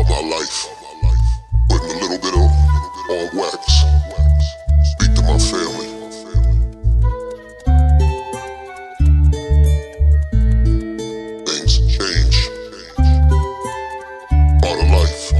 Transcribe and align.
about 0.00 0.22
my 0.22 0.28
life. 0.28 0.68
Putting 1.68 1.90
a 1.90 2.00
little 2.00 2.18
bit 2.18 2.34
of 2.34 2.50
on 3.10 3.36
wax. 3.36 3.84
Speak 4.92 5.14
to 5.14 5.22
my 5.22 5.38
family. 5.38 5.88
Things 11.46 11.78
change. 11.96 12.36
Life. 14.90 15.32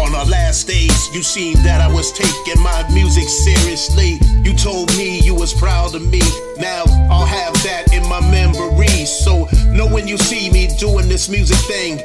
On 0.00 0.14
our 0.14 0.26
last 0.26 0.66
days, 0.66 1.14
you 1.14 1.22
seen 1.22 1.54
that 1.62 1.80
I 1.80 1.92
was 1.92 2.12
taking 2.12 2.62
my 2.62 2.88
music 2.92 3.28
seriously. 3.28 4.18
You 4.42 4.54
told 4.54 4.88
me 4.96 5.20
you 5.20 5.34
was 5.34 5.52
proud 5.54 5.94
of 5.94 6.02
me. 6.10 6.20
Now 6.58 6.84
I'll 7.10 7.26
have 7.26 7.54
that 7.64 7.92
in 7.92 8.06
my 8.08 8.20
memory. 8.30 9.06
So 9.06 9.48
know 9.68 9.86
when 9.86 10.06
you 10.08 10.18
see 10.18 10.50
me 10.50 10.68
doing 10.78 11.08
this 11.08 11.28
music 11.28 11.58
thing, 11.58 12.00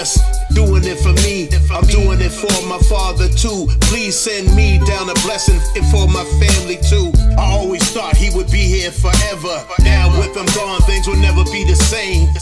just 0.00 0.48
doing 0.54 0.84
it 0.84 0.96
for 1.04 1.12
me. 1.28 1.44
I'm 1.68 1.84
doing 1.84 2.20
it 2.24 2.32
for 2.32 2.48
my 2.66 2.80
father 2.88 3.28
too. 3.28 3.68
Please 3.92 4.16
send 4.16 4.48
me 4.56 4.78
down 4.88 5.10
a 5.10 5.14
blessing 5.28 5.60
and 5.76 5.84
for 5.92 6.08
my 6.08 6.24
family 6.40 6.78
too. 6.88 7.12
I 7.36 7.44
always 7.52 7.84
thought 7.92 8.16
he 8.16 8.30
would 8.34 8.50
be 8.50 8.64
here 8.64 8.90
forever. 8.90 9.60
Now 9.84 10.08
with 10.16 10.34
him 10.34 10.48
gone, 10.56 10.80
things 10.88 11.06
will 11.06 11.20
never 11.20 11.44
be 11.52 11.64
the 11.64 11.76
same. 11.76 12.32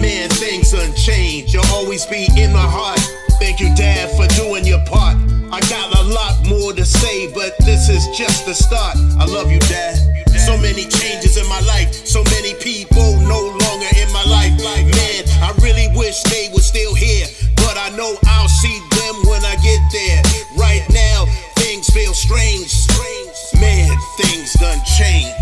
Man, 0.00 0.30
things 0.30 0.72
unchanged. 0.72 1.52
You'll 1.52 1.66
always 1.74 2.06
be 2.06 2.28
in 2.38 2.52
my 2.52 2.62
heart. 2.62 3.00
Thank 3.40 3.58
you, 3.58 3.74
Dad, 3.74 4.10
for 4.14 4.26
doing 4.38 4.64
your 4.64 4.84
part. 4.86 5.16
I 5.50 5.58
got 5.66 5.98
a 5.98 6.02
lot 6.02 6.46
more 6.46 6.72
to 6.72 6.84
say, 6.84 7.32
but 7.34 7.58
this 7.66 7.88
is 7.88 8.06
just 8.16 8.46
the 8.46 8.54
start. 8.54 8.96
I 9.18 9.24
love 9.24 9.50
you, 9.50 9.58
Dad. 9.60 9.96
So 10.38 10.56
many 10.58 10.84
changes 10.86 11.36
in 11.36 11.48
my 11.48 11.60
life, 11.66 11.92
so 12.06 12.22
many 12.30 12.54
people 12.54 13.18
no 13.26 13.57
longer 13.78 13.96
in 14.00 14.12
my 14.12 14.24
life. 14.24 14.52
Like 14.58 14.86
man, 14.86 15.22
I 15.42 15.54
really 15.62 15.88
wish 15.96 16.22
they 16.24 16.50
were 16.52 16.62
still 16.62 16.94
here, 16.94 17.26
but 17.56 17.76
I 17.76 17.90
know 17.96 18.16
I'll 18.26 18.48
see 18.48 18.78
them 18.90 19.14
when 19.26 19.44
I 19.44 19.54
get 19.62 19.80
there. 19.92 20.22
Right 20.56 20.84
now, 20.90 21.26
things 21.56 21.88
feel 21.90 22.12
strange. 22.12 22.74
Man, 23.60 23.90
things 24.16 24.54
done 24.54 24.78
change. 24.98 25.32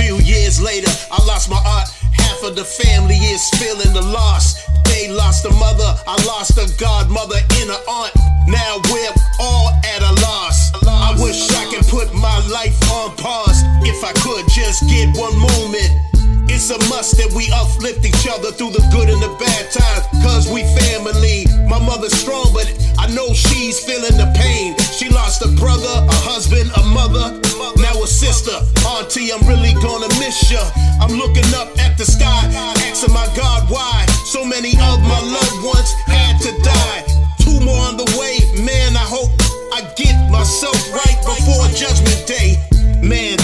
Few 0.00 0.16
years 0.18 0.60
later, 0.60 0.90
I 1.10 1.22
lost 1.24 1.50
my 1.50 1.56
aunt. 1.56 1.88
Half 2.12 2.42
of 2.44 2.56
the 2.56 2.64
family 2.64 3.16
is 3.16 3.48
feeling 3.56 3.92
the 3.92 4.02
loss. 4.02 4.64
They 4.84 5.08
lost 5.08 5.44
a 5.44 5.52
mother, 5.52 5.94
I 6.06 6.16
lost 6.26 6.58
a 6.58 6.66
godmother 6.78 7.36
and 7.60 7.70
an 7.70 7.82
aunt. 7.88 8.12
Now 8.48 8.80
we're 8.90 9.14
all 9.40 9.68
at 9.84 10.02
a 10.02 10.12
loss. 10.22 10.72
I 10.86 11.14
wish 11.20 11.50
I 11.50 11.64
could 11.72 11.86
put 11.88 12.12
my 12.14 12.38
life 12.48 12.76
on 12.90 13.16
pause. 13.16 13.62
If 13.82 14.04
I 14.04 14.12
could 14.12 14.48
just 14.48 14.88
get 14.88 15.16
one 15.16 15.36
moment. 15.38 16.15
It's 16.56 16.72
a 16.72 16.80
must 16.88 17.20
that 17.20 17.28
we 17.36 17.52
uplift 17.52 18.00
each 18.00 18.24
other 18.32 18.48
through 18.48 18.72
the 18.72 18.80
good 18.88 19.12
and 19.12 19.20
the 19.20 19.28
bad 19.36 19.68
times, 19.68 20.08
cause 20.24 20.48
we 20.48 20.64
family. 20.72 21.44
My 21.68 21.76
mother's 21.76 22.16
strong, 22.16 22.48
but 22.56 22.64
I 22.96 23.12
know 23.12 23.28
she's 23.36 23.76
feeling 23.84 24.16
the 24.16 24.24
pain. 24.32 24.72
She 24.96 25.12
lost 25.12 25.44
a 25.44 25.52
brother, 25.60 25.84
a 25.84 26.18
husband, 26.24 26.72
a 26.72 26.82
mother, 26.96 27.36
now 27.76 28.00
a 28.00 28.08
sister. 28.08 28.56
Auntie, 28.88 29.36
I'm 29.36 29.44
really 29.44 29.76
gonna 29.84 30.08
miss 30.16 30.48
ya. 30.48 30.64
I'm 30.96 31.12
looking 31.20 31.44
up 31.52 31.76
at 31.76 32.00
the 32.00 32.08
sky, 32.08 32.48
asking 32.88 33.12
my 33.12 33.28
God 33.36 33.68
why 33.68 34.08
so 34.24 34.40
many 34.40 34.72
of 34.80 34.96
my 35.04 35.20
loved 35.28 35.60
ones 35.60 35.92
had 36.08 36.40
to 36.40 36.56
die. 36.64 37.04
Two 37.36 37.60
more 37.60 37.84
on 37.84 38.00
the 38.00 38.08
way, 38.16 38.40
man. 38.64 38.96
I 38.96 39.04
hope 39.04 39.28
I 39.76 39.84
get 39.92 40.16
myself 40.32 40.80
right 40.88 41.20
before 41.20 41.68
Judgment 41.76 42.24
Day. 42.24 42.56
Man, 43.04 43.36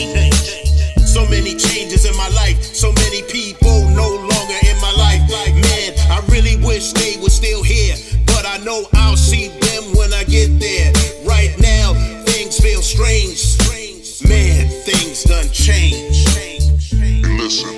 So 0.00 1.26
many 1.28 1.54
changes 1.56 2.06
in 2.06 2.16
my 2.16 2.28
life, 2.28 2.62
so 2.62 2.92
many 2.92 3.22
people 3.24 3.88
no 3.90 4.08
longer 4.08 4.58
in 4.64 4.76
my 4.80 4.92
life. 4.96 5.20
Man, 5.28 5.92
I 6.10 6.24
really 6.28 6.56
wish 6.64 6.92
they 6.92 7.16
were 7.20 7.28
still 7.30 7.62
here, 7.62 7.96
but 8.26 8.46
I 8.46 8.58
know 8.64 8.84
I'll 8.94 9.16
see 9.16 9.48
them 9.48 9.84
when 9.96 10.12
I 10.12 10.24
get 10.24 10.58
there. 10.58 10.92
Right 11.24 11.54
now, 11.60 11.94
things 12.24 12.58
feel 12.58 12.80
strange. 12.80 13.58
Man, 14.26 14.68
things 14.84 15.24
done 15.24 15.48
changed. 15.50 16.28
And 16.94 17.38
listen. 17.38 17.76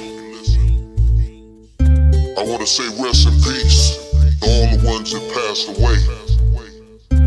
I 2.38 2.44
want 2.44 2.60
to 2.60 2.66
say 2.66 2.84
rest 3.02 3.26
in 3.26 3.34
peace 3.42 3.98
to 4.40 4.46
all 4.46 4.66
the 4.76 4.86
ones 4.86 5.12
that 5.12 5.22
passed 5.34 5.68
away. 5.74 5.98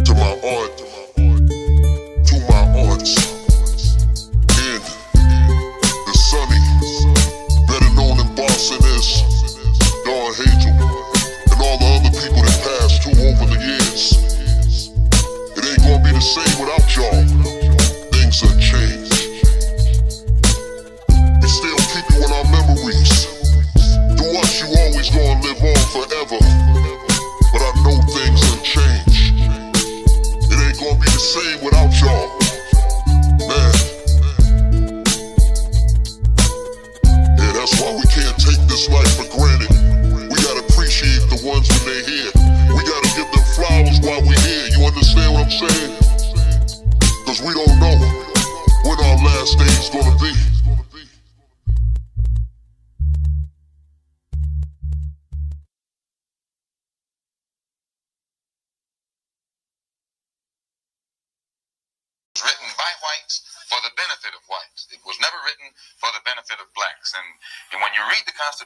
To 0.06 0.14
my 0.14 0.32
aunt, 0.44 0.85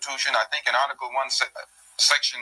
Constitution, 0.10 0.34
I 0.34 0.50
think 0.50 0.66
in 0.66 0.74
Article 0.74 1.14
1, 1.14 1.30
se- 1.30 1.54
uh, 1.54 1.70
Section 2.02 2.42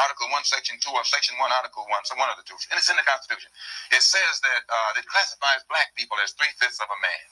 Article 0.00 0.32
1, 0.32 0.48
Section 0.48 0.80
2, 0.80 0.96
or 0.96 1.04
Section 1.04 1.36
1, 1.36 1.44
Article 1.44 1.84
1, 1.84 2.08
so 2.08 2.16
one 2.16 2.32
of 2.32 2.40
the 2.40 2.46
two, 2.48 2.56
and 2.72 2.80
it's 2.80 2.88
in 2.88 2.96
the 2.96 3.04
Constitution, 3.04 3.52
it 3.92 4.00
says 4.00 4.40
that 4.40 4.64
uh, 4.64 4.96
it 4.96 5.04
classifies 5.04 5.60
black 5.68 5.92
people 5.92 6.16
as 6.24 6.32
three 6.32 6.48
fifths 6.56 6.80
of 6.80 6.88
a 6.88 6.96
man. 7.04 7.26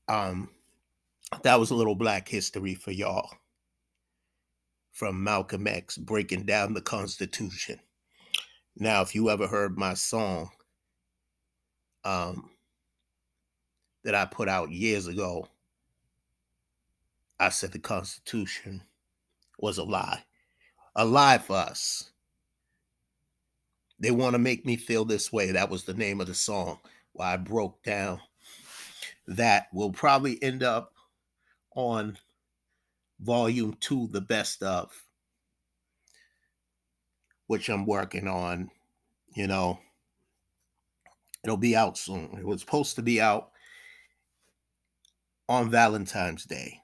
Um, 0.06 0.50
that 1.42 1.58
was 1.58 1.70
a 1.70 1.74
little 1.74 1.96
black 1.96 2.28
history 2.28 2.74
for 2.74 2.92
y'all 2.92 3.28
from 4.92 5.24
Malcolm 5.24 5.66
X 5.66 5.98
breaking 5.98 6.44
down 6.44 6.74
the 6.74 6.80
Constitution. 6.80 7.80
Now, 8.76 9.02
if 9.02 9.16
you 9.16 9.30
ever 9.30 9.48
heard 9.48 9.76
my 9.76 9.94
song, 9.94 10.50
um, 12.04 12.50
that 14.04 14.14
I 14.14 14.26
put 14.26 14.48
out 14.48 14.70
years 14.70 15.08
ago, 15.08 15.48
I 17.40 17.48
said 17.48 17.72
the 17.72 17.80
Constitution 17.80 18.84
was 19.58 19.78
a 19.78 19.84
lie. 19.84 20.22
A 20.94 21.04
lie 21.04 21.38
for 21.38 21.56
us. 21.56 22.09
They 24.00 24.10
want 24.10 24.32
to 24.32 24.38
make 24.38 24.64
me 24.64 24.76
feel 24.76 25.04
this 25.04 25.30
way. 25.30 25.52
That 25.52 25.68
was 25.70 25.84
the 25.84 25.94
name 25.94 26.20
of 26.20 26.26
the 26.26 26.34
song. 26.34 26.78
Why 27.12 27.34
I 27.34 27.36
broke 27.36 27.82
down. 27.82 28.20
That 29.26 29.68
will 29.72 29.92
probably 29.92 30.42
end 30.42 30.62
up 30.62 30.94
on 31.76 32.18
volume 33.20 33.76
two, 33.78 34.08
the 34.10 34.22
best 34.22 34.62
of, 34.62 35.04
which 37.46 37.68
I'm 37.68 37.84
working 37.84 38.26
on. 38.26 38.70
You 39.36 39.46
know, 39.46 39.78
it'll 41.44 41.58
be 41.58 41.76
out 41.76 41.98
soon. 41.98 42.36
It 42.38 42.44
was 42.44 42.60
supposed 42.60 42.96
to 42.96 43.02
be 43.02 43.20
out 43.20 43.50
on 45.48 45.70
Valentine's 45.70 46.44
Day. 46.44 46.80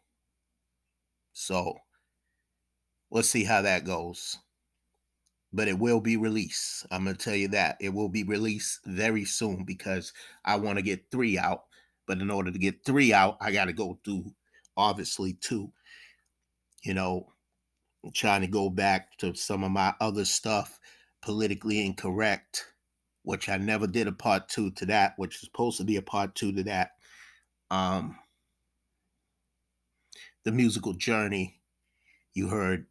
So 1.32 1.78
let's 3.10 3.30
see 3.30 3.44
how 3.44 3.62
that 3.62 3.84
goes. 3.84 4.38
But 5.56 5.68
it 5.68 5.78
will 5.78 6.00
be 6.00 6.18
released. 6.18 6.84
I'm 6.90 7.04
going 7.04 7.16
to 7.16 7.24
tell 7.24 7.34
you 7.34 7.48
that. 7.48 7.78
It 7.80 7.94
will 7.94 8.10
be 8.10 8.24
released 8.24 8.80
very 8.84 9.24
soon 9.24 9.64
because 9.64 10.12
I 10.44 10.56
want 10.56 10.76
to 10.76 10.82
get 10.82 11.10
three 11.10 11.38
out. 11.38 11.64
But 12.06 12.18
in 12.18 12.30
order 12.30 12.52
to 12.52 12.58
get 12.58 12.84
three 12.84 13.14
out, 13.14 13.38
I 13.40 13.52
got 13.52 13.64
to 13.64 13.72
go 13.72 13.98
through, 14.04 14.34
obviously, 14.76 15.32
two. 15.32 15.72
You 16.84 16.92
know, 16.92 17.32
trying 18.12 18.42
to 18.42 18.46
go 18.46 18.68
back 18.68 19.16
to 19.18 19.34
some 19.34 19.64
of 19.64 19.70
my 19.70 19.94
other 19.98 20.26
stuff, 20.26 20.78
politically 21.22 21.84
incorrect, 21.84 22.66
which 23.22 23.48
I 23.48 23.56
never 23.56 23.86
did 23.86 24.08
a 24.08 24.12
part 24.12 24.50
two 24.50 24.70
to 24.72 24.86
that, 24.86 25.14
which 25.16 25.36
is 25.36 25.40
supposed 25.40 25.78
to 25.78 25.84
be 25.84 25.96
a 25.96 26.02
part 26.02 26.34
two 26.34 26.52
to 26.52 26.62
that. 26.64 26.90
Um, 27.70 28.18
the 30.44 30.52
musical 30.52 30.92
journey 30.92 31.60
you 32.34 32.48
heard 32.48 32.86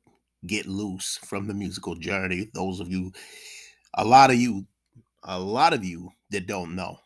get 0.47 0.68
loose 0.68 1.18
from 1.18 1.47
the 1.47 1.53
musical 1.53 1.95
journey. 1.95 2.50
Those 2.53 2.80
of 2.80 2.92
you 2.92 3.12
a 3.95 4.06
lot 4.06 4.30
of 4.30 4.38
you 4.38 4.65
a 5.24 5.39
lot 5.39 5.74
of 5.74 5.83
you 5.83 6.12
that 6.30 6.47
don't 6.47 6.75
know 6.75 7.00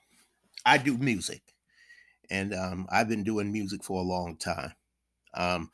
i 0.65 0.77
do 0.77 0.97
music 0.97 1.41
and 2.29 2.53
um, 2.53 2.87
i've 2.91 3.07
been 3.07 3.23
doing 3.23 3.51
music 3.51 3.83
for 3.83 3.99
a 3.99 4.05
long 4.05 4.35
time. 4.35 4.73
Um, 5.33 5.71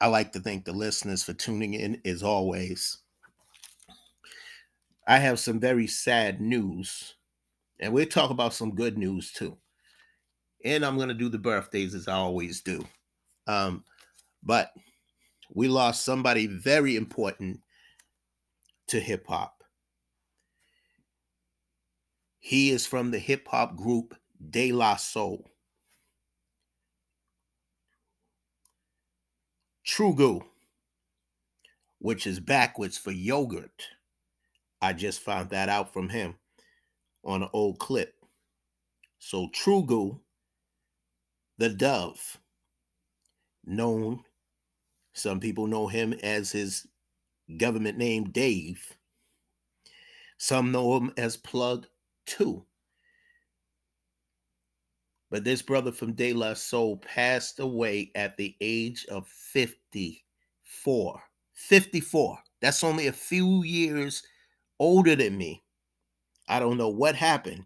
i 0.00 0.06
like 0.06 0.32
to 0.32 0.40
thank 0.40 0.64
the 0.64 0.72
listeners 0.72 1.22
for 1.22 1.34
tuning 1.34 1.74
in 1.74 2.00
as 2.04 2.22
always 2.22 2.98
i 5.06 5.18
have 5.18 5.38
some 5.38 5.60
very 5.60 5.86
sad 5.86 6.40
news 6.40 7.14
and 7.80 7.92
we'll 7.92 8.06
talk 8.06 8.30
about 8.30 8.54
some 8.54 8.76
good 8.76 8.96
news 8.96 9.32
too. 9.32 9.58
And 10.64 10.84
i'm 10.84 10.96
going 10.96 11.08
to 11.08 11.14
do 11.14 11.28
the 11.28 11.38
birthdays 11.38 11.94
as 11.94 12.06
i 12.06 12.14
always 12.14 12.60
do. 12.60 12.86
Um, 13.48 13.84
but 14.44 14.72
we 15.54 15.68
lost 15.68 16.04
somebody 16.04 16.46
very 16.46 16.96
important 16.96 17.60
to 18.88 19.00
hip 19.00 19.26
hop. 19.28 19.62
He 22.38 22.70
is 22.70 22.86
from 22.86 23.10
the 23.10 23.18
hip 23.18 23.46
hop 23.48 23.76
group 23.76 24.14
De 24.50 24.72
La 24.72 24.96
Soul. 24.96 25.48
Trugoy, 29.86 30.42
which 31.98 32.26
is 32.26 32.40
backwards 32.40 32.96
for 32.96 33.10
yogurt. 33.10 33.88
I 34.80 34.92
just 34.92 35.20
found 35.20 35.50
that 35.50 35.68
out 35.68 35.92
from 35.92 36.08
him 36.08 36.36
on 37.24 37.42
an 37.42 37.48
old 37.52 37.78
clip. 37.78 38.14
So 39.18 39.48
Trugoy, 39.48 40.18
the 41.58 41.68
dove, 41.68 42.38
known, 43.64 44.24
some 45.12 45.40
people 45.40 45.66
know 45.66 45.86
him 45.86 46.12
as 46.22 46.52
his 46.52 46.86
government 47.56 47.98
name, 47.98 48.24
Dave. 48.24 48.96
Some 50.38 50.72
know 50.72 50.96
him 50.96 51.12
as 51.16 51.36
Plug 51.36 51.86
2. 52.26 52.64
But 55.30 55.44
this 55.44 55.62
brother 55.62 55.92
from 55.92 56.12
De 56.12 56.32
La 56.32 56.54
Soul 56.54 56.96
passed 56.98 57.58
away 57.60 58.10
at 58.14 58.36
the 58.36 58.54
age 58.60 59.06
of 59.06 59.26
54. 59.28 61.22
54. 61.54 62.38
That's 62.60 62.84
only 62.84 63.06
a 63.06 63.12
few 63.12 63.62
years 63.62 64.22
older 64.78 65.16
than 65.16 65.38
me. 65.38 65.62
I 66.48 66.58
don't 66.58 66.76
know 66.76 66.90
what 66.90 67.14
happened 67.14 67.64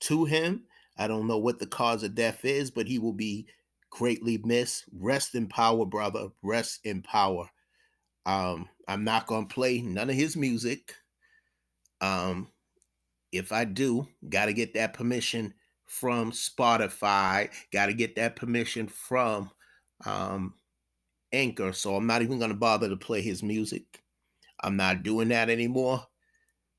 to 0.00 0.24
him. 0.24 0.64
I 0.98 1.06
don't 1.06 1.26
know 1.26 1.38
what 1.38 1.58
the 1.58 1.66
cause 1.66 2.02
of 2.02 2.14
death 2.14 2.44
is, 2.44 2.70
but 2.70 2.88
he 2.88 2.98
will 2.98 3.12
be 3.12 3.46
greatly 3.90 4.38
missed. 4.38 4.84
Rest 4.92 5.34
in 5.34 5.48
power, 5.48 5.84
brother. 5.84 6.28
Rest 6.42 6.80
in 6.84 7.02
power. 7.02 7.48
Um, 8.26 8.68
I'm 8.88 9.04
not 9.04 9.26
gonna 9.26 9.46
play 9.46 9.80
none 9.80 10.10
of 10.10 10.16
his 10.16 10.36
music. 10.36 10.94
Um, 12.00 12.48
if 13.32 13.52
I 13.52 13.64
do, 13.64 14.06
gotta 14.28 14.52
get 14.52 14.74
that 14.74 14.94
permission 14.94 15.54
from 15.86 16.32
Spotify, 16.32 17.50
gotta 17.72 17.92
get 17.94 18.16
that 18.16 18.36
permission 18.36 18.88
from 18.88 19.50
um 20.04 20.54
Anchor. 21.32 21.72
So 21.72 21.96
I'm 21.96 22.06
not 22.06 22.22
even 22.22 22.38
gonna 22.38 22.54
bother 22.54 22.88
to 22.88 22.96
play 22.96 23.22
his 23.22 23.42
music. 23.42 24.02
I'm 24.62 24.76
not 24.76 25.02
doing 25.02 25.28
that 25.28 25.50
anymore 25.50 26.04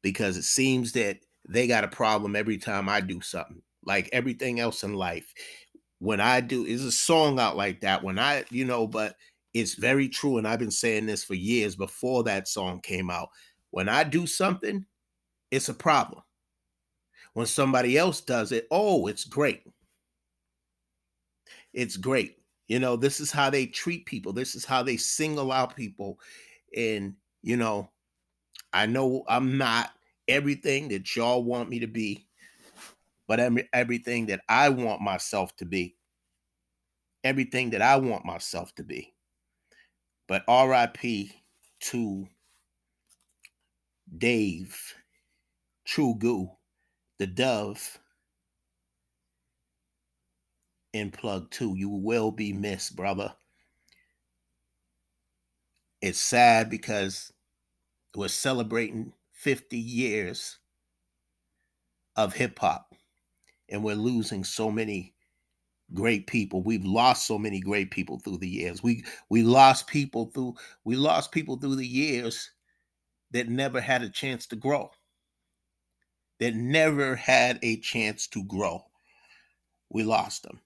because 0.01 0.37
it 0.37 0.43
seems 0.43 0.91
that 0.93 1.19
they 1.47 1.67
got 1.67 1.83
a 1.83 1.89
problem 1.89 2.35
every 2.35 2.57
time 2.57 2.89
I 2.89 3.01
do 3.01 3.21
something. 3.21 3.61
Like 3.85 4.09
everything 4.11 4.59
else 4.59 4.83
in 4.83 4.93
life 4.93 5.33
when 5.99 6.19
I 6.19 6.41
do 6.41 6.65
is 6.65 6.83
a 6.83 6.91
song 6.91 7.39
out 7.39 7.57
like 7.57 7.81
that. 7.81 8.03
When 8.03 8.19
I, 8.19 8.45
you 8.49 8.65
know, 8.65 8.87
but 8.87 9.15
it's 9.53 9.75
very 9.75 10.07
true. 10.09 10.37
And 10.37 10.47
I've 10.47 10.59
been 10.59 10.71
saying 10.71 11.05
this 11.05 11.23
for 11.23 11.33
years 11.33 11.75
before 11.75 12.23
that 12.23 12.47
song 12.47 12.81
came 12.81 13.09
out. 13.09 13.29
When 13.71 13.89
I 13.89 14.03
do 14.03 14.27
something, 14.27 14.85
it's 15.51 15.69
a 15.69 15.73
problem. 15.73 16.21
When 17.33 17.45
somebody 17.45 17.97
else 17.97 18.21
does 18.21 18.51
it, 18.51 18.67
oh, 18.71 19.07
it's 19.07 19.23
great. 19.23 19.63
It's 21.73 21.97
great. 21.97 22.37
You 22.67 22.79
know, 22.79 22.95
this 22.95 23.19
is 23.19 23.31
how 23.31 23.49
they 23.49 23.65
treat 23.65 24.05
people. 24.05 24.33
This 24.33 24.55
is 24.55 24.65
how 24.65 24.83
they 24.83 24.97
single 24.97 25.51
out 25.51 25.75
people. 25.75 26.19
And, 26.75 27.15
you 27.41 27.57
know, 27.57 27.89
I 28.73 28.85
know 28.85 29.23
I'm 29.27 29.57
not 29.57 29.91
everything 30.27 30.89
that 30.89 31.15
y'all 31.15 31.43
want 31.43 31.69
me 31.69 31.79
to 31.79 31.87
be 31.87 32.26
but 33.27 33.39
everything 33.73 34.27
that 34.27 34.41
I 34.47 34.69
want 34.69 35.01
myself 35.01 35.55
to 35.57 35.65
be. 35.65 35.95
Everything 37.23 37.71
that 37.71 37.81
I 37.81 37.97
want 37.97 38.25
myself 38.25 38.73
to 38.75 38.83
be. 38.83 39.13
But 40.27 40.43
RIP 40.47 41.29
to 41.79 42.27
Dave, 44.17 44.95
Trugoy, 45.85 46.49
the 47.19 47.27
Dove, 47.27 47.99
in 50.93 51.11
plug 51.11 51.51
two. 51.51 51.75
You 51.77 51.89
will 51.89 52.31
be 52.31 52.53
missed, 52.53 52.95
brother. 52.95 53.33
It's 56.01 56.19
sad 56.19 56.69
because 56.69 57.33
we're 58.15 58.27
celebrating 58.29 59.13
50 59.33 59.77
years 59.77 60.57
of 62.15 62.33
hip 62.33 62.57
hop 62.59 62.86
and 63.69 63.83
we're 63.83 63.95
losing 63.95 64.43
so 64.43 64.71
many 64.71 65.13
great 65.93 66.27
people. 66.27 66.61
We've 66.61 66.85
lost 66.85 67.25
so 67.25 67.37
many 67.37 67.59
great 67.59 67.91
people 67.91 68.19
through 68.19 68.37
the 68.37 68.49
years. 68.49 68.83
We 68.83 69.03
we 69.29 69.43
lost 69.43 69.87
people 69.87 70.31
through 70.33 70.55
we 70.83 70.95
lost 70.95 71.31
people 71.31 71.57
through 71.57 71.75
the 71.77 71.87
years 71.87 72.51
that 73.31 73.49
never 73.49 73.81
had 73.81 74.01
a 74.01 74.09
chance 74.09 74.47
to 74.47 74.55
grow. 74.55 74.89
That 76.39 76.55
never 76.55 77.15
had 77.15 77.59
a 77.63 77.77
chance 77.77 78.27
to 78.27 78.43
grow. 78.43 78.85
We 79.89 80.03
lost 80.03 80.43
them. 80.43 80.59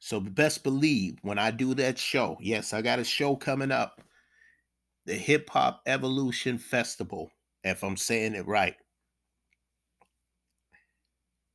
So 0.00 0.20
best 0.20 0.62
believe 0.62 1.18
when 1.22 1.38
I 1.38 1.50
do 1.50 1.74
that 1.74 1.98
show, 1.98 2.36
yes, 2.40 2.72
I 2.72 2.82
got 2.82 2.98
a 2.98 3.04
show 3.04 3.34
coming 3.34 3.72
up, 3.72 4.00
the 5.06 5.14
Hip 5.14 5.50
Hop 5.50 5.82
Evolution 5.86 6.58
Festival, 6.58 7.30
if 7.64 7.82
I'm 7.82 7.96
saying 7.96 8.34
it 8.34 8.46
right. 8.46 8.76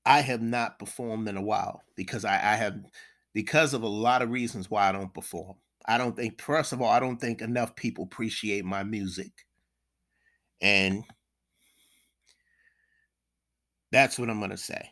I 0.06 0.22
have 0.22 0.42
not 0.42 0.80
performed 0.80 1.28
in 1.28 1.38
a 1.38 1.42
while 1.42 1.82
because 1.96 2.26
I, 2.26 2.34
I 2.36 2.56
have 2.56 2.78
because 3.34 3.74
of 3.74 3.84
a 3.84 3.88
lot 3.88 4.22
of 4.22 4.30
reasons 4.30 4.70
why 4.70 4.90
I 4.90 4.92
don't 4.92 5.14
perform. 5.14 5.56
I 5.86 5.98
don't 5.98 6.16
think, 6.16 6.42
first 6.42 6.72
of 6.74 6.82
all, 6.82 6.90
I 6.90 7.00
don't 7.00 7.20
think 7.20 7.42
enough 7.42 7.76
people 7.76 8.06
appreciate 8.06 8.64
my 8.64 8.84
music. 8.84 9.32
And 10.62 11.04
that's 13.92 14.18
what 14.18 14.30
I'm 14.30 14.40
gonna 14.40 14.58
say. 14.58 14.90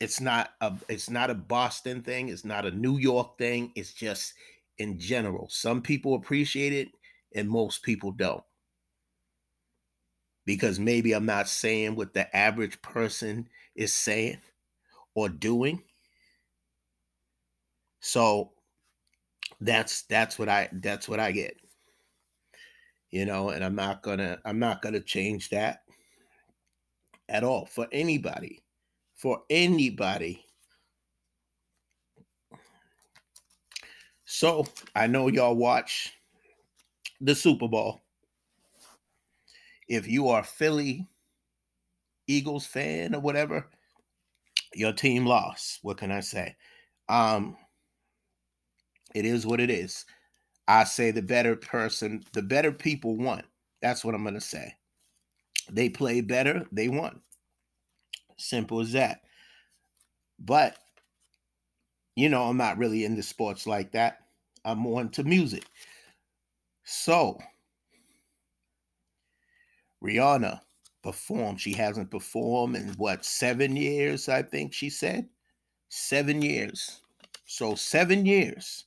It's 0.00 0.20
not 0.20 0.50
a 0.60 0.74
it's 0.88 1.10
not 1.10 1.30
a 1.30 1.34
Boston 1.34 2.02
thing, 2.02 2.28
it's 2.28 2.44
not 2.44 2.66
a 2.66 2.70
New 2.70 2.98
York 2.98 3.38
thing, 3.38 3.72
it's 3.74 3.92
just 3.92 4.34
in 4.78 4.98
general. 4.98 5.48
Some 5.50 5.82
people 5.82 6.14
appreciate 6.14 6.72
it 6.72 6.88
and 7.34 7.48
most 7.48 7.82
people 7.82 8.12
don't 8.12 8.42
because 10.46 10.80
maybe 10.80 11.12
I'm 11.12 11.26
not 11.26 11.48
saying 11.48 11.96
what 11.96 12.14
the 12.14 12.34
average 12.36 12.80
person 12.82 13.48
is 13.74 13.92
saying 13.94 14.38
or 15.14 15.28
doing. 15.28 15.82
So 18.00 18.52
that's 19.60 20.02
that's 20.02 20.38
what 20.38 20.48
I 20.48 20.68
that's 20.72 21.08
what 21.08 21.20
I 21.20 21.32
get. 21.32 21.56
you 23.10 23.24
know, 23.24 23.50
and 23.50 23.64
I'm 23.64 23.74
not 23.74 24.02
gonna 24.02 24.38
I'm 24.44 24.58
not 24.58 24.82
gonna 24.82 25.00
change 25.00 25.50
that 25.50 25.82
at 27.28 27.44
all 27.44 27.66
for 27.66 27.86
anybody. 27.92 28.62
For 29.16 29.42
anybody. 29.50 30.44
So 34.24 34.66
I 34.94 35.06
know 35.08 35.28
y'all 35.28 35.56
watch 35.56 36.12
the 37.20 37.34
Super 37.34 37.68
Bowl. 37.68 38.00
If 39.88 40.06
you 40.06 40.28
are 40.28 40.44
Philly 40.44 41.08
Eagles 42.30 42.66
fan 42.66 43.14
or 43.14 43.20
whatever, 43.20 43.68
your 44.74 44.92
team 44.92 45.26
lost. 45.26 45.80
What 45.82 45.98
can 45.98 46.12
I 46.12 46.20
say? 46.20 46.56
Um, 47.08 47.56
it 49.14 49.24
is 49.24 49.46
what 49.46 49.60
it 49.60 49.70
is. 49.70 50.04
I 50.68 50.84
say 50.84 51.10
the 51.10 51.22
better 51.22 51.56
person, 51.56 52.22
the 52.32 52.42
better 52.42 52.70
people 52.70 53.16
won. 53.16 53.42
That's 53.82 54.04
what 54.04 54.14
I'm 54.14 54.22
gonna 54.22 54.40
say. 54.40 54.74
They 55.70 55.88
played 55.88 56.28
better, 56.28 56.66
they 56.70 56.88
won. 56.88 57.20
Simple 58.36 58.80
as 58.80 58.92
that. 58.92 59.22
But 60.38 60.76
you 62.14 62.28
know, 62.28 62.44
I'm 62.44 62.56
not 62.56 62.78
really 62.78 63.04
into 63.04 63.22
sports 63.22 63.66
like 63.66 63.92
that. 63.92 64.18
I'm 64.64 64.78
more 64.78 65.00
into 65.00 65.24
music. 65.24 65.64
So 66.84 67.38
Rihanna 70.02 70.60
performed. 71.02 71.60
She 71.60 71.72
hasn't 71.72 72.10
performed 72.10 72.76
in 72.76 72.88
what 72.94 73.24
seven 73.24 73.76
years, 73.76 74.28
I 74.28 74.42
think 74.42 74.72
she 74.72 74.90
said. 74.90 75.28
Seven 75.88 76.42
years. 76.42 77.00
So 77.46 77.74
seven 77.74 78.26
years 78.26 78.84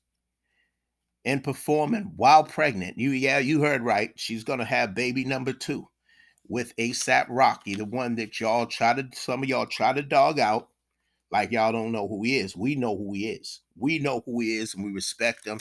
and 1.25 1.43
performing 1.43 2.13
while 2.15 2.43
pregnant. 2.43 2.97
You 2.97 3.11
yeah, 3.11 3.39
you 3.39 3.61
heard 3.61 3.81
right. 3.81 4.11
She's 4.15 4.43
gonna 4.43 4.65
have 4.65 4.95
baby 4.95 5.23
number 5.25 5.53
two 5.53 5.87
with 6.47 6.75
ASAP 6.77 7.27
Rocky, 7.29 7.75
the 7.75 7.85
one 7.85 8.15
that 8.15 8.39
y'all 8.39 8.65
try 8.65 8.93
to 8.93 9.07
some 9.13 9.43
of 9.43 9.49
y'all 9.49 9.65
try 9.65 9.93
to 9.93 10.01
dog 10.01 10.39
out, 10.39 10.69
like 11.31 11.51
y'all 11.51 11.71
don't 11.71 11.91
know 11.91 12.07
who 12.07 12.23
he 12.23 12.37
is. 12.37 12.55
We 12.55 12.75
know 12.75 12.95
who 12.97 13.13
he 13.13 13.29
is. 13.29 13.61
We 13.77 13.99
know 13.99 14.21
who 14.25 14.41
he 14.41 14.57
is, 14.57 14.75
and 14.75 14.83
we 14.83 14.91
respect 14.91 15.45
him. 15.47 15.59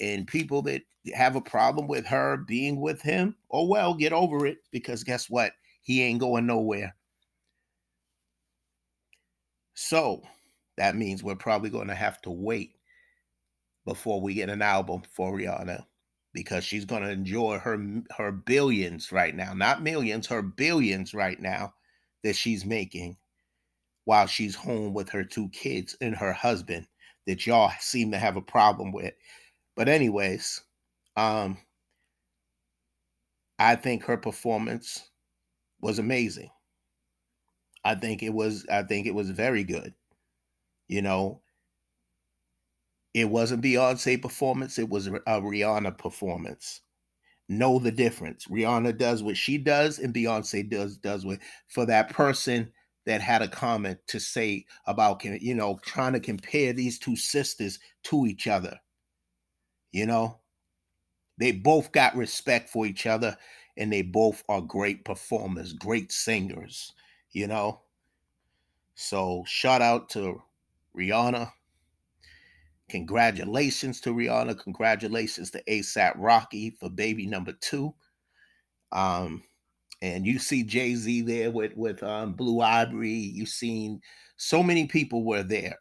And 0.00 0.26
people 0.26 0.62
that 0.62 0.82
have 1.14 1.36
a 1.36 1.40
problem 1.40 1.86
with 1.86 2.06
her 2.06 2.36
being 2.36 2.80
with 2.80 3.02
him, 3.02 3.36
oh 3.50 3.66
well, 3.66 3.94
get 3.94 4.12
over 4.12 4.46
it 4.46 4.58
because 4.70 5.04
guess 5.04 5.28
what? 5.28 5.52
He 5.84 6.02
ain't 6.02 6.18
going 6.18 6.46
nowhere. 6.46 6.96
So 9.74 10.22
that 10.76 10.96
means 10.96 11.22
we're 11.22 11.36
probably 11.36 11.70
going 11.70 11.88
to 11.88 11.94
have 11.94 12.20
to 12.22 12.30
wait 12.30 12.76
before 13.84 14.20
we 14.20 14.32
get 14.34 14.48
an 14.48 14.62
album 14.62 15.02
for 15.12 15.36
Rihanna 15.36 15.84
because 16.32 16.64
she's 16.64 16.86
going 16.86 17.02
to 17.02 17.10
enjoy 17.10 17.58
her 17.58 17.78
her 18.16 18.32
billions 18.32 19.12
right 19.12 19.36
now, 19.36 19.52
not 19.52 19.82
millions, 19.82 20.26
her 20.28 20.42
billions 20.42 21.12
right 21.12 21.38
now 21.38 21.74
that 22.22 22.34
she's 22.34 22.64
making 22.64 23.18
while 24.06 24.26
she's 24.26 24.54
home 24.54 24.94
with 24.94 25.10
her 25.10 25.22
two 25.22 25.50
kids 25.50 25.96
and 26.00 26.16
her 26.16 26.32
husband 26.32 26.86
that 27.26 27.46
y'all 27.46 27.72
seem 27.78 28.10
to 28.10 28.18
have 28.18 28.36
a 28.36 28.42
problem 28.42 28.90
with. 28.90 29.12
But 29.76 29.88
anyways, 29.88 30.62
um 31.16 31.58
I 33.58 33.76
think 33.76 34.04
her 34.04 34.16
performance 34.16 35.10
was 35.84 35.98
amazing. 35.98 36.48
I 37.84 37.94
think 37.94 38.22
it 38.22 38.32
was 38.32 38.66
I 38.72 38.82
think 38.84 39.06
it 39.06 39.14
was 39.14 39.28
very 39.28 39.64
good. 39.64 39.92
You 40.88 41.02
know, 41.02 41.42
it 43.12 43.28
wasn't 43.28 43.62
Beyonce 43.62 44.20
performance, 44.20 44.78
it 44.78 44.88
was 44.88 45.08
a 45.08 45.10
Rihanna 45.10 45.98
performance. 45.98 46.80
Know 47.50 47.78
the 47.78 47.92
difference. 47.92 48.46
Rihanna 48.46 48.96
does 48.96 49.22
what 49.22 49.36
she 49.36 49.58
does 49.58 49.98
and 49.98 50.14
Beyonce 50.14 50.68
does 50.68 50.96
does 50.96 51.26
what 51.26 51.40
for 51.68 51.84
that 51.84 52.08
person 52.08 52.72
that 53.04 53.20
had 53.20 53.42
a 53.42 53.48
comment 53.48 53.98
to 54.06 54.18
say 54.18 54.64
about 54.86 55.22
you 55.22 55.54
know 55.54 55.78
trying 55.84 56.14
to 56.14 56.20
compare 56.20 56.72
these 56.72 56.98
two 56.98 57.14
sisters 57.14 57.78
to 58.04 58.24
each 58.24 58.46
other. 58.46 58.80
You 59.92 60.06
know, 60.06 60.40
they 61.36 61.52
both 61.52 61.92
got 61.92 62.16
respect 62.16 62.70
for 62.70 62.86
each 62.86 63.06
other 63.06 63.36
and 63.76 63.92
they 63.92 64.02
both 64.02 64.42
are 64.48 64.60
great 64.60 65.04
performers, 65.04 65.72
great 65.72 66.12
singers, 66.12 66.92
you 67.32 67.46
know. 67.46 67.80
So 68.94 69.44
shout 69.46 69.82
out 69.82 70.08
to 70.10 70.42
Rihanna 70.96 71.50
Congratulations 72.88 74.00
to 74.02 74.14
Rihanna. 74.14 74.58
Congratulations 74.58 75.50
to 75.52 75.62
ASAP 75.64 76.12
Rocky 76.16 76.70
for 76.70 76.90
baby 76.90 77.26
number 77.26 77.52
two. 77.52 77.94
Um, 78.92 79.42
and 80.02 80.26
you 80.26 80.38
see 80.38 80.62
Jay 80.62 80.94
Z 80.94 81.22
there 81.22 81.50
with 81.50 81.74
with 81.76 82.02
um, 82.02 82.34
Blue 82.34 82.60
Ivory. 82.60 83.10
You've 83.10 83.48
seen 83.48 84.00
so 84.36 84.62
many 84.62 84.86
people 84.86 85.24
were 85.24 85.42
there, 85.42 85.78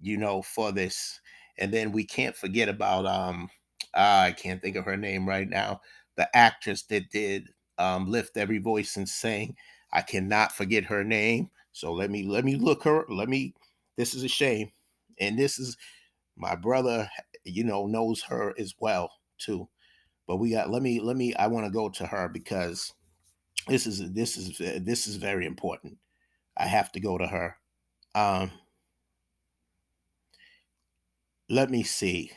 you 0.00 0.18
know, 0.18 0.42
for 0.42 0.72
this. 0.72 1.20
And 1.58 1.72
then 1.72 1.90
we 1.90 2.04
can't 2.04 2.36
forget 2.36 2.68
about 2.68 3.06
um, 3.06 3.48
I 3.94 4.32
can't 4.32 4.60
think 4.60 4.76
of 4.76 4.84
her 4.84 4.96
name 4.96 5.26
right 5.26 5.48
now. 5.48 5.80
The 6.16 6.28
actress 6.36 6.82
that 6.84 7.10
did 7.10 7.48
um, 7.78 8.10
lift 8.10 8.36
every 8.36 8.58
voice 8.58 8.96
and 8.96 9.08
sing. 9.08 9.56
I 9.92 10.02
cannot 10.02 10.52
forget 10.52 10.84
her 10.84 11.04
name. 11.04 11.50
So 11.72 11.92
let 11.92 12.10
me 12.10 12.24
let 12.24 12.44
me 12.44 12.56
look 12.56 12.84
her. 12.84 13.04
Let 13.08 13.28
me. 13.28 13.54
This 13.96 14.14
is 14.14 14.24
a 14.24 14.28
shame 14.28 14.70
and 15.20 15.38
this 15.38 15.58
is 15.58 15.76
my 16.36 16.54
brother 16.54 17.08
you 17.44 17.64
know 17.64 17.86
knows 17.86 18.22
her 18.22 18.54
as 18.58 18.74
well 18.80 19.10
too 19.38 19.68
but 20.26 20.36
we 20.36 20.50
got 20.50 20.70
let 20.70 20.82
me 20.82 21.00
let 21.00 21.16
me 21.16 21.34
i 21.34 21.46
want 21.46 21.64
to 21.66 21.70
go 21.70 21.88
to 21.88 22.06
her 22.06 22.28
because 22.28 22.92
this 23.68 23.86
is 23.86 24.12
this 24.12 24.36
is 24.36 24.58
this 24.84 25.06
is 25.06 25.16
very 25.16 25.46
important 25.46 25.96
i 26.56 26.64
have 26.66 26.90
to 26.92 27.00
go 27.00 27.18
to 27.18 27.26
her 27.26 27.56
um 28.14 28.50
let 31.48 31.70
me 31.70 31.82
see 31.82 32.30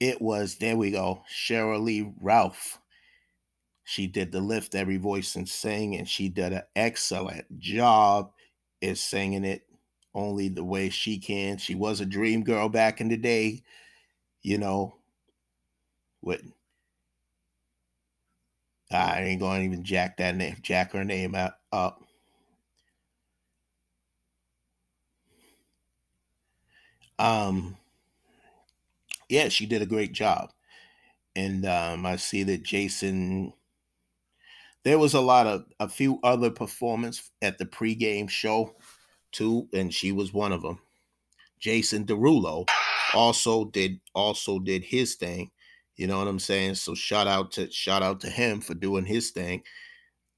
it 0.00 0.20
was 0.20 0.56
there 0.56 0.76
we 0.76 0.90
go 0.90 1.22
sheryl 1.32 1.82
lee 1.82 2.12
ralph 2.20 2.78
she 3.84 4.06
did 4.06 4.32
the 4.32 4.40
lift 4.40 4.74
every 4.74 4.96
voice 4.96 5.36
and 5.36 5.48
sing 5.48 5.94
and 5.96 6.08
she 6.08 6.28
did 6.28 6.52
an 6.52 6.62
excellent 6.74 7.58
job 7.58 8.30
is 8.80 9.00
singing 9.00 9.44
it 9.44 9.66
only 10.14 10.48
the 10.48 10.64
way 10.64 10.88
she 10.88 11.18
can. 11.18 11.58
She 11.58 11.74
was 11.74 12.00
a 12.00 12.06
dream 12.06 12.44
girl 12.44 12.68
back 12.68 13.00
in 13.00 13.08
the 13.08 13.16
day, 13.16 13.62
you 14.42 14.58
know. 14.58 14.94
What 16.20 16.40
I 18.90 19.20
ain't 19.22 19.40
going 19.40 19.60
to 19.60 19.66
even 19.66 19.84
jack 19.84 20.16
that 20.18 20.36
name, 20.36 20.56
jack 20.62 20.92
her 20.92 21.04
name 21.04 21.34
up. 21.34 22.00
Um, 27.18 27.76
yeah, 29.34 29.48
she 29.48 29.66
did 29.66 29.82
a 29.82 29.86
great 29.86 30.12
job, 30.12 30.52
and 31.34 31.66
um, 31.66 32.06
I 32.06 32.14
see 32.14 32.44
that 32.44 32.62
Jason. 32.62 33.52
There 34.84 34.98
was 34.98 35.14
a 35.14 35.20
lot 35.20 35.48
of 35.48 35.64
a 35.80 35.88
few 35.88 36.20
other 36.22 36.50
performance 36.50 37.32
at 37.42 37.58
the 37.58 37.66
pregame 37.66 38.30
show 38.30 38.76
too, 39.32 39.68
and 39.72 39.92
she 39.92 40.12
was 40.12 40.32
one 40.32 40.52
of 40.52 40.62
them. 40.62 40.78
Jason 41.58 42.06
Derulo 42.06 42.68
also 43.12 43.64
did 43.64 43.98
also 44.14 44.60
did 44.60 44.84
his 44.84 45.16
thing. 45.16 45.50
You 45.96 46.06
know 46.06 46.18
what 46.18 46.28
I'm 46.28 46.38
saying? 46.38 46.76
So 46.76 46.94
shout 46.94 47.26
out 47.26 47.50
to 47.52 47.68
shout 47.72 48.04
out 48.04 48.20
to 48.20 48.30
him 48.30 48.60
for 48.60 48.74
doing 48.74 49.04
his 49.04 49.32
thing. 49.32 49.64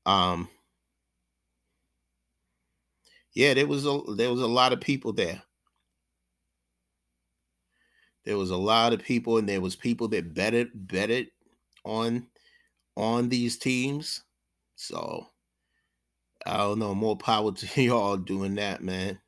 Um 0.07 0.49
yeah, 3.35 3.53
there 3.53 3.67
was 3.67 3.85
a 3.85 4.01
there 4.17 4.31
was 4.31 4.41
a 4.41 4.47
lot 4.47 4.73
of 4.73 4.81
people 4.81 5.13
there. 5.13 5.43
There 8.27 8.39
was 8.39 8.51
a 8.51 8.57
lot 8.59 8.93
of 8.93 9.03
people, 9.03 9.39
and 9.39 9.49
there 9.49 9.63
was 9.63 9.77
people 9.77 10.09
that 10.09 10.35
betted 10.35 10.71
betted 10.75 11.29
on 11.85 12.29
on 12.97 13.29
these 13.31 13.59
teams. 13.59 14.25
So 14.77 15.29
I 16.47 16.57
don't 16.59 16.79
know. 16.79 16.95
More 16.95 17.17
power 17.17 17.53
to 17.53 17.83
y'all 17.83 18.17
doing 18.17 18.55
that, 18.57 18.83
man. 18.83 19.21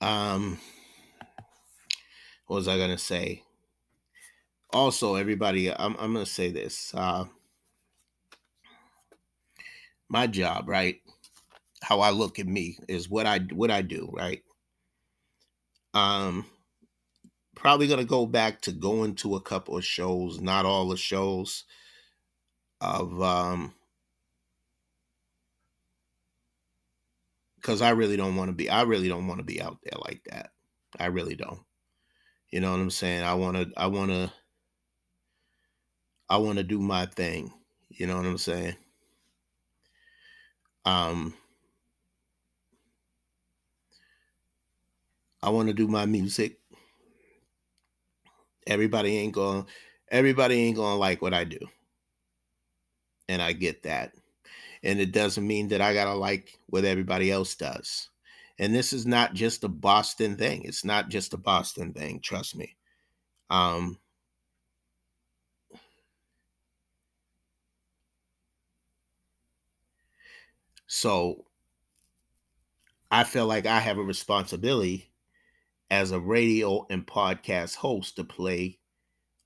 Um, 0.00 0.58
what 2.46 2.56
was 2.56 2.68
I 2.68 2.78
gonna 2.78 2.98
say? 2.98 3.42
Also, 4.72 5.14
everybody, 5.16 5.72
I'm 5.72 5.96
I'm 5.98 6.12
gonna 6.12 6.26
say 6.26 6.50
this. 6.50 6.92
Uh, 6.94 7.24
my 10.08 10.26
job, 10.26 10.68
right? 10.68 11.00
How 11.86 12.00
I 12.00 12.10
look 12.10 12.40
at 12.40 12.48
me 12.48 12.78
is 12.88 13.08
what 13.08 13.26
I 13.26 13.38
what 13.52 13.70
I 13.70 13.80
do, 13.80 14.10
right? 14.12 14.42
Um, 15.94 16.44
probably 17.54 17.86
going 17.86 18.00
to 18.00 18.04
go 18.04 18.26
back 18.26 18.60
to 18.62 18.72
going 18.72 19.14
to 19.14 19.36
a 19.36 19.40
couple 19.40 19.76
of 19.76 19.84
shows, 19.84 20.40
not 20.40 20.64
all 20.66 20.88
the 20.88 20.96
shows 20.96 21.62
of 22.80 23.22
um 23.22 23.72
because 27.54 27.80
I 27.80 27.90
really 27.90 28.16
don't 28.16 28.34
want 28.34 28.48
to 28.48 28.52
be. 28.52 28.68
I 28.68 28.82
really 28.82 29.06
don't 29.08 29.28
want 29.28 29.38
to 29.38 29.44
be 29.44 29.62
out 29.62 29.78
there 29.84 30.00
like 30.04 30.22
that. 30.28 30.50
I 30.98 31.06
really 31.06 31.36
don't. 31.36 31.60
You 32.50 32.58
know 32.58 32.72
what 32.72 32.80
I'm 32.80 32.90
saying? 32.90 33.22
I 33.22 33.34
want 33.34 33.58
to. 33.58 33.70
I 33.76 33.86
want 33.86 34.10
to. 34.10 34.32
I 36.28 36.38
want 36.38 36.58
to 36.58 36.64
do 36.64 36.80
my 36.80 37.06
thing. 37.06 37.52
You 37.90 38.08
know 38.08 38.16
what 38.16 38.26
I'm 38.26 38.38
saying? 38.38 38.74
Um. 40.84 41.34
I 45.46 45.50
want 45.50 45.68
to 45.68 45.74
do 45.74 45.86
my 45.86 46.06
music. 46.06 46.58
Everybody 48.66 49.16
ain't 49.16 49.32
going 49.32 49.64
everybody 50.10 50.56
ain't 50.56 50.74
going 50.74 50.94
to 50.94 50.98
like 50.98 51.22
what 51.22 51.32
I 51.32 51.44
do. 51.44 51.60
And 53.28 53.40
I 53.40 53.52
get 53.52 53.84
that. 53.84 54.12
And 54.82 54.98
it 55.00 55.12
doesn't 55.12 55.46
mean 55.46 55.68
that 55.68 55.80
I 55.80 55.94
got 55.94 56.06
to 56.06 56.14
like 56.14 56.58
what 56.66 56.84
everybody 56.84 57.30
else 57.30 57.54
does. 57.54 58.08
And 58.58 58.74
this 58.74 58.92
is 58.92 59.06
not 59.06 59.34
just 59.34 59.62
a 59.62 59.68
Boston 59.68 60.36
thing. 60.36 60.64
It's 60.64 60.84
not 60.84 61.10
just 61.10 61.32
a 61.32 61.36
Boston 61.38 61.92
thing, 61.92 62.18
trust 62.18 62.56
me. 62.56 62.76
Um 63.48 63.98
So 70.88 71.44
I 73.12 73.22
feel 73.22 73.46
like 73.46 73.66
I 73.66 73.78
have 73.78 73.98
a 73.98 74.02
responsibility 74.02 75.12
as 75.90 76.10
a 76.10 76.20
radio 76.20 76.86
and 76.90 77.06
podcast 77.06 77.76
host 77.76 78.16
to 78.16 78.24
play 78.24 78.78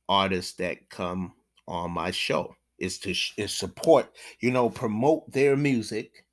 artists 0.09 0.55
that 0.55 0.89
come 0.91 1.33
on 1.69 1.91
my 1.93 2.11
show 2.11 2.55
is 2.79 2.99
to 2.99 3.15
is 3.37 3.53
support 3.53 4.17
you 4.41 4.51
know 4.51 4.69
promote 4.69 5.31
their 5.31 5.57
music 5.57 6.25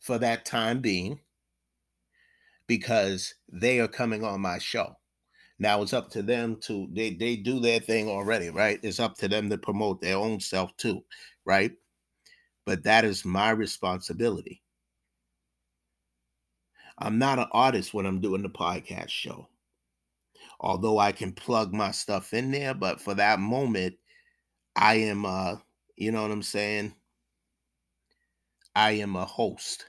for 0.00 0.18
that 0.18 0.44
time 0.44 0.80
being 0.80 1.18
because 2.66 3.34
they 3.50 3.80
are 3.80 3.88
coming 3.88 4.22
on 4.22 4.40
my 4.40 4.56
show. 4.56 4.94
Now 5.58 5.82
it's 5.82 5.92
up 5.92 6.08
to 6.10 6.22
them 6.22 6.56
to 6.62 6.88
they 6.92 7.14
they 7.14 7.34
do 7.36 7.58
their 7.58 7.80
thing 7.80 8.08
already 8.08 8.48
right? 8.50 8.78
It's 8.82 9.00
up 9.00 9.16
to 9.18 9.28
them 9.28 9.50
to 9.50 9.58
promote 9.58 10.00
their 10.00 10.16
own 10.16 10.38
self 10.40 10.74
too 10.76 11.04
right? 11.44 11.72
But 12.64 12.84
that 12.84 13.04
is 13.04 13.24
my 13.24 13.50
responsibility 13.50 14.62
I'm 17.00 17.18
not 17.18 17.38
an 17.38 17.48
artist 17.52 17.94
when 17.94 18.06
I'm 18.06 18.20
doing 18.20 18.42
the 18.42 18.50
podcast 18.50 19.08
show. 19.08 19.48
Although 20.60 20.98
I 20.98 21.12
can 21.12 21.32
plug 21.32 21.72
my 21.72 21.90
stuff 21.90 22.34
in 22.34 22.50
there, 22.50 22.74
but 22.74 23.00
for 23.00 23.14
that 23.14 23.40
moment, 23.40 23.94
I 24.76 24.94
am 24.96 25.24
uh, 25.24 25.56
you 25.96 26.12
know 26.12 26.22
what 26.22 26.30
I'm 26.30 26.42
saying? 26.42 26.94
I 28.74 28.92
am 28.92 29.16
a 29.16 29.24
host. 29.24 29.86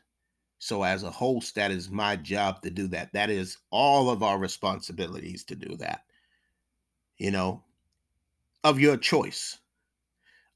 So 0.59 0.83
as 0.83 1.03
a 1.03 1.09
host, 1.09 1.55
that 1.55 1.71
is 1.71 1.89
my 1.89 2.15
job 2.17 2.61
to 2.61 2.69
do 2.69 2.87
that. 2.89 3.11
That 3.13 3.29
is 3.29 3.57
all 3.71 4.09
of 4.09 4.21
our 4.21 4.37
responsibilities 4.37 5.43
to 5.45 5.55
do 5.55 5.75
that. 5.77 6.01
You 7.17 7.31
know, 7.31 7.63
of 8.63 8.79
your 8.79 8.97
choice. 8.97 9.57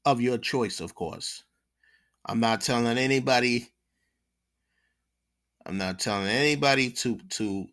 Of 0.04 0.20
your 0.20 0.38
choice, 0.38 0.80
of 0.80 0.94
course. 0.94 1.42
I'm 2.26 2.40
not 2.40 2.60
telling 2.60 2.98
anybody 2.98 3.72
I'm 5.66 5.78
not 5.78 5.98
telling 5.98 6.28
anybody 6.28 6.90
to 6.90 7.18
to 7.30 7.66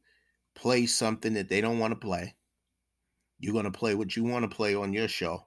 play 0.56 0.86
something 0.86 1.34
that 1.34 1.50
they 1.50 1.62
don't 1.62 1.80
want 1.80 1.92
to 1.92 2.00
play. 2.00 2.36
You're 3.40 3.54
going 3.54 3.66
to 3.66 3.72
play 3.72 3.96
what 3.96 4.16
you 4.16 4.24
want 4.24 4.50
to 4.50 4.56
play 4.56 4.76
on 4.76 4.94
your 4.94 5.08
show. 5.08 5.46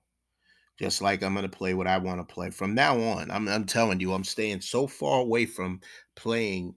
Just 0.79 1.01
like 1.01 1.23
I'm 1.23 1.35
going 1.35 1.49
to 1.49 1.57
play 1.57 1.75
what 1.75 1.87
I 1.87 1.99
want 1.99 2.21
to 2.21 2.35
play. 2.35 2.51
From 2.51 2.75
now 2.75 3.01
on, 3.01 3.31
I'm, 3.31 3.49
I'm 3.49 3.65
telling 3.65 3.99
you, 3.99 4.13
I'm 4.13 4.25
staying 4.25 4.61
so 4.61 4.87
far 4.87 5.21
away 5.21 5.47
from 5.47 5.81
playing 6.17 6.75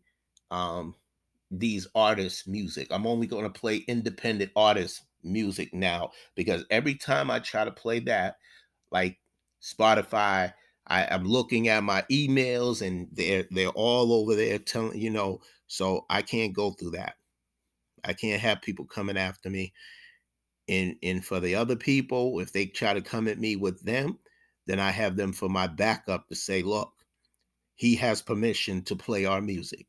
um, 0.51 0.95
these 1.51 1.85
artists' 1.93 2.47
music. 2.47 2.87
I'm 2.91 3.05
only 3.05 3.27
going 3.27 3.43
to 3.43 3.49
play 3.59 3.77
independent 3.87 4.51
artists' 4.55 5.03
music 5.21 5.73
now 5.73 6.11
because 6.35 6.63
every 6.69 6.95
time 6.95 7.29
I 7.29 7.39
try 7.39 7.65
to 7.65 7.71
play 7.71 7.99
that, 8.01 8.37
like 8.89 9.17
Spotify, 9.61 10.53
I, 10.87 11.03
am 11.13 11.25
looking 11.25 11.67
at 11.67 11.83
my 11.83 12.03
emails 12.11 12.85
and 12.85 13.07
they're 13.11 13.45
they're 13.51 13.67
all 13.69 14.13
over 14.13 14.35
there 14.35 14.57
telling 14.59 14.99
you 14.99 15.09
know 15.09 15.41
so 15.69 16.05
I 16.09 16.23
can't 16.23 16.51
go 16.51 16.71
through 16.71 16.91
that. 16.91 17.15
I 18.03 18.13
can't 18.13 18.41
have 18.41 18.61
people 18.61 18.85
coming 18.85 19.17
after 19.17 19.49
me. 19.49 19.73
And 20.67 20.95
and 21.01 21.23
for 21.23 21.39
the 21.39 21.55
other 21.55 21.75
people, 21.75 22.39
if 22.39 22.51
they 22.51 22.65
try 22.65 22.93
to 22.93 23.01
come 23.01 23.27
at 23.27 23.39
me 23.39 23.55
with 23.55 23.81
them, 23.83 24.19
then 24.65 24.79
I 24.79 24.91
have 24.91 25.15
them 25.15 25.31
for 25.31 25.47
my 25.47 25.67
backup 25.67 26.27
to 26.27 26.35
say, 26.35 26.63
look, 26.63 26.91
he 27.75 27.95
has 27.95 28.21
permission 28.21 28.83
to 28.83 28.95
play 28.95 29.25
our 29.25 29.41
music. 29.41 29.87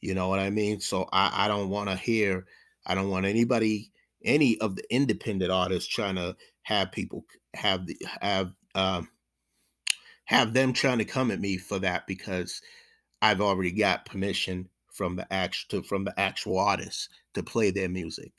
You 0.00 0.14
know 0.14 0.28
what 0.28 0.38
I 0.38 0.50
mean? 0.50 0.80
So 0.80 1.08
I, 1.12 1.44
I 1.44 1.48
don't 1.48 1.68
want 1.68 1.90
to 1.90 1.96
hear, 1.96 2.46
I 2.86 2.94
don't 2.94 3.10
want 3.10 3.26
anybody, 3.26 3.92
any 4.24 4.58
of 4.58 4.76
the 4.76 4.84
independent 4.94 5.50
artists 5.50 5.88
trying 5.92 6.16
to 6.16 6.36
have 6.62 6.92
people 6.92 7.24
have 7.54 7.86
the 7.86 7.96
have 8.20 8.52
um 8.76 9.08
have 10.24 10.52
them 10.52 10.72
trying 10.72 10.98
to 10.98 11.04
come 11.04 11.32
at 11.32 11.40
me 11.40 11.56
for 11.56 11.80
that 11.80 12.06
because 12.06 12.62
I've 13.20 13.40
already 13.40 13.72
got 13.72 14.06
permission 14.06 14.68
from 15.00 15.16
the 15.16 15.32
actual 15.32 15.82
from 15.82 16.04
the 16.04 16.12
actual 16.20 16.58
artists 16.58 17.08
to 17.32 17.42
play 17.42 17.70
their 17.70 17.88
music. 17.88 18.30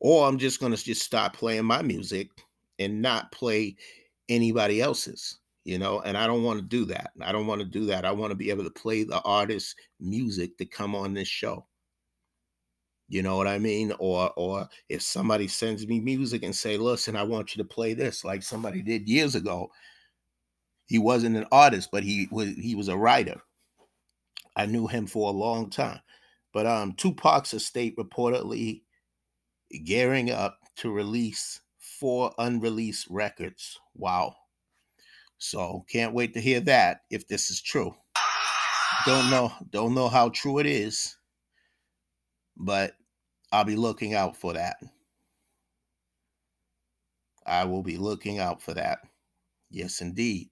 Or 0.00 0.26
i'm 0.26 0.36
just 0.36 0.58
going 0.58 0.74
to 0.74 0.84
just 0.84 1.02
stop 1.02 1.36
playing 1.36 1.66
my 1.66 1.82
music 1.82 2.30
and 2.80 3.00
not 3.00 3.30
play 3.30 3.76
anybody 4.28 4.80
else's 4.80 5.38
you 5.64 5.78
know 5.78 6.00
and 6.00 6.18
i 6.18 6.26
don't 6.26 6.42
want 6.42 6.58
to 6.58 6.66
do 6.66 6.84
that. 6.86 7.12
I 7.22 7.30
don't 7.30 7.46
want 7.46 7.60
to 7.60 7.64
do 7.64 7.86
that. 7.86 8.04
I 8.04 8.10
want 8.10 8.32
to 8.32 8.34
be 8.34 8.50
able 8.50 8.64
to 8.64 8.70
play 8.70 9.04
the 9.04 9.20
artist's 9.20 9.76
music 10.00 10.58
to 10.58 10.66
come 10.66 10.96
on 10.96 11.14
this 11.14 11.28
show. 11.28 11.64
You 13.08 13.22
know 13.22 13.36
what 13.36 13.46
i 13.46 13.60
mean? 13.60 13.92
Or 14.00 14.32
or 14.36 14.68
if 14.88 15.02
somebody 15.02 15.46
sends 15.46 15.86
me 15.86 16.00
music 16.00 16.42
and 16.42 16.56
say 16.56 16.76
listen 16.76 17.14
i 17.14 17.22
want 17.22 17.54
you 17.54 17.62
to 17.62 17.68
play 17.68 17.94
this 17.94 18.24
like 18.24 18.42
somebody 18.42 18.82
did 18.82 19.08
years 19.08 19.36
ago 19.36 19.70
he 20.86 20.98
wasn't 20.98 21.36
an 21.36 21.46
artist 21.52 21.90
but 21.92 22.02
he 22.02 22.26
was 22.32 22.48
he 22.56 22.74
was 22.74 22.88
a 22.88 22.96
writer 22.96 23.40
I 24.58 24.66
knew 24.66 24.88
him 24.88 25.06
for 25.06 25.30
a 25.30 25.36
long 25.36 25.70
time. 25.70 26.00
But 26.52 26.66
um, 26.66 26.92
Tupac's 26.94 27.54
estate 27.54 27.96
reportedly 27.96 28.82
gearing 29.84 30.30
up 30.30 30.58
to 30.76 30.90
release 30.90 31.60
four 31.78 32.34
unreleased 32.38 33.06
records. 33.08 33.78
Wow. 33.94 34.34
So 35.38 35.84
can't 35.88 36.12
wait 36.12 36.34
to 36.34 36.40
hear 36.40 36.58
that 36.60 37.02
if 37.08 37.28
this 37.28 37.50
is 37.50 37.62
true. 37.62 37.94
Don't 39.06 39.30
know, 39.30 39.52
don't 39.70 39.94
know 39.94 40.08
how 40.08 40.30
true 40.30 40.58
it 40.58 40.66
is, 40.66 41.16
but 42.56 42.94
I'll 43.52 43.64
be 43.64 43.76
looking 43.76 44.14
out 44.14 44.36
for 44.36 44.54
that. 44.54 44.78
I 47.46 47.64
will 47.64 47.84
be 47.84 47.96
looking 47.96 48.40
out 48.40 48.60
for 48.60 48.74
that. 48.74 48.98
Yes, 49.70 50.00
indeed. 50.00 50.50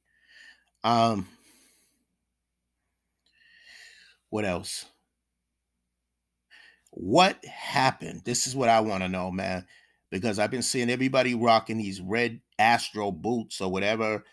Um, 0.85 1.29
what 4.31 4.45
else? 4.45 4.87
What 6.91 7.45
happened? 7.45 8.23
This 8.25 8.47
is 8.47 8.57
what 8.57 8.69
I 8.69 8.81
want 8.81 9.03
to 9.03 9.09
know, 9.09 9.31
man, 9.31 9.67
because 10.11 10.39
I've 10.39 10.51
been 10.51 10.63
seeing 10.63 10.91
everybody 10.91 11.35
rocking 11.35 11.79
these 11.79 12.01
red 12.01 12.41
Astro 12.59 13.13
boots 13.13 13.61
or 13.61 13.71
whatever. 13.71 14.25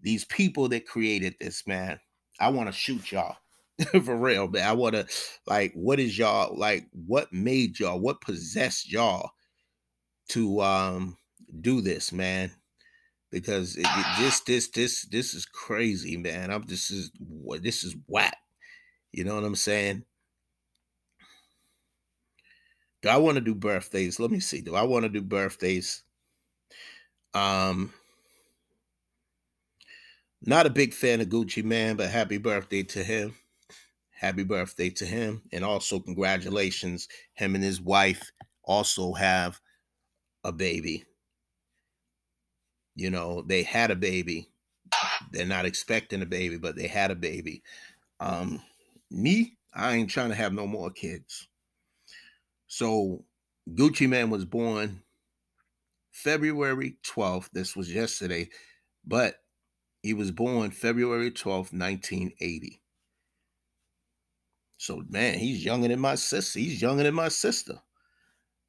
These 0.00 0.24
people 0.24 0.68
that 0.70 0.86
created 0.86 1.36
this, 1.40 1.66
man, 1.66 2.00
I 2.40 2.48
want 2.48 2.68
to 2.68 2.72
shoot 2.72 3.12
y'all 3.12 3.36
for 4.04 4.16
real, 4.16 4.48
man. 4.48 4.66
I 4.68 4.72
want 4.72 4.96
to, 4.96 5.06
like, 5.46 5.72
what 5.74 6.00
is 6.00 6.18
y'all, 6.18 6.56
like, 6.58 6.86
what 6.92 7.32
made 7.32 7.78
y'all, 7.78 8.00
what 8.00 8.20
possessed 8.20 8.90
y'all 8.90 9.30
to 10.30 10.60
um 10.60 11.16
do 11.60 11.80
this, 11.80 12.12
man? 12.12 12.50
Because 13.30 13.76
it, 13.76 13.86
it, 13.88 14.06
this, 14.18 14.40
this, 14.40 14.68
this, 14.70 15.02
this 15.10 15.34
is 15.34 15.46
crazy, 15.46 16.16
man. 16.16 16.50
I'm 16.50 16.64
this 16.66 16.90
is 16.90 17.12
what 17.18 17.62
this 17.62 17.84
is 17.84 17.94
whack. 18.08 18.36
You 19.12 19.24
know 19.24 19.34
what 19.34 19.44
I'm 19.44 19.54
saying? 19.54 20.04
Do 23.02 23.08
I 23.08 23.16
want 23.16 23.34
to 23.34 23.40
do 23.40 23.54
birthdays? 23.54 24.18
Let 24.20 24.30
me 24.30 24.40
see. 24.40 24.60
Do 24.60 24.74
I 24.74 24.82
want 24.82 25.04
to 25.04 25.08
do 25.08 25.22
birthdays? 25.22 26.02
Um 27.34 27.92
not 30.44 30.66
a 30.66 30.70
big 30.70 30.92
fan 30.92 31.20
of 31.20 31.28
Gucci 31.28 31.62
Mane, 31.62 31.96
but 31.96 32.10
happy 32.10 32.38
birthday 32.38 32.82
to 32.84 33.04
him. 33.04 33.36
Happy 34.10 34.44
birthday 34.44 34.90
to 34.90 35.06
him. 35.06 35.42
And 35.52 35.64
also 35.64 36.00
congratulations. 36.00 37.08
Him 37.34 37.54
and 37.54 37.62
his 37.62 37.80
wife 37.80 38.30
also 38.64 39.12
have 39.12 39.60
a 40.44 40.52
baby. 40.52 41.04
You 42.94 43.10
know, 43.10 43.42
they 43.42 43.62
had 43.62 43.90
a 43.90 43.96
baby. 43.96 44.50
They're 45.30 45.46
not 45.46 45.64
expecting 45.66 46.22
a 46.22 46.26
baby, 46.26 46.58
but 46.58 46.76
they 46.76 46.88
had 46.88 47.10
a 47.10 47.16
baby. 47.16 47.62
Um 48.20 48.62
me, 49.12 49.58
I 49.74 49.94
ain't 49.94 50.10
trying 50.10 50.30
to 50.30 50.34
have 50.34 50.52
no 50.52 50.66
more 50.66 50.90
kids. 50.90 51.48
So 52.66 53.24
Gucci 53.68 54.08
Mane 54.08 54.30
was 54.30 54.44
born 54.44 55.02
February 56.10 56.96
12th. 57.04 57.50
This 57.52 57.76
was 57.76 57.92
yesterday, 57.92 58.48
but 59.04 59.36
he 60.02 60.14
was 60.14 60.30
born 60.30 60.70
February 60.70 61.30
12th, 61.30 61.72
1980. 61.72 62.82
So 64.78 65.02
man, 65.08 65.38
he's 65.38 65.64
younger 65.64 65.88
than 65.88 66.00
my 66.00 66.16
sister. 66.16 66.58
He's 66.58 66.82
younger 66.82 67.04
than 67.04 67.14
my 67.14 67.28
sister. 67.28 67.80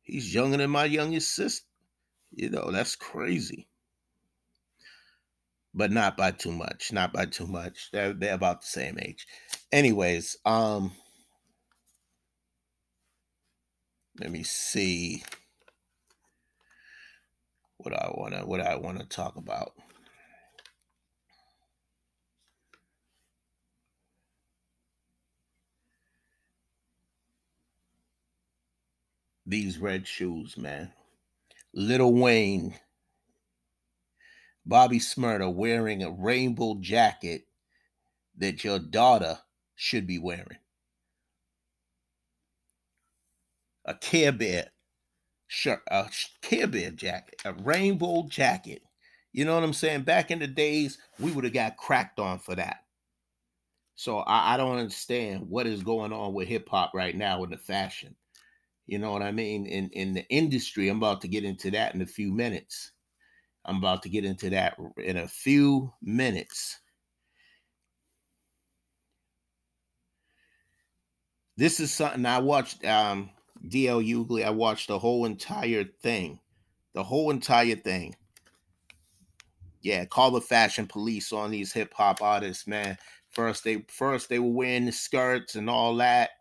He's 0.03 0.34
younger 0.34 0.58
than 0.58 0.69
my 0.69 0.86
youngest 0.86 1.34
sister. 1.34 1.65
You 2.32 2.49
know, 2.49 2.71
that's 2.71 2.95
crazy. 2.95 3.67
But 5.73 5.91
not 5.91 6.17
by 6.17 6.31
too 6.31 6.51
much. 6.53 6.91
Not 6.93 7.13
by 7.13 7.25
too 7.27 7.47
much. 7.47 7.89
They're 7.93 8.13
they're 8.13 8.36
about 8.36 8.62
the 8.62 8.67
same 8.67 8.99
age. 8.99 9.27
Anyways, 9.71 10.38
um 10.45 10.93
let 14.19 14.31
me 14.31 14.43
see 14.43 15.23
what 17.77 17.93
I 17.93 18.12
wanna 18.15 18.45
what 18.45 18.62
I 18.62 18.75
wanna 18.77 19.05
talk 19.05 19.38
about. 19.38 19.73
These 29.45 29.79
red 29.79 30.07
shoes, 30.07 30.57
man. 30.57 30.93
Lil 31.73 32.13
Wayne, 32.13 32.75
Bobby 34.65 34.99
Shmurda 34.99 35.54
wearing 35.54 36.04
a 36.04 36.12
rainbow 36.12 36.76
jacket 36.80 37.43
that 38.38 38.63
your 38.63 38.80
daughter 38.80 39.39
should 39.76 40.08
be 40.08 40.17
wearing. 40.17 40.58
A 43.86 43.93
Care 43.93 44.32
Bear 44.32 44.69
shirt, 45.47 45.82
a 45.88 46.10
Care 46.41 46.67
Bear 46.67 46.91
jacket, 46.91 47.41
a 47.45 47.54
rainbow 47.54 48.26
jacket. 48.30 48.82
You 49.34 49.45
know 49.45 49.56
what 49.56 49.63
I'm 49.63 49.73
saying? 49.73 50.04
Back 50.04 50.32
in 50.32 50.39
the 50.39 50.47
days, 50.47 50.97
we 51.19 51.32
would 51.32 51.43
have 51.43 51.54
got 51.54 51.78
cracked 51.78 52.19
on 52.19 52.39
for 52.39 52.56
that. 52.56 52.86
So 53.95 54.19
I, 54.19 54.54
I 54.54 54.58
don't 54.58 54.78
understand 54.78 55.49
what 55.49 55.67
is 55.67 55.84
going 55.84 56.13
on 56.13 56.34
with 56.34 56.47
hip 56.47 56.69
hop 56.69 56.91
right 56.93 57.15
now 57.15 57.43
in 57.43 57.49
the 57.49 57.58
fashion. 57.58 58.15
You 58.88 58.99
know 58.99 59.12
what 59.12 59.21
I 59.21 59.32
mean? 59.32 59.65
In 59.65 59.89
in 59.89 60.13
the 60.13 60.26
industry, 60.30 60.89
I'm 60.89 60.97
about 60.97 61.21
to 61.21 61.28
get 61.28 61.43
into 61.43 61.71
that 61.71 61.95
in 61.95 62.02
a 62.02 62.06
few 62.06 62.32
minutes. 62.32 62.92
I'm 63.65 63.78
about 63.78 64.04
to 64.04 64.10
get 64.10 64.26
into 64.26 64.49
that 64.52 64.78
in 64.97 65.17
a 65.17 65.28
few 65.28 65.93
minutes. 66.02 66.80
This 71.56 71.80
is 71.80 71.93
something 71.93 72.26
I 72.26 72.39
watched 72.39 72.84
um 72.86 73.30
DL 73.67 74.04
Hughley. 74.06 74.45
I 74.45 74.49
watched 74.49 74.88
the 74.88 74.99
whole 74.99 75.26
entire 75.26 75.86
thing. 76.02 76.39
The 76.93 77.04
whole 77.04 77.32
entire 77.32 77.76
thing. 77.76 78.15
Yeah, 79.82 80.06
call 80.06 80.32
the 80.32 80.41
fashion 80.41 80.88
police 80.88 81.34
on 81.34 81.52
these 81.52 81.73
hip 81.73 81.93
hop 81.93 82.21
artists, 82.21 82.67
man. 82.67 82.97
First 83.30 83.63
they 83.63 83.86
first 83.88 84.30
they 84.30 84.39
were 84.39 84.49
wearing 84.49 84.86
the 84.86 84.91
skirts 84.91 85.56
and 85.56 85.69
all 85.69 85.95
that 85.97 86.32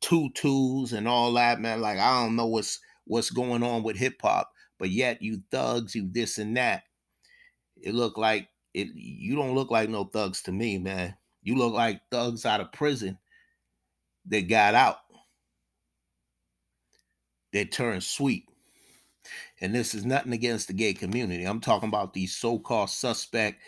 tutus 0.00 0.92
and 0.92 1.06
all 1.08 1.32
that, 1.34 1.60
man. 1.60 1.80
Like 1.80 1.98
I 1.98 2.22
don't 2.22 2.36
know 2.36 2.46
what's 2.46 2.80
what's 3.04 3.30
going 3.30 3.62
on 3.62 3.82
with 3.82 3.96
hip 3.96 4.20
hop, 4.22 4.52
but 4.80 4.90
yet 4.90 5.22
you 5.22 5.42
thugs, 5.52 5.94
you 5.94 6.08
this 6.10 6.38
and 6.38 6.56
that. 6.56 6.82
It 7.80 7.94
look 7.94 8.18
like 8.18 8.48
it. 8.74 8.88
You 8.94 9.36
don't 9.36 9.54
look 9.54 9.70
like 9.70 9.88
no 9.88 10.04
thugs 10.04 10.42
to 10.42 10.52
me, 10.52 10.78
man. 10.78 11.14
You 11.42 11.56
look 11.56 11.72
like 11.72 12.00
thugs 12.10 12.44
out 12.44 12.60
of 12.60 12.72
prison 12.72 13.18
that 14.26 14.48
got 14.48 14.74
out. 14.74 14.96
They 17.52 17.64
turned 17.66 18.02
sweet. 18.02 18.46
And 19.60 19.74
this 19.74 19.94
is 19.94 20.06
nothing 20.06 20.32
against 20.32 20.68
the 20.68 20.72
gay 20.72 20.94
community. 20.94 21.44
I'm 21.44 21.60
talking 21.60 21.88
about 21.88 22.14
these 22.14 22.36
so-called 22.36 22.90
suspect 22.90 23.60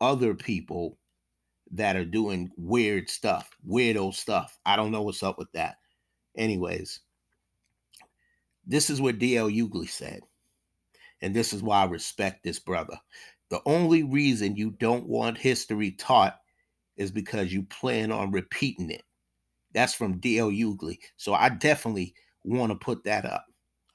other 0.00 0.34
people 0.34 0.98
that 1.70 1.96
are 1.96 2.04
doing 2.04 2.50
weird 2.56 3.08
stuff, 3.08 3.50
weirdo 3.68 4.14
stuff. 4.14 4.58
I 4.66 4.74
don't 4.76 4.90
know 4.90 5.02
what's 5.02 5.22
up 5.22 5.38
with 5.38 5.52
that. 5.52 5.76
Anyways, 6.36 7.00
this 8.66 8.90
is 8.90 9.00
what 9.00 9.18
DL 9.18 9.54
Hughley 9.54 9.88
said. 9.88 10.22
And 11.22 11.34
this 11.34 11.52
is 11.52 11.62
why 11.62 11.82
I 11.82 11.86
respect 11.86 12.42
this 12.42 12.58
brother. 12.58 12.98
The 13.50 13.60
only 13.66 14.02
reason 14.02 14.56
you 14.56 14.70
don't 14.72 15.06
want 15.06 15.38
history 15.38 15.92
taught 15.92 16.38
is 16.96 17.10
because 17.10 17.52
you 17.52 17.62
plan 17.64 18.12
on 18.12 18.30
repeating 18.30 18.90
it. 18.90 19.02
That's 19.72 19.94
from 19.94 20.20
DL 20.20 20.56
Hughley. 20.56 20.98
So 21.16 21.34
I 21.34 21.48
definitely 21.48 22.14
want 22.44 22.72
to 22.72 22.76
put 22.76 23.04
that 23.04 23.24
up. 23.24 23.46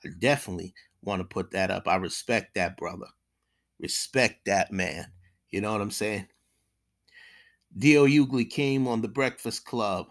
I 0.05 0.09
definitely 0.19 0.73
want 1.01 1.19
to 1.21 1.25
put 1.25 1.51
that 1.51 1.71
up. 1.71 1.87
I 1.87 1.95
respect 1.95 2.55
that 2.55 2.77
brother. 2.77 3.07
Respect 3.79 4.45
that 4.45 4.71
man. 4.71 5.07
You 5.51 5.61
know 5.61 5.71
what 5.71 5.81
I'm 5.81 5.91
saying? 5.91 6.27
D.L. 7.77 8.05
Hughley 8.05 8.49
came 8.49 8.87
on 8.87 9.01
the 9.01 9.07
Breakfast 9.07 9.65
Club. 9.65 10.05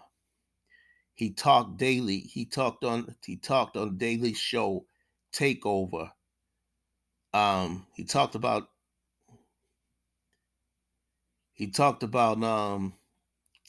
He 1.15 1.31
talked 1.31 1.77
daily. 1.77 2.19
He 2.19 2.45
talked 2.45 2.83
on 2.83 3.15
he 3.23 3.37
talked 3.37 3.77
on 3.77 3.97
Daily 3.97 4.33
Show 4.33 4.85
Takeover. 5.33 6.09
Um, 7.33 7.87
he 7.95 8.03
talked 8.03 8.35
about 8.35 8.69
he 11.53 11.67
talked 11.67 12.03
about 12.03 12.43
um 12.43 12.93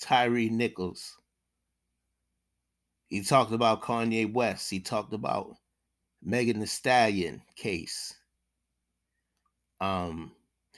Tyre 0.01 0.51
Nichols. 0.51 1.19
He 3.09 3.23
talked 3.23 3.53
about 3.53 3.83
Kanye 3.83 4.33
West. 4.33 4.71
He 4.71 4.81
talked 4.81 5.13
about 5.13 5.57
Megan 6.23 6.61
Thee 6.61 6.67
Stallion 6.67 7.43
case. 7.55 8.15
Um, 9.81 10.33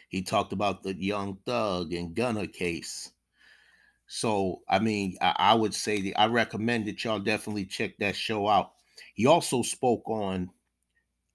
he 0.08 0.22
talked 0.22 0.52
about 0.52 0.82
the 0.82 0.94
Young 0.94 1.38
Thug 1.46 1.92
and 1.92 2.14
Gunna 2.14 2.46
case. 2.46 3.12
So, 4.08 4.62
I 4.68 4.78
mean, 4.78 5.16
I, 5.20 5.34
I 5.38 5.54
would 5.54 5.74
say 5.74 6.00
that 6.02 6.20
I 6.20 6.26
recommend 6.26 6.86
that 6.86 7.02
y'all 7.04 7.18
definitely 7.18 7.64
check 7.64 7.96
that 7.98 8.16
show 8.16 8.48
out. 8.48 8.72
He 9.14 9.26
also 9.26 9.62
spoke 9.62 10.08
on 10.08 10.50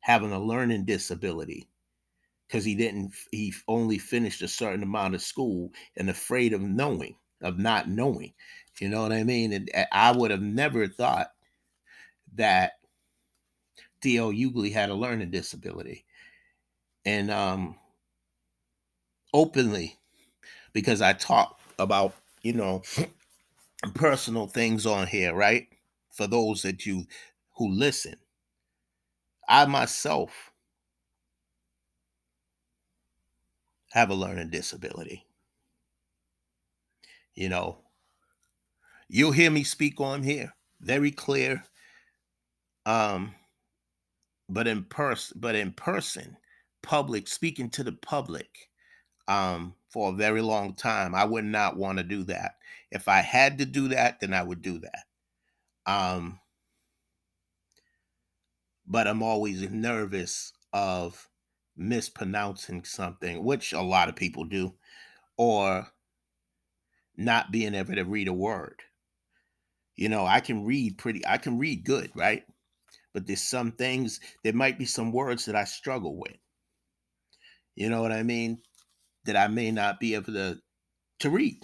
having 0.01 0.31
a 0.31 0.39
learning 0.39 0.85
disability 0.85 1.67
because 2.47 2.65
he 2.65 2.75
didn't, 2.75 3.13
he 3.31 3.53
only 3.67 3.97
finished 3.97 4.41
a 4.41 4.47
certain 4.47 4.83
amount 4.83 5.15
of 5.15 5.21
school 5.21 5.71
and 5.95 6.09
afraid 6.09 6.53
of 6.53 6.61
knowing, 6.61 7.15
of 7.41 7.57
not 7.57 7.87
knowing. 7.87 8.33
You 8.79 8.89
know 8.89 9.01
what 9.03 9.13
I 9.13 9.23
mean? 9.23 9.53
And 9.53 9.71
I 9.91 10.11
would 10.11 10.31
have 10.31 10.41
never 10.41 10.87
thought 10.87 11.31
that 12.35 12.73
D.L. 14.01 14.31
Hughley 14.31 14.71
had 14.71 14.89
a 14.89 14.95
learning 14.95 15.31
disability. 15.31 16.05
And 17.05 17.29
um, 17.31 17.75
openly 19.33 19.97
because 20.73 21.01
I 21.01 21.13
talk 21.13 21.59
about, 21.79 22.13
you 22.41 22.53
know, 22.53 22.81
personal 23.93 24.47
things 24.47 24.85
on 24.85 25.07
here, 25.07 25.33
right? 25.33 25.67
For 26.11 26.27
those 26.27 26.63
that 26.63 26.85
you 26.85 27.05
who 27.57 27.69
listen. 27.69 28.15
I 29.47 29.65
myself 29.65 30.51
have 33.91 34.09
a 34.09 34.15
learning 34.15 34.49
disability. 34.49 35.25
You 37.35 37.49
know, 37.49 37.79
you'll 39.07 39.31
hear 39.31 39.51
me 39.51 39.63
speak 39.63 39.99
on 39.99 40.23
here 40.23 40.53
very 40.81 41.11
clear. 41.11 41.63
Um, 42.85 43.35
but 44.49 44.67
in 44.67 44.83
person, 44.85 45.39
but 45.39 45.55
in 45.55 45.71
person, 45.71 46.37
public, 46.81 47.27
speaking 47.27 47.69
to 47.71 47.83
the 47.83 47.91
public, 47.93 48.69
um, 49.27 49.75
for 49.89 50.09
a 50.09 50.15
very 50.15 50.41
long 50.41 50.73
time. 50.75 51.15
I 51.15 51.25
would 51.25 51.45
not 51.45 51.77
want 51.77 51.97
to 51.99 52.03
do 52.03 52.23
that. 52.25 52.55
If 52.91 53.07
I 53.07 53.21
had 53.21 53.59
to 53.59 53.65
do 53.65 53.89
that, 53.89 54.19
then 54.19 54.33
I 54.33 54.43
would 54.43 54.61
do 54.61 54.79
that. 54.79 55.03
Um, 55.87 56.40
but 58.91 59.07
I'm 59.07 59.23
always 59.23 59.61
nervous 59.69 60.53
of 60.73 61.29
mispronouncing 61.77 62.83
something, 62.83 63.43
which 63.43 63.73
a 63.73 63.81
lot 63.81 64.09
of 64.09 64.15
people 64.15 64.43
do, 64.43 64.75
or 65.37 65.87
not 67.17 67.51
being 67.51 67.73
able 67.75 67.95
to 67.95 68.03
read 68.03 68.27
a 68.27 68.33
word. 68.33 68.81
You 69.95 70.09
know, 70.09 70.25
I 70.25 70.41
can 70.41 70.65
read 70.65 70.97
pretty, 70.97 71.25
I 71.27 71.37
can 71.37 71.57
read 71.57 71.85
good, 71.85 72.11
right? 72.15 72.43
But 73.13 73.27
there's 73.27 73.41
some 73.41 73.71
things, 73.71 74.19
there 74.43 74.53
might 74.53 74.77
be 74.77 74.85
some 74.85 75.13
words 75.13 75.45
that 75.45 75.55
I 75.55 75.63
struggle 75.63 76.17
with. 76.17 76.37
You 77.75 77.89
know 77.89 78.01
what 78.01 78.11
I 78.11 78.23
mean? 78.23 78.59
that 79.25 79.37
I 79.37 79.47
may 79.47 79.71
not 79.71 79.99
be 79.99 80.15
able 80.15 80.33
to 80.33 80.59
to 81.19 81.29
read. 81.29 81.63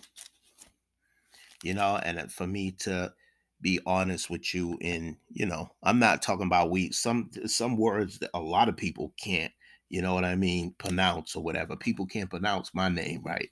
You 1.64 1.74
know, 1.74 2.00
and 2.04 2.20
uh, 2.20 2.28
for 2.28 2.46
me 2.46 2.72
to 2.80 3.14
be 3.62 3.80
honest 3.86 4.30
with 4.30 4.54
you 4.54 4.78
and 4.82 5.18
you 5.30 5.46
know, 5.46 5.70
I'm 5.84 6.00
not 6.00 6.22
talking 6.22 6.46
about 6.48 6.72
we 6.72 6.92
some 6.92 7.30
some 7.46 7.78
words 7.78 8.20
that 8.20 8.30
a 8.34 8.40
lot 8.40 8.70
of 8.70 8.78
people 8.78 9.14
can't, 9.22 9.52
you 9.90 10.02
know 10.02 10.14
what 10.14 10.26
I 10.26 10.36
mean, 10.36 10.76
pronounce 10.78 11.36
or 11.36 11.44
whatever. 11.44 11.76
People 11.76 12.06
can't 12.06 12.30
pronounce 12.30 12.74
my 12.74 12.90
name 12.90 13.22
right. 13.26 13.50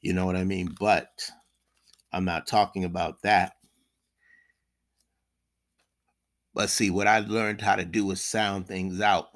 You 0.00 0.12
know 0.12 0.26
what 0.26 0.36
I 0.36 0.44
mean? 0.44 0.74
But 0.78 1.08
I'm 2.12 2.24
not 2.24 2.46
talking 2.46 2.84
about 2.84 3.22
that. 3.22 3.54
But 6.54 6.70
see, 6.70 6.90
what 6.90 7.06
I 7.06 7.20
learned 7.20 7.60
how 7.60 7.76
to 7.76 7.84
do 7.84 8.10
is 8.10 8.20
sound 8.20 8.66
things 8.66 9.00
out 9.00 9.28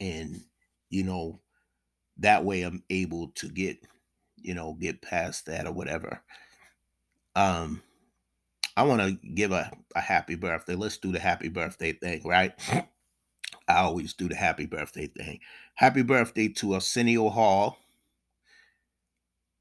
and, 0.00 0.40
you 0.90 1.04
know, 1.04 1.40
that 2.18 2.44
way 2.44 2.62
I'm 2.62 2.82
able 2.90 3.28
to 3.36 3.48
get, 3.48 3.78
you 4.36 4.54
know, 4.54 4.74
get 4.74 5.02
past 5.02 5.46
that 5.46 5.66
or 5.66 5.72
whatever. 5.72 6.22
Um, 7.36 7.82
I 8.76 8.82
want 8.82 9.02
to 9.02 9.28
give 9.28 9.52
a, 9.52 9.70
a 9.94 10.00
happy 10.00 10.34
birthday. 10.34 10.74
Let's 10.74 10.98
do 10.98 11.12
the 11.12 11.20
happy 11.20 11.48
birthday 11.48 11.92
thing, 11.92 12.22
right? 12.24 12.52
I 13.68 13.76
always 13.76 14.14
do 14.14 14.28
the 14.28 14.34
happy 14.34 14.66
birthday 14.66 15.06
thing. 15.06 15.40
Happy 15.74 16.02
birthday 16.02 16.48
to 16.48 16.74
Arsenio 16.74 17.30
Hall. 17.30 17.78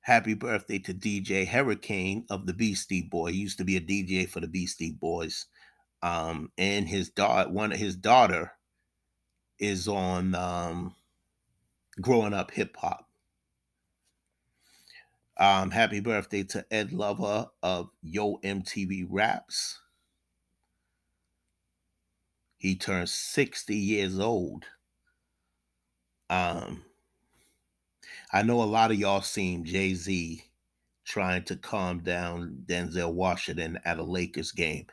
Happy 0.02 0.34
birthday 0.34 0.80
to 0.80 0.94
DJ 0.94 1.48
Hurricane 1.48 2.26
of 2.30 2.46
the 2.46 2.54
Beastie 2.54 3.04
Boy. 3.04 3.32
He 3.32 3.38
used 3.38 3.58
to 3.60 3.64
be 3.64 3.78
a 3.78 3.82
DJ 3.82 4.28
for 4.28 4.42
the 4.42 4.48
Beastie 4.48 4.98
Boys. 5.00 5.46
Um, 6.02 6.52
and 6.58 6.86
his 6.86 7.10
daughter, 7.10 7.50
one 7.50 7.72
of 7.72 7.80
his 7.80 7.96
daughter, 7.96 8.52
is 9.60 9.88
on 9.88 10.36
um, 10.36 10.94
Growing 12.02 12.34
Up 12.34 12.52
Hip 12.52 12.76
Hop. 12.78 13.08
Um, 15.38 15.72
happy 15.72 16.00
birthday 16.00 16.44
to 16.44 16.66
Ed 16.70 16.94
Lover 16.94 17.48
of 17.64 17.90
Yo 18.02 18.38
MTV 18.44 19.08
Raps. 19.10 19.80
He 22.58 22.76
turned 22.76 23.10
60 23.10 23.76
years 23.76 24.20
old. 24.20 24.66
Um, 26.30 26.86
I 28.32 28.44
know 28.44 28.62
a 28.62 28.64
lot 28.64 28.92
of 28.92 29.00
y'all 29.00 29.22
seen 29.22 29.66
Jay 29.66 29.96
Z 29.96 30.44
trying 31.04 31.44
to 31.44 31.56
calm 31.56 32.00
down 32.00 32.64
Denzel 32.66 33.14
Washington 33.14 33.80
at 33.86 34.00
a 34.00 34.04
Lakers 34.04 34.52
game. 34.52 34.88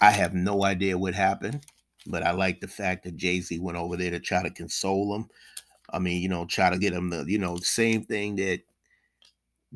I 0.00 0.10
have 0.10 0.34
no 0.34 0.64
idea 0.64 0.98
what 0.98 1.14
happened, 1.14 1.64
but 2.06 2.22
I 2.22 2.32
like 2.32 2.60
the 2.60 2.68
fact 2.68 3.04
that 3.04 3.16
Jay 3.16 3.40
Z 3.40 3.58
went 3.60 3.78
over 3.78 3.96
there 3.96 4.10
to 4.10 4.20
try 4.20 4.42
to 4.42 4.50
console 4.50 5.14
him. 5.14 5.28
I 5.90 5.98
mean, 5.98 6.22
you 6.22 6.28
know, 6.28 6.44
try 6.44 6.70
to 6.70 6.78
get 6.78 6.92
him 6.92 7.10
the, 7.10 7.24
you 7.26 7.38
know, 7.38 7.56
same 7.56 8.04
thing 8.04 8.36
that 8.36 8.60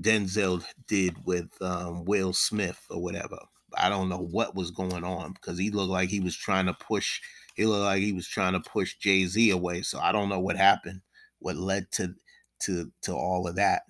Denzel 0.01 0.65
did 0.89 1.17
with 1.25 1.51
um, 1.61 2.05
Will 2.05 2.33
Smith 2.33 2.81
or 2.91 3.01
whatever. 3.03 3.39
I 3.77 3.89
don't 3.89 4.09
know 4.09 4.19
what 4.31 4.55
was 4.55 4.71
going 4.71 5.05
on 5.05 5.33
because 5.33 5.59
he 5.59 5.71
looked 5.71 5.91
like 5.91 6.09
he 6.09 6.21
was 6.21 6.37
trying 6.37 6.67
to 6.67 6.75
push. 6.75 7.21
He 7.55 7.67
looked 7.67 7.85
like 7.85 8.03
he 8.03 8.13
was 8.13 8.29
trying 8.29 8.53
to 8.53 8.61
push 8.61 8.97
Jay 8.97 9.27
Z 9.27 9.51
away. 9.51 9.83
So 9.83 9.99
I 9.99 10.13
don't 10.13 10.29
know 10.29 10.41
what 10.41 10.57
happened, 10.57 11.01
what 11.39 11.57
led 11.57 11.91
to 11.93 12.15
to 12.61 12.91
to 13.03 13.13
all 13.15 13.47
of 13.49 13.57
that. 13.57 13.83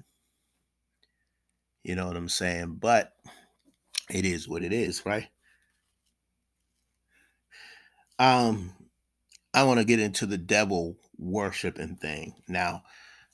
You 1.83 1.95
know 1.95 2.07
what 2.07 2.17
I'm 2.17 2.29
saying? 2.29 2.77
But 2.81 3.13
it 4.11 4.25
is 4.25 4.49
what 4.49 4.63
it 4.63 4.73
is, 4.73 5.05
right? 5.05 5.29
Um, 8.19 8.73
I 9.53 9.65
want 9.65 9.81
to 9.81 9.85
get 9.85 10.01
into 10.01 10.27
the 10.27 10.39
devil 10.39 10.97
worshiping 11.19 11.97
thing. 11.97 12.35
Now, 12.49 12.83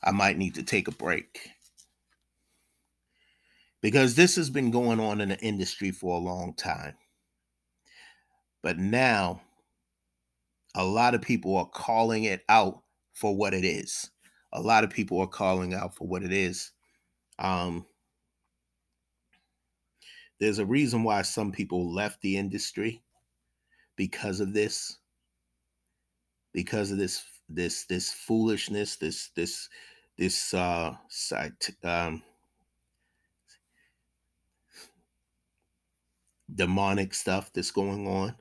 I 0.02 0.10
might 0.12 0.38
need 0.38 0.54
to 0.56 0.62
take 0.62 0.88
a 0.88 0.92
break 0.92 1.50
because 3.82 4.14
this 4.14 4.36
has 4.36 4.50
been 4.50 4.70
going 4.70 5.00
on 5.00 5.20
in 5.20 5.30
the 5.30 5.38
industry 5.40 5.90
for 5.90 6.16
a 6.16 6.22
long 6.22 6.54
time. 6.54 6.94
But 8.62 8.78
now, 8.78 9.40
a 10.74 10.84
lot 10.84 11.14
of 11.14 11.22
people 11.22 11.56
are 11.56 11.68
calling 11.68 12.24
it 12.24 12.42
out 12.48 12.82
for 13.14 13.34
what 13.34 13.54
it 13.54 13.64
is 13.64 14.10
a 14.52 14.60
lot 14.60 14.84
of 14.84 14.90
people 14.90 15.20
are 15.20 15.26
calling 15.26 15.74
out 15.74 15.94
for 15.94 16.06
what 16.06 16.22
it 16.22 16.32
is. 16.32 16.72
Um, 17.38 17.86
there's 20.38 20.58
a 20.58 20.66
reason 20.66 21.04
why 21.04 21.22
some 21.22 21.52
people 21.52 21.92
left 21.92 22.20
the 22.22 22.36
industry 22.36 23.02
because 23.96 24.40
of 24.40 24.52
this, 24.52 24.98
because 26.52 26.90
of 26.90 26.98
this 26.98 27.22
this 27.48 27.84
this 27.86 28.12
foolishness, 28.12 28.96
this 28.96 29.30
this 29.36 29.68
this 30.18 30.54
uh 30.54 30.94
um 31.84 32.22
demonic 36.54 37.14
stuff 37.14 37.52
that's 37.52 37.70
going 37.70 38.06
on. 38.06 38.34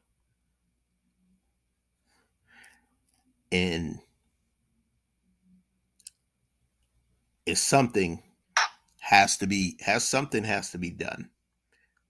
And 3.51 3.99
is 7.45 7.61
something 7.61 8.21
has 8.99 9.37
to 9.37 9.47
be 9.47 9.77
has 9.81 10.03
something 10.07 10.43
has 10.43 10.71
to 10.71 10.77
be 10.77 10.91
done 10.91 11.29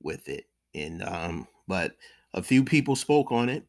with 0.02 0.28
it. 0.28 0.46
And 0.76 1.02
um 1.04 1.48
but 1.68 1.96
a 2.34 2.44
few 2.44 2.64
people 2.64 2.96
spoke 2.96 3.32
on 3.32 3.48
it. 3.50 3.64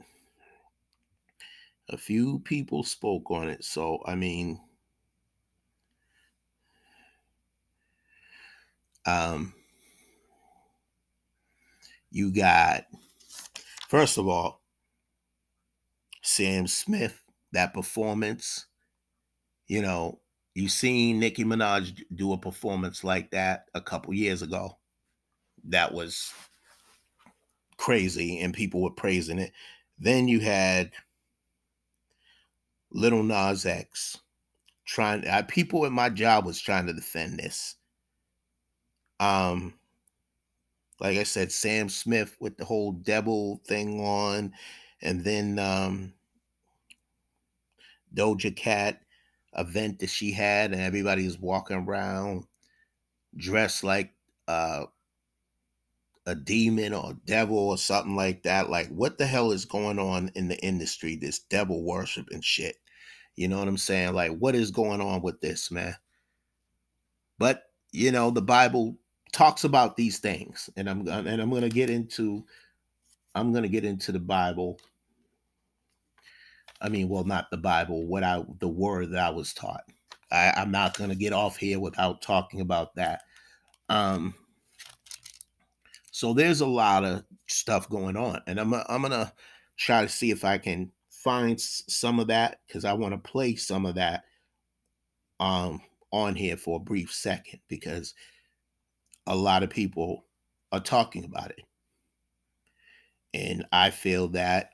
A 1.90 1.96
few 1.96 2.40
people 2.40 2.82
spoke 2.82 3.30
on 3.30 3.48
it. 3.48 3.64
So 3.64 4.02
i 4.06 4.14
mean 4.14 4.60
um 9.06 9.54
you 12.10 12.32
got 12.32 12.84
first 13.88 14.18
of 14.18 14.26
all 14.28 14.62
sam 16.22 16.66
smith 16.66 17.22
that 17.52 17.72
performance 17.72 18.66
you 19.66 19.80
know 19.80 20.20
you 20.54 20.68
seen 20.68 21.20
Nicki 21.20 21.44
Minaj 21.44 22.02
do 22.14 22.32
a 22.32 22.38
performance 22.38 23.04
like 23.04 23.30
that 23.30 23.66
a 23.74 23.80
couple 23.80 24.12
years 24.14 24.42
ago. 24.42 24.78
That 25.64 25.94
was 25.94 26.32
crazy, 27.76 28.40
and 28.40 28.52
people 28.52 28.82
were 28.82 28.90
praising 28.90 29.38
it. 29.38 29.52
Then 29.98 30.28
you 30.28 30.40
had 30.40 30.90
Lil 32.90 33.22
Nas 33.22 33.64
X 33.64 34.18
trying. 34.86 35.24
People 35.46 35.86
at 35.86 35.92
my 35.92 36.08
job 36.08 36.44
was 36.44 36.60
trying 36.60 36.86
to 36.86 36.92
defend 36.92 37.38
this. 37.38 37.76
Um, 39.20 39.74
like 41.00 41.16
I 41.16 41.22
said, 41.22 41.50
Sam 41.50 41.88
Smith 41.88 42.36
with 42.40 42.56
the 42.56 42.64
whole 42.64 42.92
devil 42.92 43.60
thing 43.66 44.00
on, 44.04 44.52
and 45.02 45.24
then 45.24 45.58
um, 45.58 46.12
Doja 48.14 48.54
Cat 48.54 49.00
event 49.56 49.98
that 50.00 50.10
she 50.10 50.32
had, 50.32 50.72
and 50.72 50.80
everybody 50.80 51.28
walking 51.40 51.76
around 51.76 52.44
dressed 53.36 53.84
like 53.84 54.12
uh, 54.48 54.84
a 56.26 56.34
demon 56.34 56.92
or 56.92 57.12
a 57.12 57.26
devil 57.26 57.56
or 57.58 57.78
something 57.78 58.16
like 58.16 58.42
that. 58.42 58.68
Like, 58.68 58.88
what 58.88 59.18
the 59.18 59.26
hell 59.26 59.52
is 59.52 59.64
going 59.64 59.98
on 59.98 60.30
in 60.34 60.48
the 60.48 60.58
industry? 60.62 61.16
This 61.16 61.38
devil 61.38 61.82
worship 61.82 62.28
and 62.30 62.44
shit. 62.44 62.76
You 63.36 63.48
know 63.48 63.58
what 63.58 63.68
I'm 63.68 63.78
saying? 63.78 64.12
Like, 64.12 64.32
what 64.32 64.54
is 64.54 64.70
going 64.70 65.00
on 65.00 65.22
with 65.22 65.40
this, 65.40 65.70
man? 65.70 65.94
But 67.38 67.62
you 67.92 68.12
know, 68.12 68.30
the 68.30 68.42
Bible 68.42 68.96
talks 69.32 69.64
about 69.64 69.96
these 69.96 70.18
things, 70.18 70.70
and 70.76 70.88
I'm 70.88 71.06
and 71.08 71.40
I'm 71.40 71.50
gonna 71.50 71.68
get 71.68 71.90
into 71.90 72.44
I'm 73.34 73.52
gonna 73.52 73.68
get 73.68 73.84
into 73.84 74.12
the 74.12 74.20
Bible 74.20 74.78
I 76.80 76.88
mean, 76.88 77.08
well, 77.08 77.24
not 77.24 77.50
the 77.50 77.58
Bible, 77.58 78.06
what 78.06 78.24
I 78.24 78.42
the 78.58 78.68
word 78.68 79.10
that 79.10 79.22
I 79.22 79.30
was 79.30 79.52
taught. 79.52 79.84
I, 80.32 80.52
I'm 80.56 80.70
not 80.70 80.96
gonna 80.96 81.14
get 81.14 81.32
off 81.32 81.56
here 81.56 81.78
without 81.78 82.22
talking 82.22 82.60
about 82.60 82.94
that. 82.94 83.22
Um, 83.88 84.34
so 86.10 86.32
there's 86.32 86.60
a 86.60 86.66
lot 86.66 87.04
of 87.04 87.24
stuff 87.48 87.88
going 87.88 88.16
on, 88.16 88.40
and 88.46 88.58
I'm 88.58 88.72
I'm 88.72 89.02
gonna 89.02 89.32
try 89.76 90.02
to 90.02 90.08
see 90.08 90.30
if 90.30 90.44
I 90.44 90.58
can 90.58 90.90
find 91.10 91.60
some 91.60 92.18
of 92.18 92.28
that 92.28 92.60
because 92.66 92.84
I 92.84 92.94
want 92.94 93.12
to 93.12 93.30
play 93.30 93.54
some 93.56 93.84
of 93.84 93.96
that 93.96 94.24
um 95.38 95.80
on 96.12 96.34
here 96.34 96.56
for 96.56 96.76
a 96.76 96.82
brief 96.82 97.12
second 97.12 97.60
because 97.68 98.14
a 99.26 99.36
lot 99.36 99.62
of 99.62 99.70
people 99.70 100.24
are 100.72 100.80
talking 100.80 101.24
about 101.24 101.50
it. 101.50 101.64
And 103.32 103.64
I 103.72 103.90
feel 103.90 104.28
that 104.28 104.70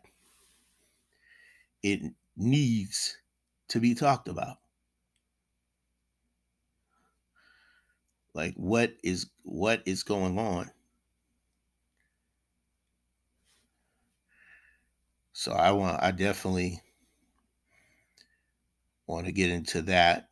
it 1.83 2.01
needs 2.37 3.17
to 3.69 3.81
be 3.81 3.95
talked 3.95 4.29
about. 4.29 4.57
Like 8.35 8.55
what 8.57 8.95
is 9.03 9.27
what 9.45 9.83
is 9.87 10.03
going 10.03 10.39
on? 10.39 10.71
So 15.33 15.53
I 15.53 15.71
want 15.73 16.03
I 16.03 16.11
definitely 16.11 16.83
want 19.07 19.27
to 19.27 19.33
get 19.33 19.51
into 19.51 19.83
that. 19.83 20.29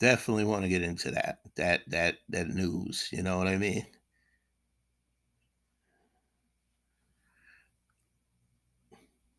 Definitely 0.00 0.44
want 0.44 0.62
to 0.62 0.68
get 0.68 0.82
into 0.82 1.10
that 1.10 1.40
that 1.56 1.82
that 1.88 2.18
that 2.28 2.48
news 2.48 3.08
you 3.12 3.22
know 3.22 3.36
what 3.38 3.48
i 3.48 3.56
mean? 3.56 3.84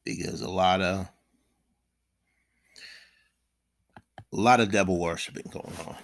Because 0.03 0.41
a 0.41 0.49
lot 0.49 0.81
of 0.81 1.07
a 4.31 4.35
lot 4.35 4.59
of 4.59 4.71
devil 4.71 4.99
worshiping 4.99 5.49
going 5.51 5.73
on. 5.87 5.95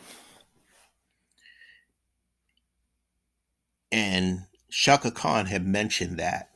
And 3.92 4.48
Chaka 4.70 5.12
Khan 5.12 5.46
had 5.48 5.66
mentioned 5.66 6.18
that 6.20 6.50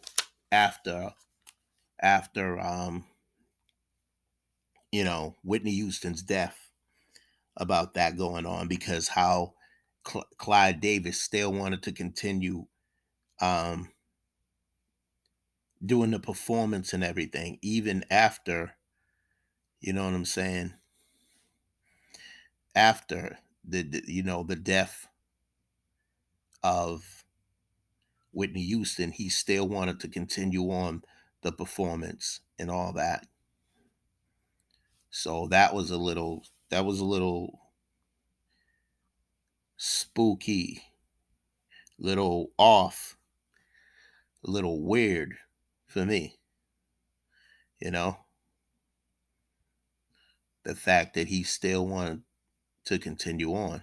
after 0.52 1.12
after 2.02 2.60
um 2.60 3.06
you 4.92 5.04
know, 5.04 5.36
Whitney 5.44 5.72
Houston's 5.74 6.22
death 6.24 6.69
about 7.60 7.94
that 7.96 8.18
going 8.18 8.46
on 8.46 8.68
because 8.68 9.10
how 9.10 9.54
Cl- 10.08 10.28
Clive 10.38 10.80
Davis 10.80 11.22
still 11.22 11.52
wanted 11.54 11.84
to 11.84 11.92
continue 11.92 12.66
um, 13.42 13.90
doing 15.86 16.12
the 16.12 16.20
performance 16.20 16.94
and 16.94 17.04
everything, 17.04 17.60
even 17.62 18.04
after, 18.10 18.74
you 19.82 19.94
know 19.94 20.06
what 20.06 20.14
I'm 20.14 20.26
saying? 20.26 20.74
After 22.76 23.40
the, 23.66 23.84
the 23.84 24.04
you 24.08 24.24
know 24.24 24.44
the 24.44 24.56
death 24.56 25.08
of 26.64 27.26
Whitney 28.32 28.64
Houston, 28.64 29.12
he 29.12 29.28
still 29.30 29.68
wanted 29.68 30.00
to 30.02 30.08
continue 30.08 30.70
on 30.72 31.04
the 31.42 31.52
performance 31.52 32.42
and 32.58 32.70
all 32.70 32.94
that. 32.94 33.28
So 35.10 35.48
that 35.48 35.74
was 35.74 35.90
a 35.92 35.98
little 35.98 36.44
that 36.70 36.86
was 36.86 37.00
a 37.00 37.06
little 37.06 37.60
spooky, 39.78 40.84
little 41.98 42.52
off, 42.58 43.18
a 44.46 44.52
little 44.52 44.82
weird 44.82 45.38
for 45.88 46.06
me. 46.06 46.38
You 47.80 47.92
know? 47.92 48.18
The 50.64 50.76
fact 50.76 51.16
that 51.16 51.28
he 51.28 51.44
still 51.44 51.88
wanted 51.88 52.22
to 52.86 53.00
continue 53.00 53.54
on. 53.54 53.82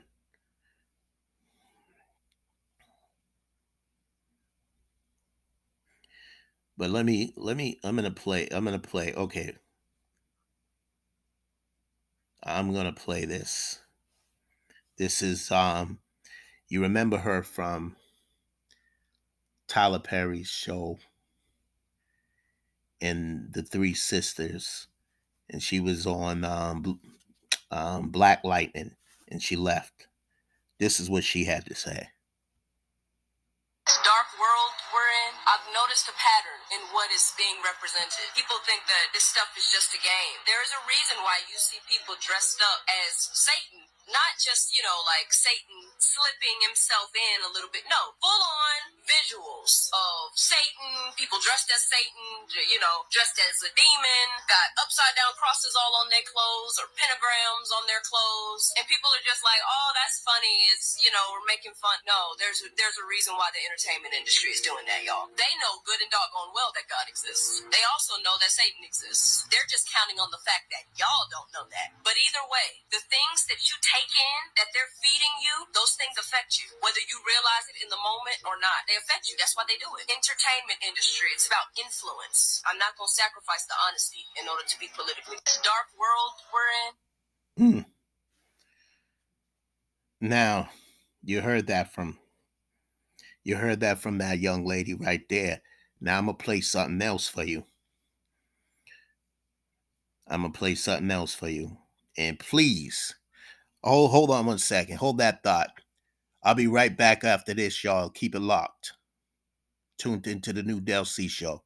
But 6.77 6.90
let 6.90 7.07
me 7.07 7.33
let 7.37 7.57
me 7.57 7.81
I'm 7.83 7.96
gonna 7.96 8.11
play 8.11 8.49
I'm 8.51 8.64
gonna 8.64 8.79
play 8.79 9.14
okay. 9.14 9.57
I'm 12.46 12.72
gonna 12.72 12.92
play 12.92 13.24
this. 13.24 13.80
This 14.96 15.20
is 15.20 15.50
um 15.50 15.98
you 16.68 16.82
remember 16.82 17.18
her 17.18 17.42
from 17.42 17.96
Tyler 19.68 19.98
Perry's 19.98 20.48
show 20.48 20.98
and 23.00 23.52
The 23.52 23.62
Three 23.62 23.94
Sisters, 23.94 24.87
and 25.50 25.62
she 25.62 25.80
was 25.80 26.06
on 26.06 26.44
um, 26.44 27.00
um, 27.70 28.11
Black 28.11 28.42
Lightning, 28.42 28.92
and 29.28 29.42
she 29.42 29.56
left. 29.56 30.09
This 30.78 31.00
is 31.00 31.11
what 31.11 31.24
she 31.24 31.44
had 31.44 31.66
to 31.66 31.74
say. 31.74 32.09
Noticed 35.96 36.12
a 36.12 36.20
pattern 36.20 36.61
in 36.76 36.82
what 36.92 37.09
is 37.09 37.32
being 37.40 37.56
represented. 37.64 38.28
People 38.37 38.61
think 38.68 38.85
that 38.85 39.16
this 39.16 39.24
stuff 39.24 39.48
is 39.56 39.64
just 39.72 39.96
a 39.96 40.00
game. 40.04 40.37
There 40.44 40.61
is 40.61 40.68
a 40.68 40.85
reason 40.85 41.16
why 41.24 41.40
you 41.48 41.56
see 41.56 41.80
people 41.88 42.20
dressed 42.20 42.61
up 42.61 42.85
as 42.85 43.16
Satan 43.32 43.88
not 44.06 44.38
just, 44.38 44.70
you 44.70 44.82
know, 44.87 44.98
like 45.02 45.35
Satan 45.35 45.90
slipping 45.98 46.59
himself 46.62 47.11
in 47.11 47.42
a 47.42 47.50
little 47.50 47.70
bit. 47.70 47.82
No, 47.90 48.14
full 48.22 48.42
on 48.42 48.65
visuals 49.07 49.88
of 49.95 50.35
Satan, 50.35 51.14
people 51.14 51.38
dressed 51.40 51.71
as 51.71 51.83
Satan, 51.87 52.47
you 52.71 52.79
know, 52.83 53.07
dressed 53.14 53.38
as 53.38 53.57
a 53.62 53.71
demon, 53.73 54.27
got 54.51 54.69
upside 54.83 55.14
down 55.14 55.33
crosses 55.38 55.73
all 55.79 55.95
on 56.03 56.11
their 56.11 56.27
clothes 56.27 56.77
or 56.83 56.90
pentagrams 56.99 57.71
on 57.79 57.87
their 57.87 58.03
clothes. 58.03 58.75
And 58.77 58.85
people 58.90 59.09
are 59.14 59.25
just 59.25 59.47
like, 59.47 59.62
oh, 59.62 59.90
that's 59.95 60.21
funny. 60.27 60.57
It's, 60.75 60.99
you 61.01 61.14
know, 61.14 61.23
we're 61.33 61.47
making 61.47 61.75
fun. 61.79 61.97
No, 62.05 62.35
there's 62.42 62.61
a, 62.66 62.69
there's 62.75 62.99
a 62.99 63.07
reason 63.07 63.38
why 63.38 63.49
the 63.55 63.62
entertainment 63.62 64.12
industry 64.12 64.51
is 64.51 64.61
doing 64.61 64.85
that, 64.90 65.07
y'all. 65.07 65.31
They 65.38 65.53
know 65.62 65.79
good 65.87 66.03
and 66.03 66.11
doggone 66.11 66.51
well 66.51 66.75
that 66.75 66.90
God 66.90 67.07
exists. 67.07 67.62
They 67.71 67.83
also 67.95 68.19
know 68.27 68.35
that 68.42 68.51
Satan 68.51 68.83
exists. 68.83 69.47
They're 69.55 69.71
just 69.71 69.87
counting 69.88 70.19
on 70.19 70.35
the 70.35 70.42
fact 70.42 70.69
that 70.75 70.90
y'all 70.99 71.31
don't 71.31 71.51
know 71.55 71.66
that. 71.71 71.95
But 72.03 72.19
either 72.19 72.45
way, 72.51 72.83
the 72.90 73.03
things 73.07 73.47
that 73.47 73.62
you 73.71 73.79
take 73.81 74.11
in 74.11 74.40
that 74.59 74.75
they're 74.75 74.90
feeding 74.99 75.35
you, 75.40 75.71
those 75.73 75.95
things 75.95 76.19
affect 76.19 76.59
you, 76.59 76.66
whether 76.83 77.01
you 77.07 77.23
realize 77.23 77.71
it 77.71 77.79
in 77.79 77.88
the 77.92 78.01
moment 78.03 78.42
or 78.42 78.59
not. 78.59 78.88
They 78.90 78.95
affect 78.98 79.28
you. 79.30 79.37
That's 79.38 79.56
why 79.56 79.64
they 79.68 79.78
do 79.78 79.88
it. 80.00 80.09
Entertainment 80.11 80.80
industry, 80.82 81.28
it's 81.32 81.46
about 81.46 81.70
influence. 81.78 82.62
I'm 82.66 82.78
not 82.78 82.96
going 82.98 83.09
to 83.09 83.16
sacrifice 83.16 83.64
the 83.68 83.78
honesty 83.88 84.24
in 84.40 84.48
order 84.48 84.64
to 84.66 84.76
be 84.80 84.88
politically. 84.96 85.38
This 85.44 85.61
dark 85.62 85.88
world 85.96 86.35
we're 86.52 86.72
in. 86.82 86.92
Hmm. 87.56 87.82
Now, 90.20 90.70
you 91.24 91.42
heard 91.42 91.68
that 91.68 91.92
from 91.94 92.18
you 93.44 93.56
heard 93.56 93.80
that 93.80 93.98
from 94.00 94.18
that 94.18 94.40
young 94.40 94.66
lady 94.66 94.94
right 94.94 95.22
there. 95.30 95.62
Now 96.00 96.18
I'm 96.18 96.26
gonna 96.26 96.38
play 96.38 96.61
something 96.61 97.00
else 97.02 97.28
for 97.28 97.44
you. 97.44 97.64
I'm 100.28 100.42
gonna 100.42 100.52
play 100.52 100.74
something 100.74 101.11
else 101.11 101.35
for 101.35 101.48
you. 101.48 101.78
And 102.18 102.38
please 102.38 103.14
Oh, 103.82 104.09
hold 104.09 104.30
on 104.30 104.46
one 104.46 104.59
second. 104.59 104.96
Hold 104.98 105.18
that 105.18 105.42
thought. 105.42 105.70
I'll 106.46 106.54
be 106.54 106.68
right 106.68 106.96
back 106.96 107.24
after 107.24 107.54
this, 107.54 107.85
y'all. 107.85 108.09
Keep 108.09 108.37
it 108.37 108.40
locked. 108.40 108.94
Tuned 109.98 110.28
into 110.28 110.54
the 110.54 110.62
new 110.62 110.80
Del 110.80 111.04
C 111.04 111.28
show. 111.28 111.64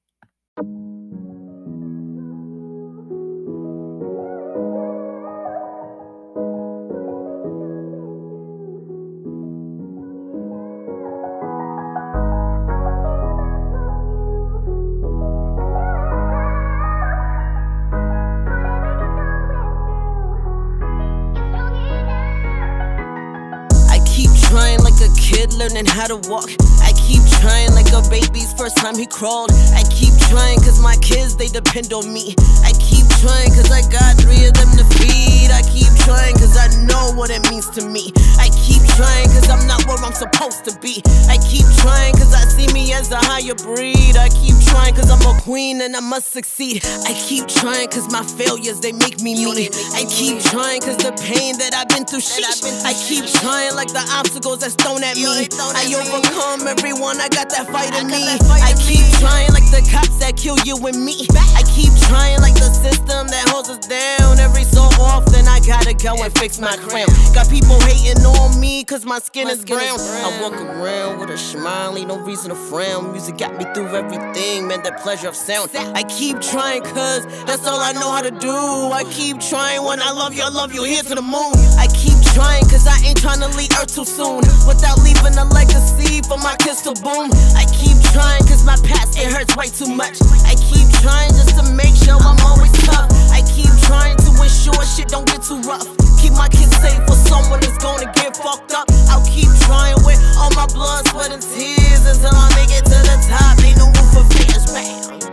To 26.11 26.29
walk. 26.29 26.51
I 26.83 26.92
keep 27.07 27.23
trying 27.38 27.70
like 27.73 27.92
a 27.92 28.03
baby's 28.11 28.53
first 28.55 28.77
time 28.79 28.99
he 28.99 29.07
crawled. 29.07 29.53
I 29.75 29.85
keep 29.94 30.10
trying 30.30 30.60
cause 30.62 30.80
my 30.80 30.96
kids, 31.02 31.34
they 31.34 31.48
depend 31.48 31.92
on 31.92 32.06
me. 32.06 32.34
I 32.62 32.70
keep 32.78 33.02
trying 33.18 33.50
cause 33.50 33.70
I 33.70 33.82
got 33.90 34.14
three 34.22 34.46
of 34.46 34.54
them 34.54 34.70
to 34.78 34.86
feed. 34.94 35.50
I 35.50 35.60
keep 35.66 35.90
trying 36.06 36.38
cause 36.38 36.56
I 36.56 36.70
know 36.86 37.10
what 37.18 37.30
it 37.34 37.42
means 37.50 37.68
to 37.74 37.82
me. 37.82 38.14
I 38.38 38.48
keep 38.54 38.86
trying 38.94 39.26
cause 39.34 39.50
I'm 39.50 39.66
not 39.66 39.84
where 39.90 39.98
I'm 39.98 40.14
supposed 40.14 40.64
to 40.70 40.72
be. 40.78 41.02
I 41.26 41.36
keep 41.42 41.66
trying 41.82 42.14
cause 42.14 42.32
I 42.32 42.46
see 42.46 42.70
me 42.72 42.94
as 42.94 43.10
a 43.10 43.18
higher 43.18 43.58
breed. 43.58 44.14
I 44.16 44.30
keep 44.30 44.54
trying 44.70 44.94
cause 44.94 45.10
I'm 45.10 45.20
a 45.26 45.34
queen 45.42 45.82
and 45.82 45.96
I 45.96 46.00
must 46.00 46.30
succeed. 46.30 46.86
I 46.86 47.12
keep 47.26 47.48
trying 47.48 47.88
cause 47.90 48.06
my 48.10 48.22
failures, 48.22 48.78
they 48.78 48.92
make 48.92 49.20
me 49.20 49.34
me. 49.34 49.66
I 49.98 50.06
keep 50.06 50.38
trying 50.46 50.80
cause 50.80 50.96
the 51.02 51.10
pain 51.18 51.58
that 51.58 51.74
I've 51.74 51.90
been 51.90 52.06
through, 52.06 52.22
sheesh. 52.22 52.62
I 52.86 52.94
keep 52.94 53.26
trying 53.26 53.74
like 53.74 53.90
the 53.90 54.06
obstacles 54.14 54.60
that's 54.60 54.78
thrown 54.78 55.02
at 55.02 55.16
me. 55.18 55.26
I 55.26 55.90
overcome 55.98 56.70
everyone, 56.70 57.18
I 57.18 57.28
got 57.28 57.50
that 57.50 57.66
fight 57.66 57.90
in 57.98 58.06
me. 58.06 58.22
I 58.46 58.78
keep 58.78 59.02
trying 59.18 59.50
like 59.50 59.66
the 59.74 59.82
cops 59.90 60.19
that 60.20 60.37
kill 60.37 60.56
you 60.64 60.76
and 60.87 61.04
me. 61.04 61.26
I 61.56 61.62
keep 61.74 61.92
trying 62.09 62.40
like 62.40 62.54
the 62.54 62.70
system 62.70 63.26
that 63.28 63.48
holds 63.48 63.68
us 63.68 63.87
down. 63.87 64.38
Every 64.38 64.64
so 64.64 64.83
often, 65.00 65.48
I 65.48 65.61
gotta 65.61 65.94
go 65.94 66.22
and 66.22 66.33
fix 66.38 66.61
my 66.61 66.76
crown. 66.76 67.09
Got 67.35 67.50
people 67.50 67.80
hating 67.80 68.24
on 68.24 68.61
me 68.61 68.85
cause 68.85 69.04
my 69.04 69.18
skin 69.18 69.48
is 69.48 69.64
brown. 69.64 69.98
I 69.98 70.38
walk 70.40 70.54
around 70.54 71.20
with 71.20 71.30
a 71.30 71.38
smile, 71.38 71.96
ain't 71.96 72.09
no 72.09 72.18
reason 72.18 72.50
to 72.50 72.56
frown. 72.56 73.12
Music 73.12 73.37
got 73.38 73.56
me 73.56 73.64
through 73.74 73.88
everything, 73.88 74.68
man, 74.68 74.83
the 74.83 74.92
pleasure 75.02 75.28
of 75.28 75.37
sound. 75.37 75.70
I 75.74 76.02
keep 76.04 76.40
trying 76.40 76.83
cause 76.83 77.26
that's 77.44 77.66
all 77.66 77.80
I 77.80 77.92
know 77.92 78.11
how 78.11 78.22
to 78.22 78.30
do. 78.30 78.50
I 78.50 79.04
keep 79.11 79.40
trying 79.40 79.85
when 79.85 80.00
I 80.00 80.12
love 80.12 80.35
you, 80.35 80.42
I 80.42 80.48
love 80.48 80.74
you 80.74 80.85
here 80.85 81.02
to 81.02 81.14
the 81.14 81.22
moon. 81.22 81.54
I 81.78 81.87
keep 81.94 82.19
trying 82.34 82.64
cause 82.68 82.86
I 82.86 82.98
ain't 83.06 83.18
trying 83.18 83.40
to 83.40 83.50
leave 83.56 83.70
Earth 83.78 83.94
too 83.94 84.04
soon. 84.04 84.42
Without 84.66 84.98
leaving 85.02 85.36
a 85.38 85.46
legacy 85.50 86.22
for 86.26 86.38
my 86.38 86.54
kids 86.62 86.82
to 86.86 86.94
boom. 87.02 87.30
I 87.56 87.66
keep 87.74 87.98
trying 88.14 88.42
cause 88.46 88.64
my 88.64 88.76
past, 88.87 89.18
it 89.18 89.31
hurts 89.31 89.56
way 89.56 89.68
too 89.68 89.90
much. 89.90 90.20
I 90.46 90.54
keep 90.58 90.87
trying 91.02 91.31
just 91.35 91.56
to 91.58 91.64
make 91.74 91.94
sure 91.94 92.18
I'm 92.18 92.38
always 92.46 92.72
tough. 92.87 93.10
I 93.35 93.42
keep 93.50 93.70
trying 93.87 94.16
to 94.16 94.31
ensure 94.38 94.83
shit 94.87 95.08
don't 95.08 95.26
get 95.26 95.42
too 95.42 95.60
rough. 95.62 95.87
Keep 96.20 96.35
my 96.35 96.48
kids 96.48 96.74
safe 96.78 97.00
for 97.06 97.18
someone 97.26 97.60
that's 97.60 97.78
gonna 97.78 98.10
get 98.14 98.37
fucked 98.37 98.72
up. 98.72 98.87
I'll 99.10 99.24
keep 99.26 99.50
trying 99.66 99.98
with 100.04 100.20
all 100.38 100.50
my 100.54 100.66
blood, 100.72 101.08
sweat, 101.08 101.33
and 101.33 101.42
tears 101.42 102.06
until 102.06 102.35
I 102.35 102.46
make 102.54 102.70
it 102.70 102.85
to 102.85 102.98
the 103.08 103.16
top. 103.26 103.58
Ain't 103.64 103.78
no 103.78 103.87
room 103.90 104.08
for 104.14 104.24
fears, 104.35 104.72
man. 104.72 105.29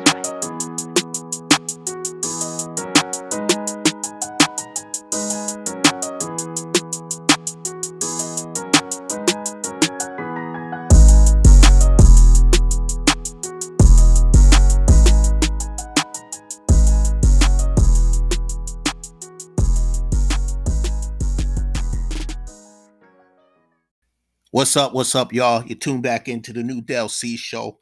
What's 24.58 24.76
up? 24.76 24.92
What's 24.94 25.14
up, 25.14 25.34
y'all? 25.34 25.64
You 25.64 25.76
tuned 25.76 26.02
back 26.02 26.28
into 26.28 26.52
the 26.52 26.64
new 26.64 26.82
Del 26.82 27.10
C 27.10 27.38
show. 27.38 27.78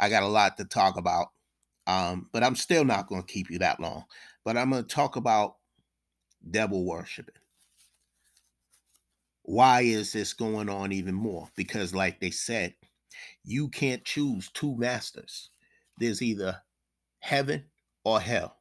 I 0.00 0.08
got 0.08 0.24
a 0.24 0.26
lot 0.26 0.56
to 0.56 0.64
talk 0.64 0.96
about, 0.96 1.28
um, 1.86 2.28
but 2.32 2.42
I'm 2.42 2.56
still 2.56 2.84
not 2.84 3.06
going 3.06 3.22
to 3.22 3.32
keep 3.32 3.48
you 3.48 3.60
that 3.60 3.78
long. 3.78 4.02
But 4.44 4.56
I'm 4.56 4.70
going 4.70 4.82
to 4.82 4.88
talk 4.92 5.14
about 5.14 5.58
devil 6.50 6.84
worshiping. 6.84 7.36
Why 9.44 9.82
is 9.82 10.12
this 10.12 10.32
going 10.32 10.68
on 10.68 10.90
even 10.90 11.14
more? 11.14 11.48
Because, 11.54 11.94
like 11.94 12.18
they 12.18 12.32
said, 12.32 12.74
you 13.44 13.68
can't 13.68 14.04
choose 14.04 14.50
two 14.54 14.76
masters. 14.76 15.50
There's 16.00 16.20
either 16.20 16.60
heaven 17.20 17.62
or 18.04 18.20
hell. 18.20 18.56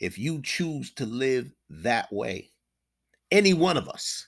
If 0.00 0.18
you 0.18 0.42
choose 0.42 0.92
to 0.96 1.06
live 1.06 1.50
that 1.70 2.12
way, 2.12 2.50
any 3.30 3.54
one 3.54 3.78
of 3.78 3.88
us, 3.88 4.26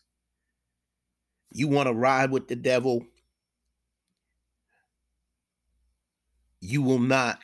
you 1.55 1.69
want 1.69 1.89
to 1.89 1.95
ride 1.95 2.31
with 2.31 2.49
the 2.49 2.57
devil, 2.57 3.07
you 6.61 6.83
will 6.83 6.99
not 6.99 7.39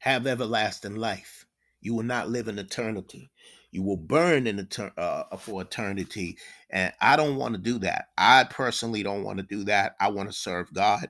have 0.00 0.26
everlasting 0.26 0.96
life. 0.96 1.46
You 1.80 1.94
will 1.94 2.02
not 2.02 2.28
live 2.28 2.48
in 2.48 2.58
eternity. 2.58 3.30
You 3.70 3.82
will 3.82 3.96
burn 3.96 4.46
in 4.46 4.56
etern- 4.56 4.98
uh, 4.98 5.36
for 5.36 5.62
eternity. 5.62 6.38
And 6.70 6.92
I 7.00 7.16
don't 7.16 7.36
want 7.36 7.54
to 7.54 7.60
do 7.60 7.78
that. 7.80 8.08
I 8.18 8.44
personally 8.44 9.02
don't 9.02 9.24
want 9.24 9.38
to 9.38 9.44
do 9.44 9.64
that. 9.64 9.96
I 10.00 10.08
want 10.08 10.28
to 10.28 10.36
serve 10.36 10.72
God. 10.72 11.08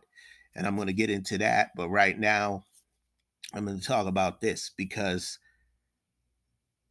And 0.54 0.66
I'm 0.66 0.76
going 0.76 0.88
to 0.88 0.92
get 0.92 1.10
into 1.10 1.38
that. 1.38 1.70
But 1.76 1.88
right 1.88 2.18
now, 2.18 2.64
I'm 3.54 3.64
going 3.64 3.80
to 3.80 3.86
talk 3.86 4.06
about 4.06 4.40
this 4.40 4.70
because 4.76 5.38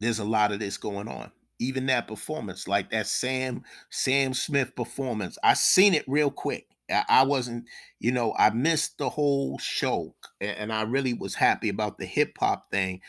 there's 0.00 0.18
a 0.18 0.24
lot 0.24 0.52
of 0.52 0.58
this 0.58 0.76
going 0.76 1.08
on. 1.08 1.30
Even 1.60 1.86
that 1.86 2.08
performance, 2.08 2.66
like 2.66 2.90
that 2.90 3.06
Sam 3.06 3.62
Sam 3.90 4.34
Smith 4.34 4.74
performance, 4.74 5.38
I 5.44 5.54
seen 5.54 5.94
it 5.94 6.04
real 6.08 6.30
quick. 6.30 6.66
I, 6.90 7.04
I 7.08 7.22
wasn't, 7.24 7.66
you 8.00 8.10
know, 8.10 8.34
I 8.38 8.50
missed 8.50 8.98
the 8.98 9.08
whole 9.08 9.58
show, 9.58 10.14
and 10.40 10.72
I 10.72 10.82
really 10.82 11.12
was 11.12 11.34
happy 11.34 11.68
about 11.68 11.98
the 11.98 12.06
hip 12.06 12.36
hop 12.38 12.70
thing. 12.70 13.00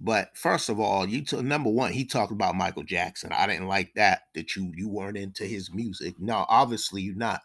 But 0.00 0.36
first 0.36 0.68
of 0.68 0.78
all, 0.78 1.08
you 1.08 1.24
took 1.24 1.42
number 1.42 1.70
one, 1.70 1.92
he 1.92 2.04
talked 2.04 2.30
about 2.30 2.54
Michael 2.54 2.84
Jackson. 2.84 3.32
I 3.32 3.46
didn't 3.48 3.66
like 3.66 3.92
that 3.94 4.22
that 4.34 4.54
you 4.54 4.72
you 4.76 4.88
weren't 4.88 5.18
into 5.18 5.44
his 5.44 5.72
music. 5.72 6.14
No, 6.20 6.46
obviously 6.48 7.02
you're 7.02 7.16
not. 7.16 7.40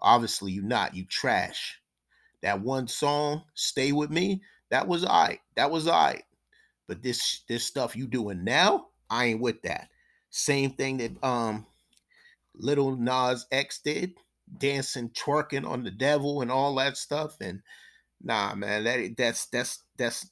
Obviously 0.00 0.52
you're 0.52 0.64
not. 0.64 0.94
You 0.94 1.04
trash. 1.06 1.80
That 2.42 2.60
one 2.60 2.86
song, 2.86 3.42
Stay 3.54 3.90
With 3.90 4.10
Me, 4.10 4.40
that 4.70 4.86
was 4.86 5.04
right. 5.04 5.40
That 5.56 5.70
was 5.70 5.86
right. 5.86 6.22
But 6.86 7.02
this 7.02 7.42
this 7.48 7.64
stuff 7.64 7.96
you 7.96 8.06
doing 8.06 8.44
now, 8.44 8.86
I 9.10 9.26
ain't 9.26 9.40
with 9.40 9.62
that. 9.62 9.88
Same 10.30 10.70
thing 10.70 10.98
that 10.98 11.12
um 11.24 11.66
Lil 12.54 12.96
Nas 12.96 13.46
X 13.52 13.80
did, 13.82 14.14
dancing, 14.58 15.10
twerking 15.10 15.66
on 15.68 15.84
the 15.84 15.90
devil 15.90 16.42
and 16.42 16.50
all 16.50 16.74
that 16.76 16.96
stuff. 16.96 17.36
And 17.40 17.62
nah, 18.22 18.54
man, 18.54 18.84
that 18.84 19.16
that's 19.16 19.46
that's 19.46 19.82
that's 19.96 20.30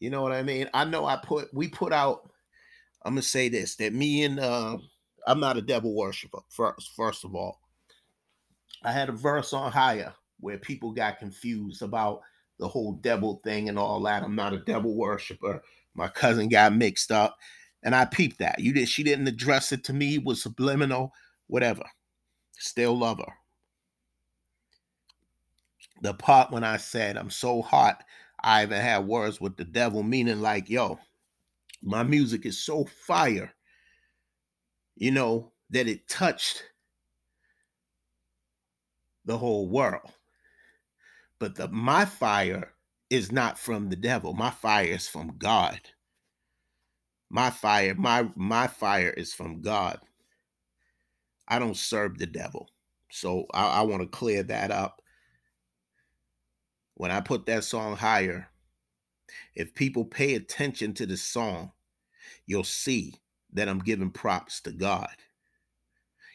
you 0.00 0.10
know 0.10 0.22
what 0.22 0.32
I 0.32 0.42
mean? 0.42 0.68
I 0.74 0.84
know 0.84 1.06
I 1.06 1.16
put 1.16 1.52
we 1.52 1.68
put 1.68 1.92
out, 1.92 2.30
I'm 3.04 3.14
gonna 3.14 3.22
say 3.22 3.48
this 3.48 3.76
that 3.76 3.92
me 3.92 4.24
and 4.24 4.40
uh 4.40 4.78
I'm 5.26 5.40
not 5.40 5.56
a 5.56 5.62
devil 5.62 5.94
worshiper, 5.94 6.40
first, 6.50 6.92
first 6.94 7.24
of 7.24 7.34
all. 7.34 7.60
I 8.82 8.92
had 8.92 9.08
a 9.08 9.12
verse 9.12 9.54
on 9.54 9.72
higher 9.72 10.12
where 10.40 10.58
people 10.58 10.92
got 10.92 11.18
confused 11.18 11.80
about 11.80 12.20
the 12.58 12.68
whole 12.68 12.92
devil 12.92 13.40
thing 13.42 13.68
and 13.68 13.78
all 13.78 14.00
that. 14.02 14.22
I'm 14.22 14.36
not 14.36 14.52
a 14.52 14.58
devil 14.58 14.94
worshiper. 14.94 15.62
My 15.94 16.08
cousin 16.08 16.48
got 16.48 16.76
mixed 16.76 17.10
up, 17.10 17.38
and 17.84 17.94
I 17.94 18.06
peeped 18.06 18.38
that. 18.38 18.58
You 18.58 18.72
did. 18.72 18.88
She 18.88 19.02
didn't 19.02 19.28
address 19.28 19.70
it 19.70 19.84
to 19.84 19.92
me. 19.92 20.18
Was 20.18 20.42
subliminal, 20.42 21.12
whatever. 21.46 21.84
Still 22.58 22.98
love 22.98 23.18
her. 23.18 23.32
The 26.00 26.14
part 26.14 26.50
when 26.50 26.64
I 26.64 26.78
said 26.78 27.16
I'm 27.16 27.30
so 27.30 27.62
hot, 27.62 28.02
I 28.42 28.64
even 28.64 28.80
had 28.80 29.06
words 29.06 29.40
with 29.40 29.56
the 29.56 29.64
devil, 29.64 30.02
meaning 30.02 30.40
like, 30.40 30.68
yo, 30.68 30.98
my 31.82 32.02
music 32.02 32.46
is 32.46 32.58
so 32.58 32.84
fire, 32.84 33.52
you 34.96 35.10
know, 35.10 35.52
that 35.70 35.86
it 35.86 36.08
touched 36.08 36.64
the 39.24 39.36
whole 39.36 39.68
world. 39.68 40.10
But 41.38 41.54
the 41.54 41.68
my 41.68 42.04
fire 42.04 42.72
is 43.10 43.30
not 43.30 43.58
from 43.58 43.90
the 43.90 43.96
devil. 43.96 44.32
My 44.32 44.50
fire 44.50 44.86
is 44.86 45.06
from 45.08 45.36
God. 45.38 45.80
My 47.34 47.50
fire, 47.50 47.96
my 47.96 48.28
my 48.36 48.68
fire 48.68 49.10
is 49.10 49.34
from 49.34 49.60
God. 49.60 49.98
I 51.48 51.58
don't 51.58 51.76
serve 51.76 52.16
the 52.16 52.26
devil. 52.26 52.70
So 53.10 53.46
I, 53.52 53.80
I 53.80 53.82
want 53.82 54.02
to 54.02 54.08
clear 54.08 54.44
that 54.44 54.70
up. 54.70 55.02
When 56.94 57.10
I 57.10 57.20
put 57.20 57.46
that 57.46 57.64
song 57.64 57.96
higher, 57.96 58.50
if 59.56 59.74
people 59.74 60.04
pay 60.04 60.36
attention 60.36 60.94
to 60.94 61.06
the 61.06 61.16
song, 61.16 61.72
you'll 62.46 62.62
see 62.62 63.14
that 63.52 63.68
I'm 63.68 63.80
giving 63.80 64.12
props 64.12 64.60
to 64.60 64.70
God. 64.70 65.16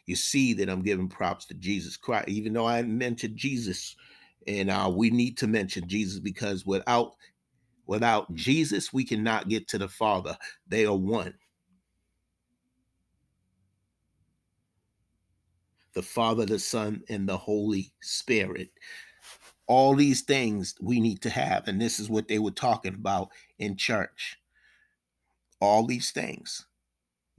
You 0.05 0.17
see 0.17 0.53
that 0.55 0.69
I'm 0.69 0.81
giving 0.81 1.07
props 1.07 1.45
to 1.45 1.53
Jesus 1.53 1.95
Christ, 1.95 2.27
even 2.27 2.51
though 2.51 2.67
I 2.67 2.81
mentioned 2.81 3.37
Jesus, 3.37 3.95
and 4.47 4.69
uh, 4.69 4.91
we 4.93 5.11
need 5.11 5.37
to 5.37 5.47
mention 5.47 5.87
Jesus 5.87 6.19
because 6.19 6.65
without 6.65 7.13
without 7.89 8.31
Jesus, 8.35 8.93
we 8.93 9.03
cannot 9.03 9.49
get 9.49 9.67
to 9.69 9.79
the 9.79 9.87
Father. 9.87 10.37
They 10.67 10.85
are 10.85 10.95
one. 10.95 11.33
The 15.95 16.03
Father, 16.03 16.45
the 16.45 16.59
Son, 16.59 17.01
and 17.09 17.27
the 17.27 17.35
Holy 17.35 17.91
Spirit. 17.99 18.69
All 19.65 19.95
these 19.95 20.21
things 20.21 20.75
we 20.79 20.99
need 20.99 21.21
to 21.23 21.31
have, 21.31 21.67
and 21.67 21.81
this 21.81 21.99
is 21.99 22.09
what 22.09 22.27
they 22.27 22.37
were 22.37 22.51
talking 22.51 22.93
about 22.93 23.29
in 23.57 23.75
church. 23.75 24.37
All 25.59 25.85
these 25.87 26.11
things 26.11 26.67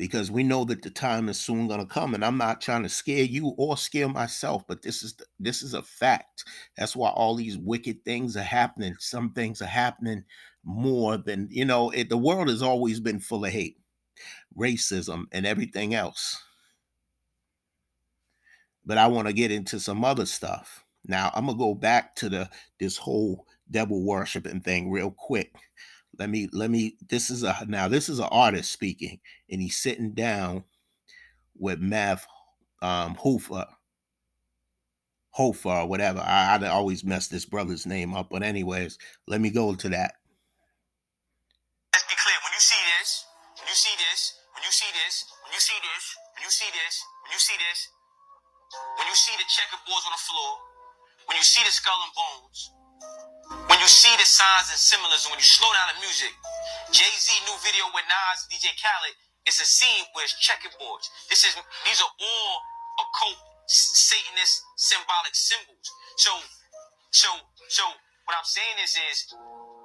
because 0.01 0.31
we 0.31 0.43
know 0.43 0.65
that 0.65 0.81
the 0.81 0.89
time 0.89 1.29
is 1.29 1.39
soon 1.39 1.69
going 1.69 1.79
to 1.79 1.85
come 1.85 2.15
and 2.15 2.25
i'm 2.25 2.39
not 2.39 2.63
trying 2.63 2.83
to 2.83 2.89
scare 2.89 3.23
you 3.23 3.53
or 3.59 3.77
scare 3.77 4.09
myself 4.09 4.65
but 4.67 4.81
this 4.81 5.03
is 5.03 5.13
the, 5.13 5.27
this 5.39 5.63
is 5.63 5.75
a 5.75 5.83
fact. 5.83 6.45
That's 6.77 6.97
why 6.97 7.11
all 7.11 7.35
these 7.35 7.59
wicked 7.59 8.03
things 8.05 8.37
are 8.37 8.43
happening. 8.43 8.95
Some 8.99 9.33
things 9.33 9.61
are 9.61 9.67
happening 9.67 10.25
more 10.65 11.19
than 11.19 11.49
you 11.51 11.67
know 11.67 11.91
it, 11.91 12.09
the 12.09 12.17
world 12.17 12.49
has 12.49 12.63
always 12.63 12.99
been 12.99 13.21
full 13.21 13.45
of 13.45 13.51
hate 13.51 13.77
racism 14.57 15.25
and 15.33 15.47
everything 15.47 15.95
else. 15.95 16.43
But 18.87 18.97
i 18.97 19.07
want 19.07 19.29
to 19.29 19.35
get 19.35 19.51
into 19.51 19.79
some 19.79 20.03
other 20.03 20.25
stuff. 20.25 20.83
Now 21.05 21.31
i'm 21.35 21.45
going 21.45 21.59
to 21.59 21.63
go 21.63 21.75
back 21.75 22.15
to 22.17 22.31
the 22.31 22.49
this 22.79 22.97
whole 22.97 23.47
devil 23.71 24.03
worshiping 24.03 24.61
thing 24.61 24.91
real 24.91 25.11
quick 25.11 25.53
let 26.19 26.29
me 26.29 26.49
let 26.53 26.71
me 26.71 26.97
this 27.09 27.31
is 27.31 27.43
a 27.43 27.57
now 27.69 27.89
this 27.89 28.09
is 28.09 28.19
an 28.19 28.29
artist 28.31 28.73
speaking 28.73 29.21
and 29.51 29.61
he's 29.63 29.79
sitting 29.79 30.13
down 30.13 30.65
with 31.57 31.81
Mav 31.81 32.27
um 32.83 33.17
Hoofer 33.17 33.67
Hofer 35.31 35.87
or 35.87 35.87
whatever. 35.87 36.19
I, 36.21 36.59
I 36.59 36.69
always 36.69 37.05
mess 37.05 37.29
this 37.29 37.47
brother's 37.47 37.87
name 37.87 38.15
up, 38.15 38.29
but 38.31 38.43
anyways, 38.43 38.99
let 39.29 39.41
me 39.41 39.51
go 39.51 39.75
to 39.75 39.89
that. 39.91 40.19
Let's 41.95 42.07
be 42.11 42.19
clear. 42.19 42.39
When 42.43 42.53
you 42.53 42.61
see 42.63 42.83
this, 42.99 43.25
when 43.55 43.69
you 43.71 43.79
see 43.79 43.95
this, 43.95 44.35
when 44.55 44.63
you 44.67 44.75
see 44.75 44.91
this, 44.91 45.15
when 45.47 45.55
you 45.55 45.63
see 45.63 45.79
this, 45.79 46.05
when 46.35 46.43
you 46.43 46.51
see 46.51 46.71
this, 46.75 46.95
when 47.23 47.31
you 47.31 47.39
see 47.39 47.59
this, 47.63 47.79
when 48.99 49.07
you 49.07 49.15
see 49.15 49.35
the 49.39 49.47
checkerboards 49.47 50.05
on 50.11 50.15
the 50.19 50.25
floor, 50.27 50.53
when 51.31 51.39
you 51.39 51.47
see 51.47 51.63
the 51.63 51.71
skull 51.71 51.99
and 52.03 52.13
bones, 52.19 52.59
when 53.51 53.79
you 53.79 53.91
see 53.91 54.13
the 54.19 54.27
signs 54.27 54.71
and 54.71 54.79
symbolism, 54.79 55.31
when 55.35 55.41
you 55.43 55.47
slow 55.47 55.71
down 55.75 55.91
the 55.95 55.99
music, 56.03 56.31
Jay 56.91 57.11
Z 57.19 57.31
new 57.47 57.57
video 57.63 57.87
with 57.95 58.07
Nas, 58.07 58.47
DJ 58.51 58.75
Khaled, 58.79 59.17
it's 59.47 59.59
a 59.59 59.69
scene 59.69 60.07
where 60.13 60.27
it's 60.27 60.37
checkerboards. 60.39 61.11
This 61.31 61.47
is 61.47 61.55
these 61.87 62.01
are 62.03 62.13
all 62.13 62.53
occult 63.01 63.39
Satanist 63.71 64.67
symbolic 64.75 65.31
symbols. 65.31 65.87
So, 66.19 66.35
so, 67.15 67.31
so 67.71 67.87
what 68.27 68.35
I'm 68.35 68.47
saying 68.47 68.83
is, 68.83 68.99
is, 69.11 69.31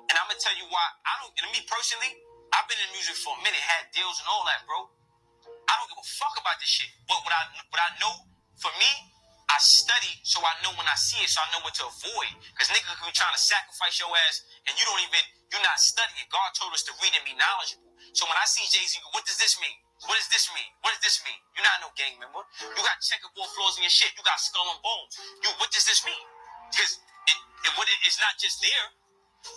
and 0.09 0.13
I'm 0.17 0.25
gonna 0.25 0.41
tell 0.41 0.57
you 0.57 0.65
why 0.73 0.85
I 1.05 1.13
don't. 1.21 1.33
And 1.37 1.53
me 1.53 1.61
personally, 1.69 2.09
I've 2.57 2.65
been 2.65 2.81
in 2.81 2.89
music 2.97 3.13
for 3.21 3.37
a 3.37 3.41
minute, 3.45 3.61
had 3.61 3.93
deals 3.93 4.17
and 4.17 4.27
all 4.29 4.41
that, 4.49 4.65
bro. 4.65 4.89
I 5.69 5.73
don't 5.77 5.89
give 5.89 6.01
a 6.01 6.09
fuck 6.17 6.33
about 6.41 6.57
this 6.57 6.69
shit. 6.69 6.89
But 7.05 7.21
what 7.21 7.33
I 7.33 7.41
what 7.69 7.81
I 7.81 7.89
know 8.01 8.13
for 8.57 8.73
me, 8.81 8.91
I 9.45 9.57
study 9.61 10.13
so 10.25 10.41
I 10.41 10.53
know 10.65 10.73
when 10.73 10.89
I 10.89 10.97
see 10.97 11.21
it, 11.21 11.29
so 11.29 11.39
I 11.39 11.47
know 11.53 11.61
what 11.61 11.77
to 11.77 11.85
avoid. 11.85 12.33
Because 12.53 12.73
nigga 12.73 12.89
could 12.97 13.09
be 13.09 13.15
trying 13.15 13.35
to 13.35 13.41
sacrifice 13.41 14.01
your 14.01 14.09
ass, 14.27 14.41
and 14.65 14.73
you 14.73 14.83
don't 14.89 15.01
even 15.05 15.21
you're 15.53 15.65
not 15.65 15.77
studying. 15.77 16.25
God 16.33 16.49
told 16.57 16.73
us 16.73 16.81
to 16.89 16.93
read 16.99 17.13
and 17.13 17.23
be 17.23 17.37
knowledgeable. 17.37 17.93
So 18.17 18.25
when 18.25 18.35
I 18.35 18.47
see 18.49 18.65
Jay 18.67 18.83
Z, 18.83 18.97
what 19.13 19.23
does 19.27 19.37
this 19.37 19.55
mean? 19.61 19.77
What 20.09 20.17
does 20.17 20.29
this 20.33 20.49
mean? 20.51 20.69
What 20.81 20.97
does 20.97 21.03
this 21.05 21.21
mean? 21.23 21.39
You're 21.53 21.67
not 21.67 21.79
no 21.85 21.89
gang 21.95 22.17
member. 22.17 22.41
You 22.59 22.81
got 22.81 22.97
checkerboard 23.05 23.49
floors 23.53 23.77
in 23.77 23.85
your 23.85 23.93
shit. 23.93 24.11
You 24.17 24.25
got 24.25 24.41
skull 24.41 24.65
and 24.67 24.81
bones. 24.81 25.13
You 25.45 25.49
what 25.61 25.69
does 25.69 25.85
this 25.85 26.01
mean? 26.03 26.25
Because 26.73 26.99
it, 27.29 27.37
it, 27.37 27.71
it, 27.71 27.99
it's 28.03 28.19
not 28.19 28.35
just 28.41 28.59
there. 28.65 28.87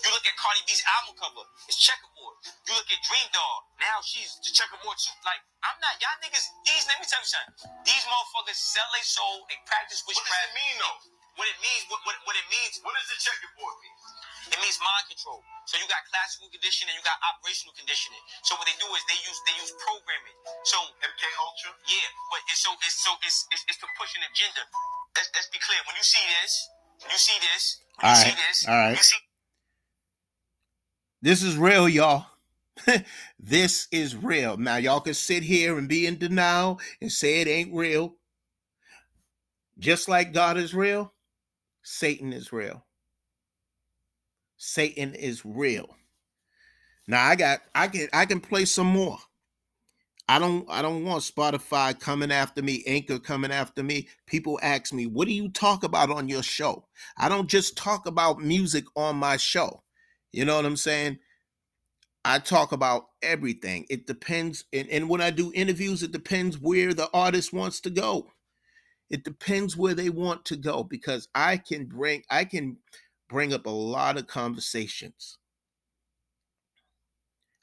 You 0.05 0.09
look 0.12 0.24
at 0.28 0.34
Cardi 0.36 0.62
B's 0.68 0.82
album 1.01 1.16
cover, 1.16 1.45
it's 1.66 1.78
checkerboard. 1.80 2.36
You 2.68 2.72
look 2.76 2.89
at 2.89 3.01
Dream 3.03 3.28
Doll, 3.32 3.59
now 3.80 3.99
she's 4.05 4.36
the 4.45 4.53
checkerboard 4.53 4.97
too. 5.01 5.14
Like, 5.24 5.41
I'm 5.64 5.76
not, 5.80 5.97
y'all 5.99 6.18
niggas, 6.22 6.45
these, 6.68 6.84
let 6.86 7.01
me 7.01 7.07
tell 7.09 7.20
you 7.24 7.30
something. 7.30 7.72
These 7.89 8.05
motherfuckers 8.07 8.59
sell 8.59 8.89
their 8.93 9.07
soul, 9.07 9.45
they 9.49 9.57
practice 9.64 10.05
witchcraft. 10.05 10.28
What 10.28 10.28
witchcraft. 10.28 10.45
does 10.45 10.53
it 10.53 10.61
mean 10.61 10.76
though? 10.78 10.99
What 11.39 11.47
it 11.47 11.59
means, 11.62 11.82
what, 11.86 12.01
what, 12.03 12.16
what 12.26 12.34
it 12.34 12.47
means, 12.51 12.82
What 12.82 12.93
does 12.99 13.09
the 13.14 13.18
checkerboard 13.22 13.74
mean? 13.78 13.97
It 14.49 14.59
means 14.64 14.80
mind 14.80 15.07
control. 15.07 15.45
So 15.68 15.76
you 15.76 15.84
got 15.86 16.01
classical 16.09 16.49
conditioning, 16.49 16.97
and 16.97 16.97
you 16.97 17.05
got 17.05 17.20
operational 17.36 17.76
conditioning. 17.76 18.18
So 18.49 18.57
what 18.57 18.64
they 18.64 18.72
do 18.80 18.89
is 18.97 19.03
they 19.05 19.20
use 19.20 19.39
they 19.45 19.53
use 19.61 19.68
programming. 19.76 20.36
So 20.64 20.80
MK 21.05 21.22
Ultra. 21.36 21.76
yeah, 21.84 22.09
but 22.32 22.41
it's 22.49 22.64
so 22.64 22.72
it's 22.80 22.97
so 23.05 23.12
it's 23.20 23.45
it's, 23.53 23.62
it's 23.68 23.78
to 23.84 23.89
push 24.01 24.16
an 24.16 24.24
agenda. 24.24 24.64
Let's, 25.12 25.28
let's 25.36 25.53
be 25.53 25.61
clear. 25.61 25.76
When 25.84 26.01
you 26.01 26.07
see 26.07 26.24
this, 26.41 26.53
you 27.12 27.18
see 27.20 27.36
this, 27.45 27.84
when 28.01 28.09
All 28.09 28.16
you 28.16 28.16
right, 28.16 28.24
see 28.24 28.36
this, 28.41 28.57
all 28.64 28.72
right. 28.89 28.97
you 28.97 29.05
see 29.05 29.20
This 31.22 31.42
is 31.42 31.56
real, 31.56 31.88
y'all. 31.88 32.26
this 33.40 33.88
is 33.90 34.16
real. 34.16 34.56
Now, 34.56 34.76
y'all 34.76 35.00
can 35.00 35.14
sit 35.14 35.42
here 35.42 35.78
and 35.78 35.88
be 35.88 36.06
in 36.06 36.18
denial 36.18 36.80
and 37.00 37.10
say 37.10 37.40
it 37.40 37.48
ain't 37.48 37.74
real. 37.74 38.14
Just 39.78 40.08
like 40.08 40.32
God 40.32 40.56
is 40.56 40.74
real, 40.74 41.12
Satan 41.82 42.32
is 42.32 42.52
real. 42.52 42.84
Satan 44.56 45.14
is 45.14 45.44
real. 45.44 45.88
Now 47.06 47.24
I 47.26 47.36
got 47.36 47.60
I 47.74 47.88
can 47.88 48.08
I 48.12 48.26
can 48.26 48.40
play 48.40 48.64
some 48.64 48.88
more. 48.88 49.18
I 50.28 50.38
don't 50.38 50.66
I 50.68 50.82
don't 50.82 51.04
want 51.04 51.22
Spotify 51.22 51.98
coming 51.98 52.30
after 52.30 52.60
me, 52.60 52.82
Anchor 52.86 53.18
coming 53.18 53.52
after 53.52 53.82
me. 53.82 54.08
People 54.26 54.58
ask 54.62 54.92
me, 54.92 55.06
"What 55.06 55.26
do 55.26 55.32
you 55.32 55.48
talk 55.48 55.84
about 55.84 56.10
on 56.10 56.28
your 56.28 56.42
show?" 56.42 56.86
I 57.16 57.28
don't 57.28 57.48
just 57.48 57.76
talk 57.76 58.06
about 58.06 58.42
music 58.42 58.84
on 58.94 59.16
my 59.16 59.38
show. 59.38 59.82
You 60.33 60.45
know 60.45 60.57
what 60.57 60.66
I'm 60.66 60.76
saying? 60.76 61.18
I 62.24 62.39
talk 62.39 62.72
about 62.72 63.07
everything. 63.22 63.87
It 63.89 64.07
depends 64.07 64.64
and, 64.72 64.89
and 64.91 65.09
when 65.09 65.20
I 65.20 65.31
do 65.31 65.53
interviews, 65.55 66.03
it 66.03 66.12
depends 66.12 66.59
where 66.59 66.93
the 66.93 67.09
artist 67.12 67.53
wants 67.53 67.81
to 67.83 67.91
go. 67.91 68.31
It 69.11 69.24
depends 69.24 69.76
where 69.76 69.95
they 69.95 70.11
want 70.11 70.45
to 70.47 70.57
go 70.57 70.83
because 70.85 71.29
I 71.35 71.57
can 71.57 71.87
bring 71.87 72.22
I 72.31 72.45
can 72.45 72.76
bring 73.29 73.53
up 73.53 73.66
a 73.66 73.70
lot 73.70 74.18
of 74.18 74.26
conversations. 74.26 75.39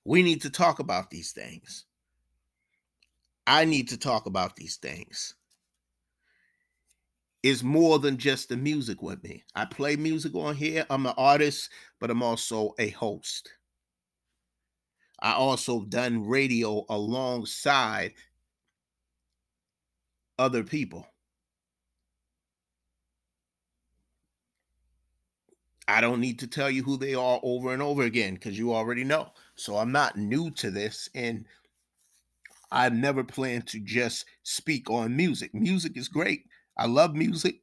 We 0.04 0.24
need 0.24 0.42
to 0.44 0.50
talk 0.50 0.80
about 0.80 1.10
these 1.10 1.32
things. 1.32 1.86
I 3.48 3.66
need 3.66 3.90
to 3.90 3.98
talk 3.98 4.26
about 4.26 4.56
these 4.56 4.78
things. 4.78 5.36
It's 7.46 7.62
more 7.62 8.00
than 8.00 8.18
just 8.18 8.50
the 8.50 8.58
music 8.58 9.04
with 9.04 9.24
me. 9.24 9.44
I 9.54 9.66
play 9.66 9.96
music 9.98 10.34
on 10.34 10.56
here. 10.56 10.84
I'm 10.90 11.06
an 11.06 11.14
artist, 11.16 11.70
but 12.00 12.10
I'm 12.10 12.24
also 12.24 12.74
a 12.80 12.90
host. 12.90 13.52
I 15.20 15.34
also 15.34 15.84
done 15.84 16.26
radio 16.26 16.88
alongside 16.90 18.14
other 20.40 20.64
people. 20.64 21.06
I 25.88 26.02
don't 26.02 26.22
need 26.22 26.40
to 26.40 26.48
tell 26.48 26.72
you 26.72 26.82
who 26.82 26.98
they 26.98 27.14
are 27.14 27.40
over 27.44 27.74
and 27.74 27.82
over 27.84 28.02
again 28.02 28.34
because 28.34 28.58
you 28.58 28.74
already 28.74 29.04
know. 29.04 29.30
So 29.54 29.78
I'm 29.78 29.92
not 29.92 30.18
new 30.18 30.50
to 30.50 30.72
this 30.72 31.10
and 31.14 31.46
I 32.72 32.90
never 32.90 33.24
plan 33.24 33.62
to 33.68 33.80
just 33.82 34.26
speak 34.42 34.90
on 34.90 35.16
music. 35.16 35.54
Music 35.54 35.96
is 35.96 36.08
great. 36.08 36.46
I 36.78 36.88
love 36.88 37.16
music, 37.16 37.62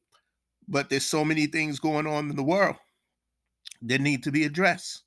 but 0.67 0.89
there's 0.89 1.05
so 1.05 1.25
many 1.25 1.47
things 1.47 1.79
going 1.79 2.07
on 2.07 2.29
in 2.29 2.35
the 2.35 2.43
world 2.43 2.77
that 3.83 4.01
need 4.01 4.23
to 4.23 4.31
be 4.31 4.43
addressed. 4.45 5.03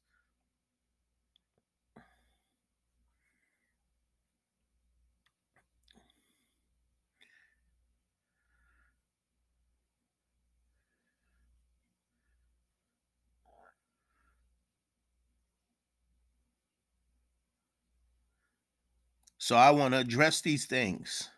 So 19.39 19.57
I 19.57 19.71
want 19.71 19.95
to 19.95 20.01
address 20.01 20.41
these 20.43 20.67
things. 20.67 21.31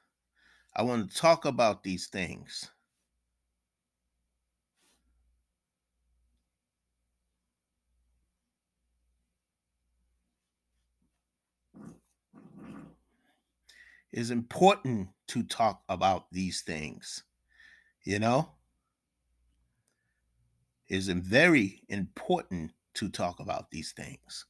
I 0.79 0.83
want 0.83 1.11
to 1.11 1.17
talk 1.17 1.45
about 1.45 1.83
these 1.83 2.07
things. 2.07 2.71
It's 14.13 14.31
important 14.31 15.09
to 15.27 15.43
talk 15.43 15.83
about 15.89 16.27
these 16.31 16.61
things. 16.63 17.25
You 18.05 18.21
know? 18.21 18.53
It's 20.87 21.09
very 21.09 21.83
important 21.89 22.71
to 22.95 23.09
talk 23.09 23.41
about 23.41 23.73
these 23.73 23.91
things. 23.91 24.47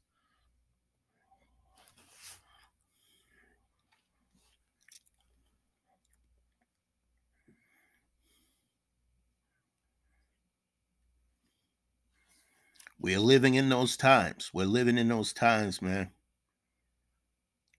We're 13.01 13.21
living 13.21 13.55
in 13.55 13.69
those 13.69 13.97
times. 13.97 14.51
We're 14.53 14.67
living 14.67 14.99
in 14.99 15.09
those 15.09 15.33
times, 15.33 15.81
man. 15.81 16.11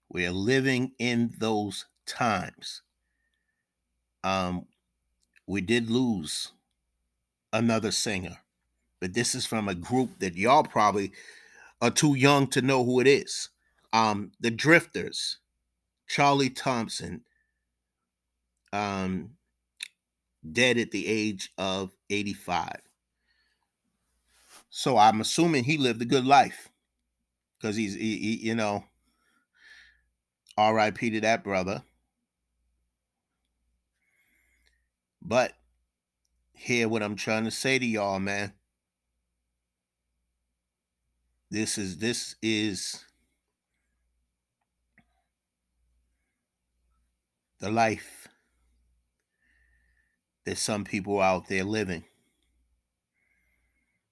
We're 0.09 0.32
living 0.32 0.93
in 0.97 1.34
those 1.38 1.86
times. 2.05 2.82
Um, 4.24 4.65
we 5.45 5.61
did 5.61 5.89
lose 5.89 6.51
another 7.51 7.91
singer, 7.91 8.38
but 9.01 9.13
this 9.13 9.36
is 9.36 9.45
from 9.45 9.67
a 9.67 9.76
group 9.76 10.20
that 10.20 10.36
y'all 10.36 10.63
probably 10.63 11.11
are 11.82 11.91
too 11.91 12.15
young 12.15 12.47
to 12.47 12.61
know 12.61 12.84
who 12.84 12.99
it 12.99 13.07
is. 13.07 13.49
Um, 13.91 14.32
the 14.39 14.51
Drifters, 14.51 15.38
Charlie 16.07 16.49
Thompson, 16.49 17.22
um, 18.72 19.32
dead 20.51 20.78
at 20.78 20.91
the 20.91 21.07
age 21.07 21.51
of 21.57 21.91
85. 22.09 22.89
So 24.70 24.97
I'm 24.97 25.22
assuming 25.22 25.63
he 25.63 25.78
lived 25.78 26.01
a 26.01 26.05
good 26.05 26.26
life 26.26 26.70
because 27.57 27.76
he's, 27.76 27.95
he, 27.95 28.17
he, 28.17 28.47
you 28.47 28.55
know, 28.55 28.84
RIP 30.57 30.99
to 30.99 31.22
that 31.22 31.43
brother. 31.43 31.84
But 35.22 35.53
hear 36.53 36.88
what 36.88 37.03
I'm 37.03 37.15
trying 37.15 37.45
to 37.45 37.51
say 37.51 37.80
to 37.80 37.86
y'all, 37.86 38.20
man. 38.20 38.53
This 41.51 41.78
is 41.80 41.97
this 41.97 42.36
is 42.43 43.03
the 47.59 47.72
life 47.72 48.28
that 50.45 50.57
some 50.57 50.84
people 50.84 51.20
out 51.20 51.47
there 51.47 51.63
living. 51.63 52.03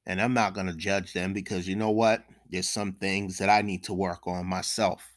And 0.08 0.22
I'm 0.22 0.34
not 0.34 0.54
going 0.54 0.68
to 0.68 0.74
judge 0.74 1.12
them 1.12 1.34
because 1.34 1.68
you 1.68 1.76
know 1.76 1.92
what? 1.92 2.24
There's 2.50 2.70
some 2.70 2.94
things 2.94 3.40
that 3.40 3.50
I 3.50 3.62
need 3.62 3.84
to 3.84 3.94
work 3.94 4.26
on 4.26 4.46
myself. 4.48 5.14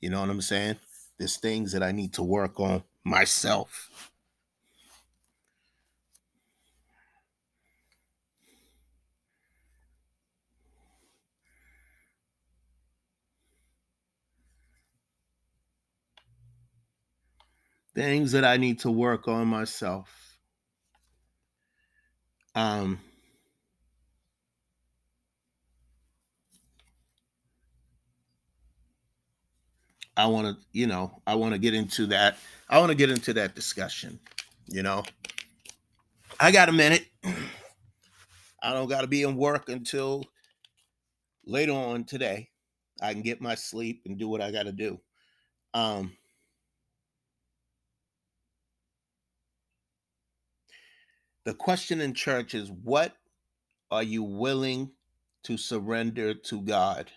You 0.00 0.10
know 0.10 0.20
what 0.20 0.30
I'm 0.30 0.40
saying? 0.40 0.76
There's 1.16 1.36
things 1.36 1.70
that 1.72 1.82
I 1.84 1.92
need 1.92 2.12
to 2.14 2.24
work 2.24 2.58
on 2.58 2.82
myself. 3.04 4.10
Things 17.94 18.32
that 18.32 18.44
I 18.44 18.56
need 18.56 18.80
to 18.80 18.90
work 18.90 19.28
on 19.28 19.46
myself. 19.46 20.40
Um, 22.56 22.98
I 30.16 30.26
want 30.26 30.46
to, 30.46 30.66
you 30.72 30.86
know, 30.86 31.20
I 31.26 31.34
want 31.34 31.52
to 31.52 31.58
get 31.58 31.74
into 31.74 32.06
that. 32.06 32.38
I 32.68 32.78
want 32.78 32.90
to 32.90 32.96
get 32.96 33.10
into 33.10 33.32
that 33.34 33.54
discussion. 33.54 34.18
You 34.66 34.82
know, 34.82 35.04
I 36.40 36.50
got 36.50 36.68
a 36.68 36.72
minute. 36.72 37.06
I 38.62 38.72
don't 38.72 38.88
got 38.88 39.02
to 39.02 39.06
be 39.06 39.22
in 39.22 39.36
work 39.36 39.68
until 39.68 40.24
later 41.44 41.72
on 41.72 42.04
today. 42.04 42.48
I 43.00 43.12
can 43.12 43.22
get 43.22 43.40
my 43.40 43.54
sleep 43.54 44.02
and 44.06 44.18
do 44.18 44.28
what 44.28 44.40
I 44.40 44.50
got 44.50 44.64
to 44.64 44.72
do. 44.72 44.98
Um, 45.74 46.12
the 51.44 51.52
question 51.52 52.00
in 52.00 52.14
church 52.14 52.54
is 52.54 52.70
what 52.70 53.14
are 53.90 54.02
you 54.02 54.22
willing 54.22 54.90
to 55.44 55.56
surrender 55.56 56.34
to 56.34 56.62
God? 56.62 57.10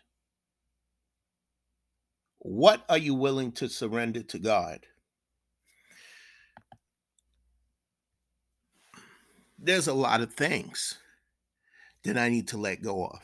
What 2.40 2.86
are 2.90 2.98
you 2.98 3.16
willing 3.16 3.52
to 3.54 3.70
surrender 3.70 4.24
to 4.24 4.40
God? 4.40 4.86
There's 9.60 9.88
a 9.88 9.94
lot 9.94 10.22
of 10.22 10.34
things. 10.34 10.98
that 12.06 12.18
I 12.18 12.30
need 12.30 12.50
to 12.50 12.58
let 12.58 12.84
go 12.84 13.06
of. 13.06 13.22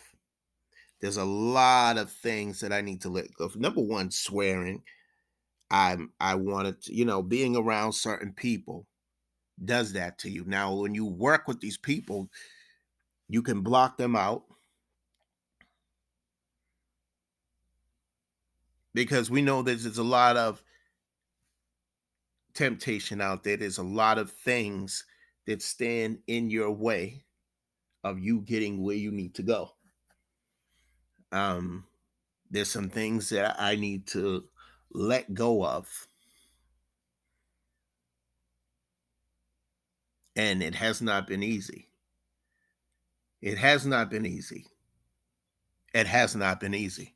There's 1.01 1.17
a 1.17 1.25
lot 1.25 1.97
of 1.97 2.11
things 2.11 2.61
that 2.61 2.73
I 2.73 2.81
need 2.81 3.01
to 3.03 3.09
let 3.09 3.33
go 3.35 3.45
of. 3.45 3.55
Number 3.55 3.81
one, 3.81 4.11
swearing. 4.11 4.83
I'm 5.71 6.11
I 6.19 6.35
wanted 6.35 6.81
to, 6.83 6.95
you 6.95 7.05
know, 7.05 7.23
being 7.23 7.55
around 7.55 7.93
certain 7.93 8.33
people 8.33 8.87
does 9.63 9.93
that 9.93 10.19
to 10.19 10.29
you. 10.29 10.45
Now, 10.45 10.75
when 10.75 10.95
you 10.95 11.05
work 11.05 11.47
with 11.47 11.61
these 11.61 11.77
people, 11.77 12.29
you 13.29 13.41
can 13.41 13.61
block 13.61 13.97
them 13.97 14.15
out 14.15 14.43
because 18.95 19.29
we 19.29 19.41
know 19.41 19.61
that 19.61 19.77
there's 19.81 19.97
a 19.97 20.03
lot 20.03 20.37
of 20.37 20.63
temptation 22.53 23.19
out 23.19 23.43
there. 23.43 23.57
There's 23.57 23.77
a 23.77 23.83
lot 23.83 24.17
of 24.17 24.31
things 24.31 25.03
that 25.45 25.61
stand 25.61 26.19
in 26.27 26.49
your 26.49 26.71
way 26.71 27.25
of 28.05 28.17
you 28.19 28.39
getting 28.39 28.81
where 28.81 28.95
you 28.95 29.11
need 29.11 29.35
to 29.35 29.43
go. 29.43 29.71
Um, 31.33 31.83
there's 32.49 32.71
some 32.71 32.89
things 32.89 33.29
that 33.29 33.57
I 33.59 33.75
need 33.75 34.07
to 34.07 34.45
let 34.93 35.33
go 35.33 35.65
of. 35.65 36.07
And 40.37 40.63
it 40.63 40.75
has 40.75 41.01
not 41.01 41.27
been 41.27 41.43
easy. 41.43 41.89
It 43.41 43.57
has 43.57 43.85
not 43.85 44.09
been 44.09 44.25
easy. 44.25 44.67
It 45.93 46.07
has 46.07 46.33
not 46.33 46.61
been 46.61 46.73
easy. 46.73 47.14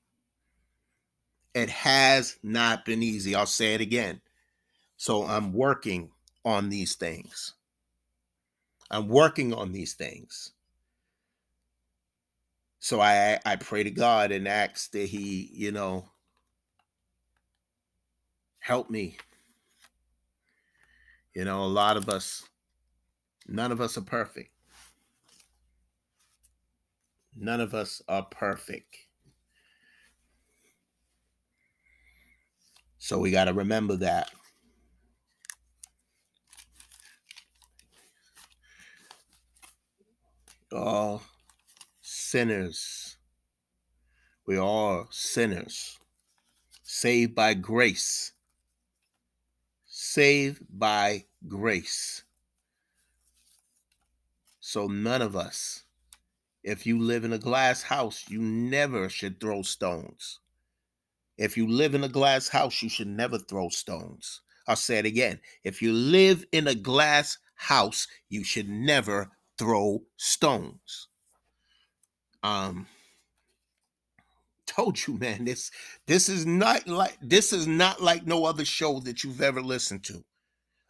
It 1.53 1.69
has 1.69 2.37
not 2.43 2.85
been 2.85 3.01
easy. 3.03 3.35
I'll 3.35 3.45
say 3.45 3.73
it 3.73 3.81
again. 3.81 4.21
So 4.97 5.25
I'm 5.25 5.53
working 5.53 6.11
on 6.45 6.69
these 6.69 6.95
things. 6.95 7.53
I'm 8.91 9.07
working 9.07 9.53
on 9.53 9.71
these 9.71 9.93
things. 9.93 10.51
So 12.79 13.01
I 13.01 13.39
I 13.45 13.55
pray 13.55 13.83
to 13.83 13.91
God 13.91 14.31
and 14.31 14.47
ask 14.47 14.91
that 14.91 15.07
He, 15.09 15.49
you 15.53 15.71
know, 15.71 16.09
help 18.59 18.89
me. 18.89 19.17
You 21.33 21.45
know, 21.45 21.63
a 21.63 21.67
lot 21.67 21.97
of 21.97 22.09
us, 22.09 22.43
none 23.47 23.71
of 23.71 23.81
us 23.81 23.97
are 23.97 24.01
perfect. 24.01 24.51
None 27.35 27.61
of 27.61 27.73
us 27.73 28.01
are 28.07 28.23
perfect. 28.23 28.97
So 32.99 33.17
we 33.17 33.31
got 33.31 33.45
to 33.45 33.53
remember 33.53 33.95
that. 33.95 34.29
All 40.71 41.23
sinners. 42.01 43.17
We 44.45 44.57
are 44.57 45.07
sinners. 45.09 45.97
Saved 46.83 47.33
by 47.33 47.53
grace. 47.55 48.33
Saved 49.87 50.63
by 50.69 51.25
grace. 51.47 52.23
So 54.59 54.87
none 54.87 55.21
of 55.21 55.35
us, 55.35 55.83
if 56.63 56.85
you 56.85 56.99
live 56.99 57.23
in 57.23 57.33
a 57.33 57.39
glass 57.39 57.81
house, 57.81 58.25
you 58.29 58.39
never 58.39 59.09
should 59.09 59.39
throw 59.39 59.61
stones. 59.61 60.39
If 61.39 61.55
you 61.55 61.69
live 61.69 61.95
in 61.95 62.03
a 62.03 62.09
glass 62.09 62.49
house, 62.49 62.83
you 62.83 62.89
should 62.89 63.07
never 63.07 63.37
throw 63.37 63.69
stones. 63.69 64.41
I'll 64.67 64.75
say 64.75 64.97
it 64.99 65.05
again. 65.05 65.39
If 65.63 65.81
you 65.81 65.93
live 65.93 66.45
in 66.51 66.67
a 66.67 66.75
glass 66.75 67.37
house, 67.55 68.09
you 68.27 68.43
should 68.43 68.67
never 68.67 69.31
throw 69.57 70.03
stones. 70.17 71.07
Um 72.43 72.87
told 74.65 75.07
you, 75.07 75.17
man, 75.17 75.45
this 75.45 75.71
this 76.07 76.27
is 76.27 76.45
not 76.45 76.87
like 76.87 77.17
this 77.21 77.53
is 77.53 77.67
not 77.67 78.01
like 78.01 78.27
no 78.27 78.43
other 78.43 78.65
show 78.65 78.99
that 78.99 79.23
you've 79.23 79.41
ever 79.41 79.61
listened 79.61 80.03
to. 80.03 80.25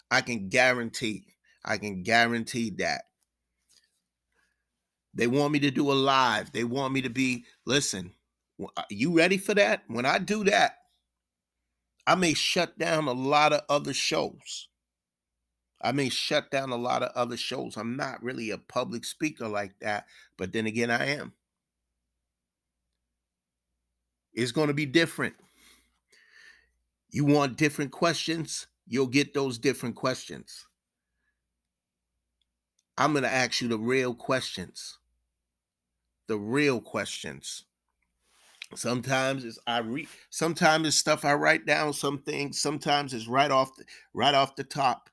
I 0.10 0.22
can 0.22 0.50
guarantee. 0.50 1.26
I 1.64 1.78
can 1.78 2.02
guarantee 2.02 2.72
that. 2.80 3.04
They 5.14 5.28
want 5.28 5.54
me 5.54 5.60
to 5.60 5.70
do 5.70 5.91
a 5.91 5.93
live. 5.93 6.52
They 6.52 6.64
want 6.64 6.91
me 6.91 7.04
to 7.04 7.10
be 7.10 7.45
listen. 7.68 8.16
Uh, 8.78 8.84
You 8.89 9.16
ready 9.16 9.38
for 9.38 9.53
that? 9.55 9.84
When 9.88 10.05
I 10.05 10.20
do 10.20 10.43
that, 10.45 10.78
I 12.07 12.16
may 12.16 12.34
shut 12.34 12.78
down 12.80 13.07
a 13.07 13.14
lot 13.14 13.53
of 13.53 13.62
other 13.70 13.93
shows. 13.93 14.68
I 15.82 15.91
may 15.91 16.10
shut 16.10 16.51
down 16.51 16.72
a 16.72 16.76
lot 16.78 17.03
of 17.03 17.12
other 17.16 17.38
shows. 17.38 17.78
I'm 17.78 17.95
not 17.95 18.22
really 18.22 18.49
a 18.49 18.57
public 18.57 19.05
speaker 19.05 19.47
like 19.47 19.80
that, 19.80 20.07
but 20.38 20.51
then 20.51 20.66
again, 20.68 20.91
I 20.91 21.05
am. 21.07 21.34
It's 24.34 24.51
going 24.51 24.68
to 24.68 24.74
be 24.74 24.86
different. 24.86 25.36
You 27.12 27.26
want 27.26 27.57
different 27.57 27.91
questions? 27.91 28.68
You'll 28.88 29.07
get 29.07 29.34
those 29.34 29.57
different 29.57 29.95
questions. 29.95 30.66
I'm 32.97 33.14
going 33.14 33.24
to 33.24 33.34
ask 33.34 33.62
you 33.62 33.68
the 33.68 33.80
real 33.80 34.14
questions. 34.14 34.97
The 36.28 36.38
real 36.38 36.82
questions. 36.82 37.64
Sometimes 38.76 39.45
it's 39.45 39.59
I 39.67 39.80
read 39.80 40.07
sometimes 40.30 40.88
it's 40.88 40.97
stuff 40.97 41.26
I 41.26 41.34
write 41.34 41.65
down 41.65 41.93
some 41.93 42.20
things, 42.20 42.61
sometimes 42.61 43.13
it's 43.13 43.28
right 43.28 43.51
off 43.51 43.76
the, 43.76 43.86
right 44.13 44.36
off 44.36 44.55
the 44.55 44.63
top 44.63 45.09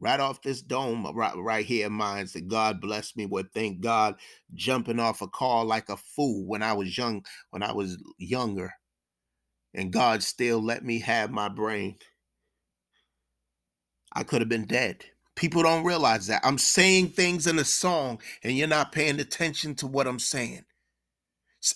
right 0.00 0.18
off 0.18 0.42
this 0.42 0.62
dome 0.62 1.06
uh, 1.06 1.12
right, 1.12 1.36
right 1.36 1.64
here 1.64 1.86
in 1.86 1.92
that 2.32 2.48
God 2.48 2.80
blessed 2.80 3.16
me 3.16 3.26
with. 3.26 3.46
Thank 3.54 3.80
God, 3.80 4.16
jumping 4.54 4.98
off 4.98 5.22
a 5.22 5.28
car 5.28 5.64
like 5.64 5.88
a 5.88 5.96
fool 5.96 6.44
when 6.46 6.62
I 6.62 6.72
was 6.72 6.96
young, 6.96 7.24
when 7.50 7.62
I 7.62 7.72
was 7.72 8.02
younger. 8.18 8.72
And 9.74 9.92
God 9.92 10.22
still 10.22 10.60
let 10.60 10.84
me 10.84 10.98
have 11.00 11.30
my 11.30 11.48
brain. 11.48 11.96
I 14.12 14.24
could 14.24 14.40
have 14.40 14.48
been 14.48 14.64
dead. 14.64 15.04
People 15.36 15.62
don't 15.62 15.84
realize 15.84 16.26
that. 16.26 16.40
I'm 16.44 16.58
saying 16.58 17.10
things 17.10 17.46
in 17.46 17.58
a 17.58 17.64
song 17.64 18.20
and 18.42 18.56
you're 18.56 18.66
not 18.66 18.92
paying 18.92 19.20
attention 19.20 19.74
to 19.76 19.86
what 19.86 20.08
I'm 20.08 20.18
saying. 20.18 20.64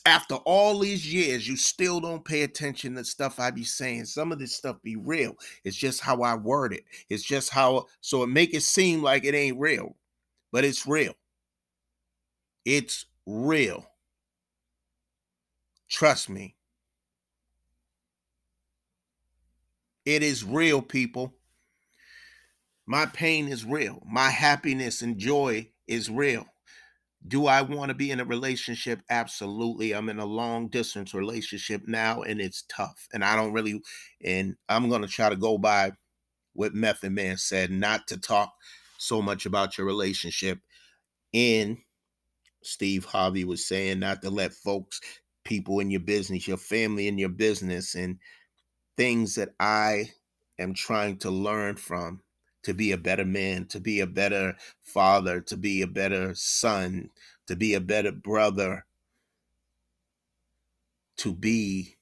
After 0.07 0.37
all 0.37 0.79
these 0.79 1.13
years, 1.13 1.47
you 1.47 1.57
still 1.57 2.01
don't 2.01 2.25
pay 2.25 2.43
attention 2.43 2.95
to 2.95 3.05
stuff 3.05 3.39
I 3.39 3.51
be 3.51 3.65
saying. 3.65 4.07
Some 4.07 4.33
of 4.33 4.39
this 4.39 4.55
stuff 4.55 4.81
be 4.83 4.97
real. 4.97 5.37
It's 5.63 5.77
just 5.77 6.01
how 6.01 6.23
I 6.23 6.35
word 6.37 6.73
it. 6.73 6.85
It's 7.11 7.23
just 7.23 7.51
how 7.51 7.87
so 8.01 8.23
it 8.23 8.29
make 8.29 8.55
it 8.55 8.63
seem 8.63 9.03
like 9.03 9.25
it 9.25 9.35
ain't 9.35 9.61
real, 9.61 9.97
but 10.53 10.65
it's 10.65 10.87
real. 10.87 11.13
It's 12.65 13.05
real. 13.27 13.87
Trust 15.89 16.31
me. 16.31 16.57
It 20.07 20.23
is 20.23 20.45
real, 20.45 20.81
people. 20.83 21.35
My 22.87 23.07
pain 23.07 23.49
is 23.49 23.65
real. 23.65 24.03
My 24.07 24.31
happiness 24.31 25.03
and 25.03 25.19
joy 25.19 25.69
is 25.87 26.11
real. 26.11 26.47
Do 27.27 27.47
I 27.47 27.63
want 27.63 27.89
to 27.89 27.95
be 27.95 28.11
in 28.11 28.21
a 28.21 28.25
relationship? 28.25 29.01
Absolutely. 29.09 29.93
I'm 29.95 30.11
in 30.11 30.19
a 30.19 30.27
long 30.27 30.69
distance 30.69 31.15
relationship 31.15 31.83
now 31.87 32.23
and 32.23 32.41
it's 32.41 32.65
tough. 32.69 33.09
And 33.15 33.25
I 33.25 33.35
don't 33.35 33.55
really, 33.55 33.81
and 34.23 34.57
I'm 34.69 34.91
going 34.91 35.03
to 35.03 35.09
try 35.09 35.31
to 35.31 35.37
go 35.37 35.57
by 35.57 35.93
what 36.53 36.75
Method 36.75 37.13
Man 37.13 37.39
said, 37.39 37.71
not 37.71 38.07
to 38.09 38.19
talk 38.19 38.53
so 38.99 39.23
much 39.23 39.47
about 39.47 39.79
your 39.79 39.87
relationship. 39.87 40.59
And 41.33 41.79
Steve 42.63 43.05
Harvey 43.05 43.45
was 43.45 43.67
saying 43.67 44.01
not 44.01 44.23
to 44.23 44.31
let 44.31 44.53
folks, 44.53 45.01
people 45.45 45.81
in 45.81 45.91
your 45.91 46.01
business, 46.01 46.49
your 46.49 46.57
family 46.59 47.09
in 47.09 47.19
your 47.19 47.31
business, 47.31 47.95
and 47.95 48.19
things 48.97 49.37
that 49.37 49.51
I 49.61 50.11
am 50.59 50.75
trying 50.75 51.19
to 51.19 51.31
learn 51.31 51.77
from 51.77 52.24
to 52.65 52.75
be 52.75 52.93
a 52.93 52.99
better 52.99 53.25
man, 53.25 53.67
to 53.67 53.81
be 53.81 54.01
a 54.01 54.07
better 54.07 54.57
father, 54.83 55.41
to 55.43 55.57
be 55.57 55.83
a 55.83 55.87
better 55.87 56.35
son, 56.35 57.11
to 57.47 57.57
be 57.57 57.75
a 57.75 57.81
better 57.81 58.13
brother, 58.13 58.87
to 61.19 61.33
be 61.33 61.97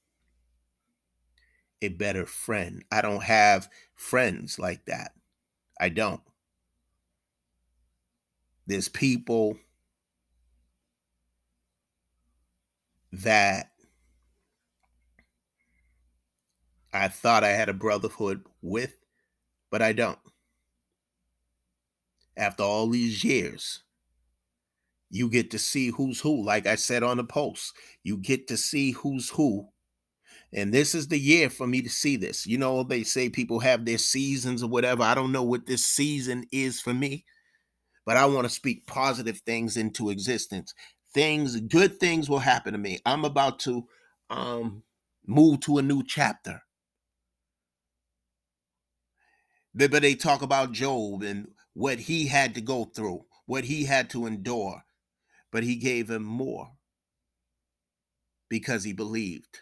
a 1.81 1.89
better 1.89 2.25
friend. 2.25 2.83
I 2.91 3.01
don't 3.01 3.23
have 3.23 3.69
friends 3.95 4.57
like 4.57 4.85
that. 4.85 5.13
I 5.79 5.89
don't. 5.89 6.21
There's 8.65 8.87
people 8.87 9.57
that 13.11 13.71
I 16.93 17.07
thought 17.09 17.43
I 17.43 17.49
had 17.49 17.69
a 17.69 17.73
brotherhood 17.73 18.45
with, 18.61 18.95
but 19.69 19.81
I 19.81 19.93
don't. 19.93 20.19
After 22.37 22.63
all 22.63 22.89
these 22.89 23.23
years, 23.23 23.83
you 25.09 25.29
get 25.29 25.51
to 25.51 25.59
see 25.59 25.89
who's 25.89 26.19
who. 26.21 26.43
Like 26.45 26.67
I 26.67 26.75
said 26.75 27.03
on 27.03 27.17
the 27.17 27.23
post, 27.23 27.75
you 28.03 28.17
get 28.17 28.47
to 28.47 28.57
see 28.57 28.91
who's 28.91 29.29
who. 29.29 29.67
And 30.53 30.73
this 30.73 30.95
is 30.95 31.07
the 31.09 31.19
year 31.19 31.49
for 31.49 31.67
me 31.67 31.81
to 31.81 31.89
see 31.89 32.17
this. 32.17 32.47
You 32.47 32.57
know, 32.57 32.83
they 32.83 33.03
say 33.03 33.29
people 33.29 33.59
have 33.59 33.85
their 33.85 33.97
seasons 33.99 34.63
or 34.63 34.69
whatever. 34.69 35.03
I 35.03 35.15
don't 35.15 35.31
know 35.31 35.43
what 35.43 35.65
this 35.67 35.85
season 35.85 36.45
is 36.51 36.81
for 36.81 36.93
me, 36.93 37.25
but 38.05 38.17
I 38.17 38.25
want 38.25 38.45
to 38.45 38.49
speak 38.49 38.87
positive 38.87 39.39
things 39.39 39.77
into 39.77 40.09
existence. 40.09 40.73
things, 41.13 41.59
good 41.61 41.99
things 41.99 42.29
will 42.29 42.39
happen 42.39 42.73
to 42.73 42.79
me. 42.79 42.99
I'm 43.05 43.25
about 43.25 43.59
to 43.61 43.87
um, 44.29 44.83
move 45.27 45.59
to 45.61 45.77
a 45.77 45.81
new 45.81 46.03
chapter. 46.03 46.61
But 49.75 49.91
they 49.91 50.15
talk 50.15 50.41
about 50.41 50.71
Job 50.71 51.23
and 51.23 51.49
what 51.73 51.99
he 51.99 52.27
had 52.27 52.55
to 52.55 52.61
go 52.61 52.85
through, 52.85 53.25
what 53.45 53.63
he 53.63 53.83
had 53.83 54.09
to 54.11 54.25
endure, 54.25 54.83
but 55.51 55.63
he 55.63 55.75
gave 55.75 56.09
him 56.09 56.23
more 56.23 56.69
because 58.49 58.83
he 58.83 58.93
believed. 58.93 59.59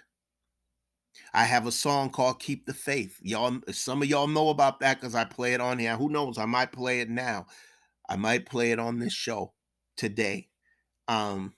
I 1.33 1.45
have 1.45 1.65
a 1.67 1.71
song 1.71 2.09
called 2.09 2.39
Keep 2.39 2.65
the 2.65 2.73
Faith. 2.73 3.17
Y'all, 3.21 3.57
some 3.71 4.01
of 4.01 4.07
y'all 4.07 4.27
know 4.27 4.49
about 4.49 4.79
that 4.79 4.99
because 4.99 5.15
I 5.15 5.23
play 5.23 5.53
it 5.53 5.61
on 5.61 5.79
here. 5.79 5.95
Who 5.95 6.09
knows? 6.09 6.37
I 6.37 6.45
might 6.45 6.71
play 6.71 7.01
it 7.01 7.09
now. 7.09 7.45
I 8.09 8.15
might 8.15 8.45
play 8.45 8.71
it 8.71 8.79
on 8.79 8.99
this 8.99 9.13
show 9.13 9.53
today. 9.97 10.49
Um, 11.07 11.53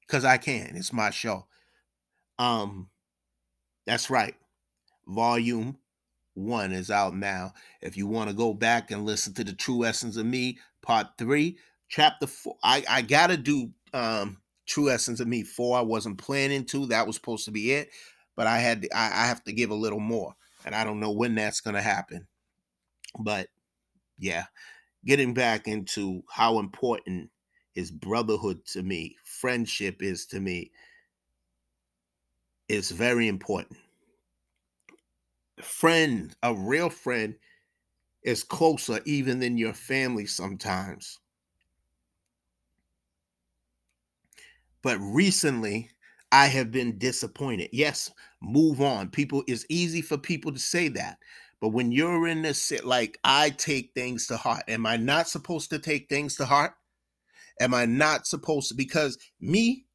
because 0.00 0.24
I 0.24 0.38
can. 0.38 0.74
It's 0.74 0.92
my 0.92 1.10
show. 1.10 1.46
Um, 2.38 2.88
that's 3.86 4.10
right. 4.10 4.34
Volume 5.06 5.76
one 6.38 6.72
is 6.72 6.90
out 6.90 7.14
now. 7.14 7.52
If 7.80 7.96
you 7.96 8.06
want 8.06 8.30
to 8.30 8.36
go 8.36 8.54
back 8.54 8.90
and 8.90 9.04
listen 9.04 9.34
to 9.34 9.44
the 9.44 9.52
true 9.52 9.84
essence 9.84 10.16
of 10.16 10.26
me, 10.26 10.58
part 10.82 11.08
three, 11.18 11.58
chapter 11.88 12.26
four. 12.26 12.56
I, 12.62 12.84
I 12.88 13.02
gotta 13.02 13.36
do 13.36 13.70
um 13.92 14.38
true 14.66 14.90
essence 14.90 15.20
of 15.20 15.28
me 15.28 15.42
four. 15.42 15.76
I 15.76 15.82
wasn't 15.82 16.18
planning 16.18 16.64
to. 16.66 16.86
That 16.86 17.06
was 17.06 17.16
supposed 17.16 17.44
to 17.46 17.50
be 17.50 17.72
it, 17.72 17.90
but 18.36 18.46
I 18.46 18.58
had 18.58 18.82
to, 18.82 18.96
I, 18.96 19.06
I 19.06 19.26
have 19.26 19.42
to 19.44 19.52
give 19.52 19.70
a 19.70 19.74
little 19.74 20.00
more, 20.00 20.34
and 20.64 20.74
I 20.74 20.84
don't 20.84 21.00
know 21.00 21.12
when 21.12 21.34
that's 21.34 21.60
gonna 21.60 21.82
happen. 21.82 22.26
But 23.18 23.48
yeah, 24.18 24.44
getting 25.04 25.34
back 25.34 25.68
into 25.68 26.22
how 26.30 26.58
important 26.58 27.30
is 27.74 27.90
brotherhood 27.90 28.64
to 28.66 28.82
me, 28.82 29.16
friendship 29.24 30.02
is 30.02 30.26
to 30.26 30.40
me. 30.40 30.70
It's 32.68 32.90
very 32.90 33.28
important 33.28 33.78
friend, 35.62 36.34
a 36.42 36.54
real 36.54 36.90
friend, 36.90 37.34
is 38.22 38.44
closer 38.44 39.00
even 39.04 39.38
than 39.38 39.58
your 39.58 39.74
family 39.74 40.26
sometimes. 40.26 41.18
But 44.82 44.98
recently, 44.98 45.90
I 46.30 46.46
have 46.46 46.70
been 46.70 46.98
disappointed. 46.98 47.70
Yes, 47.72 48.10
move 48.40 48.80
on. 48.80 49.08
People, 49.08 49.42
it's 49.46 49.66
easy 49.68 50.02
for 50.02 50.18
people 50.18 50.52
to 50.52 50.58
say 50.58 50.88
that. 50.88 51.18
But 51.60 51.70
when 51.70 51.90
you're 51.90 52.28
in 52.28 52.42
this, 52.42 52.72
like 52.84 53.18
I 53.24 53.50
take 53.50 53.92
things 53.94 54.26
to 54.28 54.36
heart, 54.36 54.62
am 54.68 54.86
I 54.86 54.96
not 54.96 55.28
supposed 55.28 55.70
to 55.70 55.78
take 55.78 56.08
things 56.08 56.36
to 56.36 56.44
heart? 56.44 56.74
Am 57.60 57.74
I 57.74 57.86
not 57.86 58.26
supposed 58.26 58.68
to? 58.68 58.74
Because 58.74 59.18
me, 59.40 59.86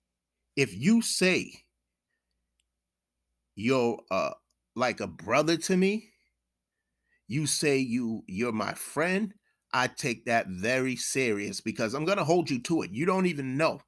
if 0.56 0.76
you 0.76 1.02
say 1.02 1.54
you're 3.56 4.00
uh, 4.12 4.32
like 4.76 5.00
a 5.00 5.08
brother 5.08 5.58
to 5.58 5.78
me, 5.78 6.10
you 7.28 7.46
say 7.48 7.78
you 7.78 8.24
you're 8.28 8.52
my 8.52 8.74
friend, 8.74 9.34
I 9.74 9.88
take 9.88 10.26
that 10.26 10.48
very 10.48 10.96
serious 10.96 11.62
because 11.62 11.94
I'm 11.94 12.06
going 12.06 12.18
to 12.18 12.24
hold 12.24 12.50
you 12.50 12.62
to 12.64 12.84
it. 12.84 12.92
You 12.92 13.06
don't 13.06 13.26
even 13.26 13.58
know 13.58 13.82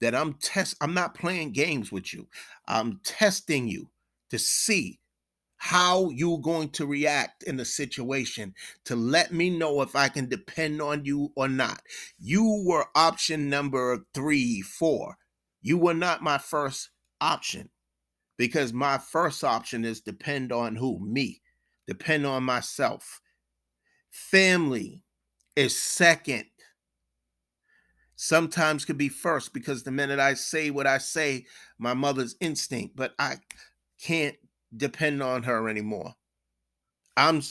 that 0.00 0.14
I'm 0.14 0.34
test 0.34 0.76
I'm 0.80 0.94
not 0.94 1.14
playing 1.14 1.52
games 1.52 1.90
with 1.90 2.12
you. 2.12 2.28
I'm 2.68 3.00
testing 3.04 3.68
you 3.68 3.90
to 4.30 4.38
see 4.38 5.00
how 5.56 6.10
you're 6.10 6.40
going 6.40 6.68
to 6.68 6.86
react 6.86 7.42
in 7.44 7.56
the 7.56 7.64
situation 7.64 8.54
to 8.84 8.94
let 8.94 9.32
me 9.32 9.48
know 9.48 9.80
if 9.80 9.96
I 9.96 10.08
can 10.08 10.28
depend 10.28 10.82
on 10.82 11.04
you 11.04 11.32
or 11.36 11.48
not. 11.48 11.80
You 12.18 12.62
were 12.66 12.84
option 12.94 13.48
number 13.48 14.04
3, 14.12 14.60
4. 14.60 15.16
You 15.62 15.78
were 15.78 15.94
not 15.94 16.22
my 16.22 16.36
first 16.36 16.90
option 17.20 17.70
because 18.36 18.72
my 18.72 18.98
first 18.98 19.44
option 19.44 19.84
is 19.84 20.00
depend 20.00 20.52
on 20.52 20.76
who? 20.76 20.98
Me. 21.00 21.40
Depend 21.86 22.26
on 22.26 22.42
myself. 22.42 23.20
Family 24.10 25.02
is 25.56 25.78
second. 25.78 26.44
Sometimes 28.16 28.84
could 28.84 28.98
be 28.98 29.08
first 29.08 29.52
because 29.52 29.82
the 29.82 29.90
minute 29.90 30.20
I 30.20 30.34
say 30.34 30.70
what 30.70 30.86
I 30.86 30.98
say, 30.98 31.46
my 31.78 31.94
mother's 31.94 32.36
instinct, 32.40 32.96
but 32.96 33.12
I 33.18 33.36
can't 34.00 34.36
depend 34.76 35.22
on 35.22 35.42
her 35.42 35.68
anymore. 35.68 36.14
I'm 37.16 37.42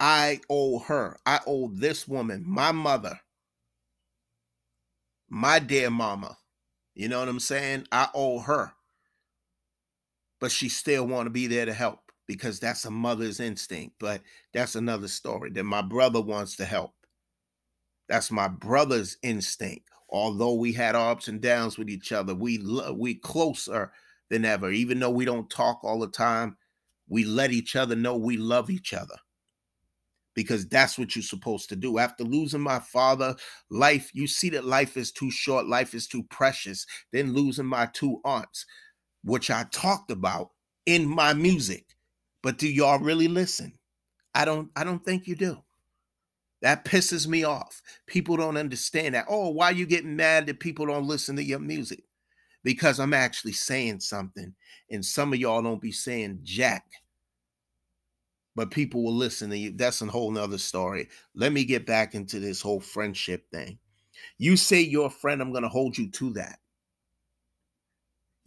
I 0.00 0.40
owe 0.48 0.78
her. 0.80 1.18
I 1.26 1.40
owe 1.46 1.68
this 1.68 2.06
woman, 2.06 2.44
my 2.46 2.72
mother, 2.72 3.20
my 5.28 5.58
dear 5.58 5.90
mama. 5.90 6.38
You 6.94 7.08
know 7.08 7.20
what 7.20 7.28
I'm 7.28 7.40
saying? 7.40 7.86
I 7.92 8.08
owe 8.14 8.40
her 8.40 8.72
but 10.40 10.50
she 10.50 10.68
still 10.68 11.06
want 11.06 11.26
to 11.26 11.30
be 11.30 11.46
there 11.46 11.66
to 11.66 11.72
help 11.72 12.00
because 12.26 12.60
that's 12.60 12.84
a 12.84 12.90
mother's 12.90 13.40
instinct. 13.40 13.96
But 13.98 14.22
that's 14.52 14.74
another 14.74 15.08
story. 15.08 15.50
Then 15.50 15.66
my 15.66 15.82
brother 15.82 16.20
wants 16.20 16.56
to 16.56 16.64
help. 16.64 16.92
That's 18.08 18.30
my 18.30 18.48
brother's 18.48 19.16
instinct. 19.22 19.88
Although 20.10 20.54
we 20.54 20.72
had 20.72 20.94
ups 20.94 21.28
and 21.28 21.40
downs 21.40 21.76
with 21.76 21.90
each 21.90 22.12
other, 22.12 22.34
we 22.34 22.58
we 22.94 23.14
closer 23.16 23.92
than 24.30 24.44
ever. 24.44 24.70
Even 24.70 25.00
though 25.00 25.10
we 25.10 25.24
don't 25.24 25.50
talk 25.50 25.80
all 25.82 25.98
the 25.98 26.08
time, 26.08 26.56
we 27.08 27.24
let 27.24 27.50
each 27.50 27.76
other 27.76 27.96
know 27.96 28.16
we 28.16 28.36
love 28.36 28.70
each 28.70 28.94
other 28.94 29.16
because 30.34 30.68
that's 30.68 30.98
what 30.98 31.16
you're 31.16 31.22
supposed 31.22 31.68
to 31.68 31.76
do. 31.76 31.98
After 31.98 32.22
losing 32.22 32.60
my 32.60 32.78
father, 32.78 33.34
life, 33.70 34.10
you 34.14 34.28
see 34.28 34.50
that 34.50 34.64
life 34.64 34.96
is 34.96 35.10
too 35.10 35.30
short, 35.30 35.66
life 35.66 35.94
is 35.94 36.06
too 36.06 36.22
precious. 36.30 36.86
Then 37.12 37.32
losing 37.34 37.66
my 37.66 37.86
two 37.92 38.20
aunts, 38.24 38.64
which 39.24 39.50
I 39.50 39.64
talked 39.70 40.10
about 40.10 40.50
in 40.86 41.06
my 41.06 41.34
music. 41.34 41.84
But 42.42 42.58
do 42.58 42.68
y'all 42.68 42.98
really 42.98 43.28
listen? 43.28 43.72
I 44.34 44.44
don't 44.44 44.70
I 44.76 44.84
don't 44.84 45.04
think 45.04 45.26
you 45.26 45.34
do. 45.34 45.58
That 46.62 46.84
pisses 46.84 47.26
me 47.26 47.44
off. 47.44 47.82
People 48.06 48.36
don't 48.36 48.56
understand 48.56 49.14
that. 49.14 49.26
Oh, 49.28 49.50
why 49.50 49.70
you 49.70 49.86
getting 49.86 50.16
mad 50.16 50.46
that 50.46 50.60
people 50.60 50.86
don't 50.86 51.06
listen 51.06 51.36
to 51.36 51.42
your 51.42 51.60
music? 51.60 52.02
Because 52.64 52.98
I'm 52.98 53.14
actually 53.14 53.52
saying 53.52 54.00
something. 54.00 54.54
And 54.90 55.04
some 55.04 55.32
of 55.32 55.38
y'all 55.38 55.62
don't 55.62 55.80
be 55.80 55.92
saying 55.92 56.40
jack. 56.42 56.84
But 58.56 58.72
people 58.72 59.04
will 59.04 59.14
listen 59.14 59.50
to 59.50 59.58
you. 59.58 59.70
That's 59.70 60.02
a 60.02 60.06
whole 60.06 60.32
nother 60.32 60.58
story. 60.58 61.08
Let 61.34 61.52
me 61.52 61.64
get 61.64 61.86
back 61.86 62.16
into 62.16 62.40
this 62.40 62.60
whole 62.60 62.80
friendship 62.80 63.48
thing. 63.52 63.78
You 64.36 64.56
say 64.56 64.80
you're 64.80 65.06
a 65.06 65.10
friend, 65.10 65.40
I'm 65.40 65.52
gonna 65.52 65.68
hold 65.68 65.96
you 65.96 66.10
to 66.10 66.32
that. 66.32 66.58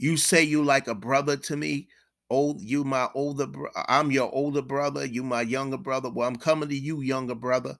You 0.01 0.17
say 0.17 0.41
you 0.41 0.63
like 0.63 0.87
a 0.87 0.95
brother 0.95 1.37
to 1.37 1.55
me. 1.55 1.87
Old, 2.27 2.59
you 2.59 2.83
my 2.83 3.09
older. 3.13 3.45
Bro- 3.45 3.69
I'm 3.87 4.09
your 4.09 4.33
older 4.33 4.63
brother. 4.63 5.05
You 5.05 5.21
my 5.21 5.43
younger 5.43 5.77
brother. 5.77 6.09
Well, 6.09 6.27
I'm 6.27 6.37
coming 6.37 6.69
to 6.69 6.75
you, 6.75 7.01
younger 7.01 7.35
brother, 7.35 7.77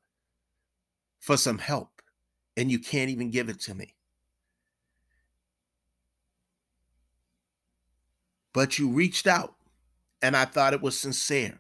for 1.20 1.36
some 1.36 1.58
help, 1.58 1.90
and 2.56 2.70
you 2.70 2.78
can't 2.78 3.10
even 3.10 3.32
give 3.32 3.50
it 3.50 3.60
to 3.62 3.74
me. 3.74 3.96
But 8.54 8.78
you 8.78 8.90
reached 8.90 9.26
out, 9.26 9.56
and 10.22 10.38
I 10.38 10.46
thought 10.46 10.76
it 10.76 10.82
was 10.82 11.00
sincere. 11.00 11.60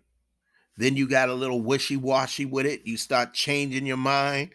Then 0.77 0.95
you 0.95 1.07
got 1.09 1.29
a 1.29 1.33
little 1.33 1.61
wishy 1.61 1.97
washy 1.97 2.45
with 2.45 2.67
it. 2.67 2.85
You 2.85 2.97
start 2.97 3.33
changing 3.33 3.87
your 3.87 3.97
mind. 3.97 4.51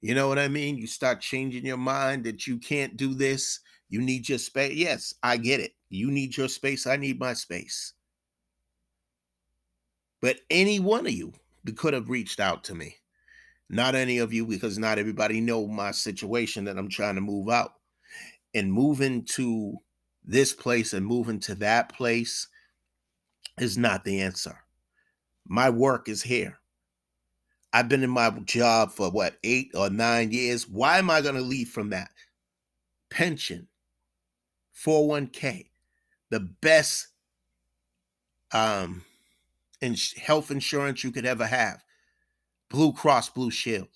You 0.00 0.14
know 0.14 0.28
what 0.28 0.38
I 0.38 0.46
mean? 0.46 0.76
You 0.78 0.86
start 0.86 1.20
changing 1.20 1.66
your 1.66 1.78
mind 1.78 2.22
that 2.26 2.46
you 2.46 2.58
can't 2.58 2.96
do 2.96 3.12
this 3.12 3.58
you 3.88 4.00
need 4.00 4.28
your 4.28 4.38
space. 4.38 4.74
Yes, 4.74 5.14
I 5.22 5.36
get 5.36 5.60
it. 5.60 5.72
You 5.88 6.10
need 6.10 6.36
your 6.36 6.48
space. 6.48 6.86
I 6.86 6.96
need 6.96 7.20
my 7.20 7.32
space. 7.32 7.92
But 10.20 10.40
any 10.50 10.80
one 10.80 11.06
of 11.06 11.12
you 11.12 11.32
could 11.76 11.94
have 11.94 12.08
reached 12.08 12.40
out 12.40 12.64
to 12.64 12.74
me. 12.74 12.96
Not 13.68 13.94
any 13.94 14.18
of 14.18 14.32
you, 14.32 14.46
because 14.46 14.78
not 14.78 14.98
everybody 14.98 15.40
know 15.40 15.66
my 15.66 15.90
situation 15.90 16.64
that 16.64 16.78
I'm 16.78 16.88
trying 16.88 17.16
to 17.16 17.20
move 17.20 17.48
out. 17.48 17.72
And 18.54 18.72
moving 18.72 19.24
to 19.34 19.76
this 20.24 20.52
place 20.52 20.92
and 20.92 21.04
moving 21.04 21.40
to 21.40 21.54
that 21.56 21.92
place 21.92 22.48
is 23.60 23.76
not 23.76 24.04
the 24.04 24.20
answer. 24.20 24.56
My 25.46 25.70
work 25.70 26.08
is 26.08 26.22
here. 26.22 26.58
I've 27.72 27.88
been 27.88 28.02
in 28.02 28.10
my 28.10 28.30
job 28.44 28.92
for 28.92 29.10
what, 29.10 29.36
eight 29.44 29.72
or 29.74 29.90
nine 29.90 30.32
years. 30.32 30.68
Why 30.68 30.98
am 30.98 31.10
I 31.10 31.20
going 31.20 31.34
to 31.34 31.40
leave 31.42 31.68
from 31.68 31.90
that? 31.90 32.10
Pension, 33.10 33.68
401k, 34.84 35.66
the 36.30 36.40
best 36.60 37.08
um, 38.52 39.04
in 39.80 39.96
health 40.16 40.50
insurance 40.50 41.02
you 41.02 41.10
could 41.10 41.26
ever 41.26 41.46
have, 41.46 41.82
Blue 42.70 42.92
Cross 42.92 43.30
Blue 43.30 43.50
Shield, 43.50 43.88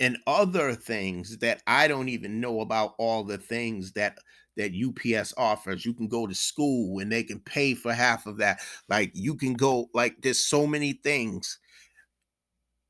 and 0.00 0.18
other 0.26 0.74
things 0.74 1.38
that 1.38 1.62
I 1.66 1.88
don't 1.88 2.08
even 2.08 2.40
know 2.40 2.60
about. 2.60 2.94
All 2.98 3.24
the 3.24 3.38
things 3.38 3.92
that 3.92 4.18
that 4.56 4.72
UPS 4.72 5.34
offers, 5.36 5.84
you 5.84 5.94
can 5.94 6.08
go 6.08 6.26
to 6.26 6.34
school 6.34 7.00
and 7.00 7.10
they 7.10 7.24
can 7.24 7.40
pay 7.40 7.74
for 7.74 7.92
half 7.92 8.26
of 8.26 8.38
that. 8.38 8.60
Like 8.88 9.10
you 9.14 9.34
can 9.34 9.54
go, 9.54 9.88
like 9.94 10.20
there's 10.22 10.38
so 10.38 10.66
many 10.66 10.92
things, 10.92 11.58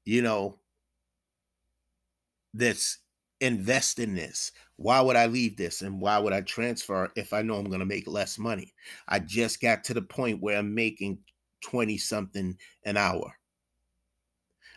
you 0.04 0.20
know, 0.22 0.58
that's 2.52 2.98
invest 3.40 3.98
in 3.98 4.14
this? 4.14 4.52
Why 4.76 5.00
would 5.00 5.16
I 5.16 5.26
leave 5.26 5.56
this? 5.56 5.82
And 5.82 6.00
why 6.00 6.18
would 6.18 6.32
I 6.32 6.40
transfer 6.40 7.10
if 7.16 7.32
I 7.32 7.42
know 7.42 7.54
I'm 7.54 7.68
going 7.68 7.80
to 7.80 7.86
make 7.86 8.08
less 8.08 8.38
money? 8.38 8.74
I 9.08 9.20
just 9.20 9.60
got 9.60 9.84
to 9.84 9.94
the 9.94 10.02
point 10.02 10.42
where 10.42 10.58
I'm 10.58 10.74
making 10.74 11.18
20 11.62 11.96
something 11.98 12.56
an 12.84 12.96
hour. 12.96 13.34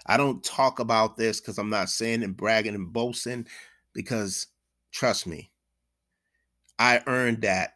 I 0.06 0.18
don't 0.18 0.44
talk 0.44 0.80
about 0.80 1.18
this 1.18 1.42
because 1.42 1.58
I'm 1.58 1.70
not 1.70 1.90
saying 1.90 2.24
and 2.24 2.38
bragging 2.38 2.76
and 2.76 2.94
boasting 2.94 3.48
because 3.94 4.48
trust 4.92 5.28
me, 5.28 5.52
I 6.80 7.02
earned 7.08 7.42
that. 7.42 7.74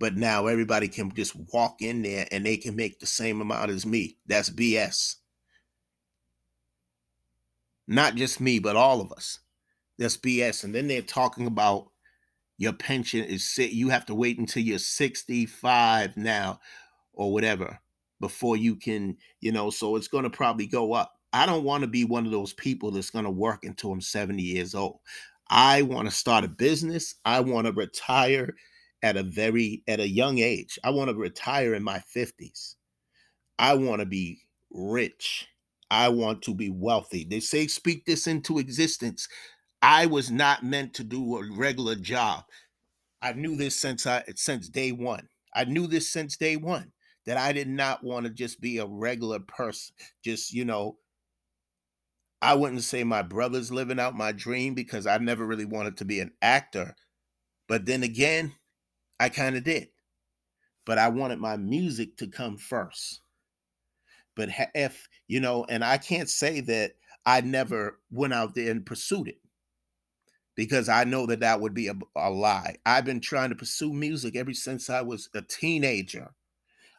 But 0.00 0.16
now 0.16 0.46
everybody 0.46 0.86
can 0.86 1.12
just 1.12 1.34
walk 1.52 1.82
in 1.82 2.02
there 2.02 2.26
and 2.30 2.46
they 2.46 2.56
can 2.56 2.76
make 2.76 3.00
the 3.00 3.06
same 3.06 3.40
amount 3.40 3.70
as 3.70 3.84
me. 3.84 4.16
That's 4.26 4.50
BS. 4.50 5.16
Not 7.88 8.14
just 8.14 8.40
me, 8.40 8.60
but 8.60 8.76
all 8.76 9.00
of 9.00 9.10
us. 9.10 9.40
That's 9.98 10.16
BS. 10.16 10.64
And 10.64 10.74
then 10.74 10.88
they're 10.88 11.02
talking 11.02 11.46
about 11.46 11.88
your 12.58 12.72
pension 12.72 13.24
is 13.24 13.48
sit. 13.50 13.72
You 13.72 13.88
have 13.90 14.06
to 14.06 14.14
wait 14.14 14.38
until 14.38 14.62
you're 14.62 14.78
65 14.78 16.16
now 16.16 16.60
or 17.12 17.32
whatever 17.32 17.78
before 18.20 18.56
you 18.56 18.76
can, 18.76 19.16
you 19.40 19.52
know, 19.52 19.70
so 19.70 19.96
it's 19.96 20.08
going 20.08 20.24
to 20.24 20.30
probably 20.30 20.66
go 20.66 20.92
up. 20.92 21.14
I 21.32 21.46
don't 21.46 21.64
want 21.64 21.82
to 21.82 21.88
be 21.88 22.04
one 22.04 22.26
of 22.26 22.32
those 22.32 22.52
people 22.54 22.90
that's 22.90 23.10
going 23.10 23.24
to 23.26 23.30
work 23.30 23.64
until 23.64 23.92
I'm 23.92 24.00
70 24.00 24.42
years 24.42 24.74
old. 24.74 25.00
I 25.50 25.82
want 25.82 26.08
to 26.08 26.14
start 26.14 26.44
a 26.44 26.48
business. 26.48 27.14
I 27.24 27.40
want 27.40 27.66
to 27.66 27.72
retire 27.72 28.54
at 29.02 29.16
a 29.16 29.22
very 29.22 29.82
at 29.88 30.00
a 30.00 30.08
young 30.08 30.38
age. 30.38 30.78
I 30.84 30.90
want 30.90 31.10
to 31.10 31.16
retire 31.16 31.74
in 31.74 31.82
my 31.82 32.02
50s. 32.14 32.76
I 33.58 33.74
want 33.74 34.00
to 34.00 34.06
be 34.06 34.40
rich. 34.70 35.46
I 35.90 36.08
want 36.10 36.42
to 36.42 36.54
be 36.54 36.70
wealthy. 36.70 37.24
They 37.24 37.40
say 37.40 37.66
speak 37.66 38.04
this 38.04 38.26
into 38.26 38.58
existence. 38.58 39.28
I 39.82 40.06
was 40.06 40.30
not 40.30 40.64
meant 40.64 40.94
to 40.94 41.04
do 41.04 41.36
a 41.36 41.52
regular 41.56 41.94
job. 41.94 42.44
I 43.22 43.32
knew 43.32 43.56
this 43.56 43.78
since 43.78 44.06
I 44.06 44.24
since 44.34 44.68
day 44.68 44.92
1. 44.92 45.28
I 45.54 45.64
knew 45.64 45.86
this 45.86 46.08
since 46.08 46.36
day 46.36 46.56
1 46.56 46.92
that 47.26 47.36
I 47.36 47.52
did 47.52 47.68
not 47.68 48.02
want 48.02 48.26
to 48.26 48.30
just 48.30 48.60
be 48.60 48.78
a 48.78 48.86
regular 48.86 49.40
person. 49.40 49.94
Just, 50.24 50.52
you 50.52 50.64
know, 50.64 50.98
I 52.40 52.54
wouldn't 52.54 52.82
say 52.82 53.04
my 53.04 53.22
brother's 53.22 53.72
living 53.72 53.98
out 53.98 54.14
my 54.14 54.32
dream 54.32 54.74
because 54.74 55.06
I 55.06 55.18
never 55.18 55.44
really 55.44 55.64
wanted 55.64 55.96
to 55.98 56.04
be 56.04 56.20
an 56.20 56.32
actor. 56.40 56.94
But 57.68 57.86
then 57.86 58.02
again, 58.02 58.52
I 59.20 59.28
kind 59.28 59.56
of 59.56 59.64
did. 59.64 59.88
But 60.86 60.98
I 60.98 61.08
wanted 61.08 61.38
my 61.38 61.56
music 61.56 62.16
to 62.18 62.28
come 62.28 62.56
first. 62.56 63.20
But 64.36 64.48
if, 64.74 65.08
you 65.26 65.40
know, 65.40 65.66
and 65.68 65.84
I 65.84 65.98
can't 65.98 66.30
say 66.30 66.60
that 66.62 66.92
I 67.26 67.40
never 67.40 67.98
went 68.10 68.32
out 68.32 68.54
there 68.54 68.70
and 68.70 68.86
pursued 68.86 69.28
it 69.28 69.40
because 70.58 70.88
I 70.88 71.04
know 71.04 71.24
that 71.26 71.38
that 71.38 71.60
would 71.60 71.72
be 71.72 71.86
a, 71.86 71.94
a 72.16 72.30
lie. 72.30 72.78
I've 72.84 73.04
been 73.04 73.20
trying 73.20 73.50
to 73.50 73.54
pursue 73.54 73.92
music 73.92 74.34
ever 74.34 74.52
since 74.52 74.90
I 74.90 75.02
was 75.02 75.28
a 75.32 75.40
teenager. 75.40 76.32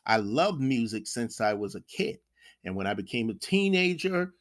I 0.05 0.15
loved 0.15 0.61
music 0.61 1.07
since 1.07 1.41
I 1.41 1.53
was 1.55 1.75
a 1.75 1.81
kid. 1.81 2.19
And 2.63 2.73
when 2.73 2.87
I 2.87 2.93
became 2.93 3.29
a 3.29 3.33
teenager, 3.33 4.33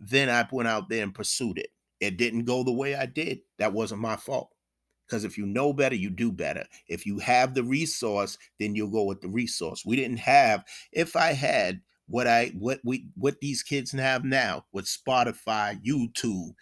then 0.00 0.28
I 0.28 0.48
went 0.50 0.68
out 0.68 0.88
there 0.88 1.04
and 1.04 1.14
pursued 1.14 1.58
it. 1.58 1.68
It 2.00 2.16
didn't 2.16 2.44
go 2.44 2.64
the 2.64 2.72
way 2.72 2.96
I 2.96 3.06
did. 3.06 3.38
That 3.58 3.72
wasn't 3.72 4.00
my 4.00 4.16
fault. 4.16 4.50
Because 5.06 5.22
if 5.22 5.38
you 5.38 5.46
know 5.46 5.72
better, 5.72 5.94
you 5.94 6.10
do 6.10 6.32
better. 6.32 6.64
If 6.88 7.06
you 7.06 7.20
have 7.20 7.54
the 7.54 7.62
resource, 7.62 8.36
then 8.58 8.74
you'll 8.74 8.90
go 8.90 9.04
with 9.04 9.20
the 9.20 9.28
resource. 9.28 9.84
We 9.86 9.94
didn't 9.94 10.18
have, 10.18 10.64
if 10.90 11.14
I 11.14 11.34
had 11.34 11.82
what 12.08 12.26
I 12.26 12.52
what 12.58 12.80
we 12.84 13.06
what 13.14 13.40
these 13.40 13.62
kids 13.62 13.92
have 13.92 14.24
now 14.24 14.64
with 14.72 14.86
Spotify, 14.86 15.80
YouTube, 15.84 16.54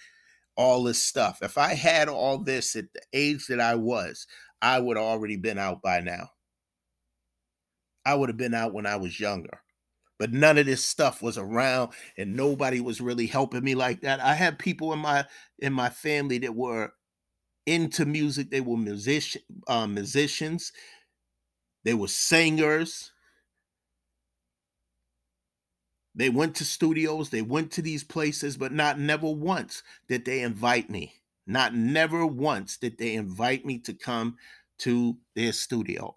all 0.57 0.83
this 0.85 1.03
stuff. 1.03 1.41
If 1.43 1.59
I 1.59 1.75
had 1.75 2.09
all 2.09 2.39
this 2.39 2.77
at 2.77 2.93
the 2.95 3.03
age 3.13 3.47
that 3.49 3.61
I 3.61 3.75
was, 3.75 4.27
I 4.63 4.79
would 4.79 4.97
already 4.97 5.37
been 5.37 5.59
out 5.59 5.83
by 5.83 6.01
now. 6.01 6.31
I 8.07 8.15
would 8.15 8.29
have 8.29 8.37
been 8.37 8.55
out 8.55 8.75
when 8.75 8.87
I 8.87 8.97
was 8.97 9.19
younger 9.19 9.61
but 10.19 10.33
none 10.33 10.59
of 10.59 10.67
this 10.67 10.85
stuff 10.85 11.23
was 11.23 11.39
around 11.39 11.93
and 12.17 12.37
nobody 12.37 12.81
was 12.81 13.01
really 13.01 13.27
helping 13.27 13.65
me 13.65 13.75
like 13.75 14.01
that 14.01 14.21
i 14.21 14.35
had 14.35 14.59
people 14.59 14.93
in 14.93 14.99
my 14.99 15.25
in 15.59 15.73
my 15.73 15.89
family 15.89 16.39
that 16.39 16.55
were 16.55 16.93
into 17.67 18.05
music 18.05 18.51
they 18.51 18.61
were 18.61 18.77
musician 18.77 19.43
uh, 19.69 19.87
musicians 19.87 20.73
they 21.85 21.95
were 21.95 22.09
singers 22.09 23.13
they 26.15 26.29
went 26.29 26.55
to 26.55 26.65
studios 26.65 27.31
they 27.31 27.43
went 27.43 27.71
to 27.71 27.83
these 27.83 28.05
places 28.05 28.57
but 28.57 28.73
not 28.73 28.99
never 28.99 29.29
once 29.31 29.83
did 30.09 30.25
they 30.25 30.43
invite 30.43 30.89
me 30.91 31.15
not 31.47 31.75
never 31.75 32.25
once 32.27 32.77
did 32.77 32.97
they 32.99 33.15
invite 33.15 33.65
me 33.65 33.79
to 33.79 33.93
come 33.93 34.37
to 34.79 35.17
their 35.35 35.53
studio 35.53 36.15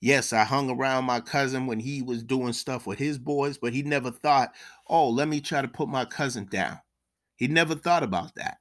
Yes, 0.00 0.32
I 0.32 0.44
hung 0.44 0.70
around 0.70 1.04
my 1.04 1.20
cousin 1.20 1.66
when 1.66 1.78
he 1.78 2.00
was 2.00 2.22
doing 2.22 2.54
stuff 2.54 2.86
with 2.86 2.98
his 2.98 3.18
boys, 3.18 3.58
but 3.58 3.74
he 3.74 3.82
never 3.82 4.10
thought, 4.10 4.54
oh, 4.86 5.10
let 5.10 5.28
me 5.28 5.42
try 5.42 5.60
to 5.60 5.68
put 5.68 5.90
my 5.90 6.06
cousin 6.06 6.46
down. 6.46 6.78
He 7.36 7.48
never 7.48 7.74
thought 7.74 8.02
about 8.02 8.34
that. 8.36 8.58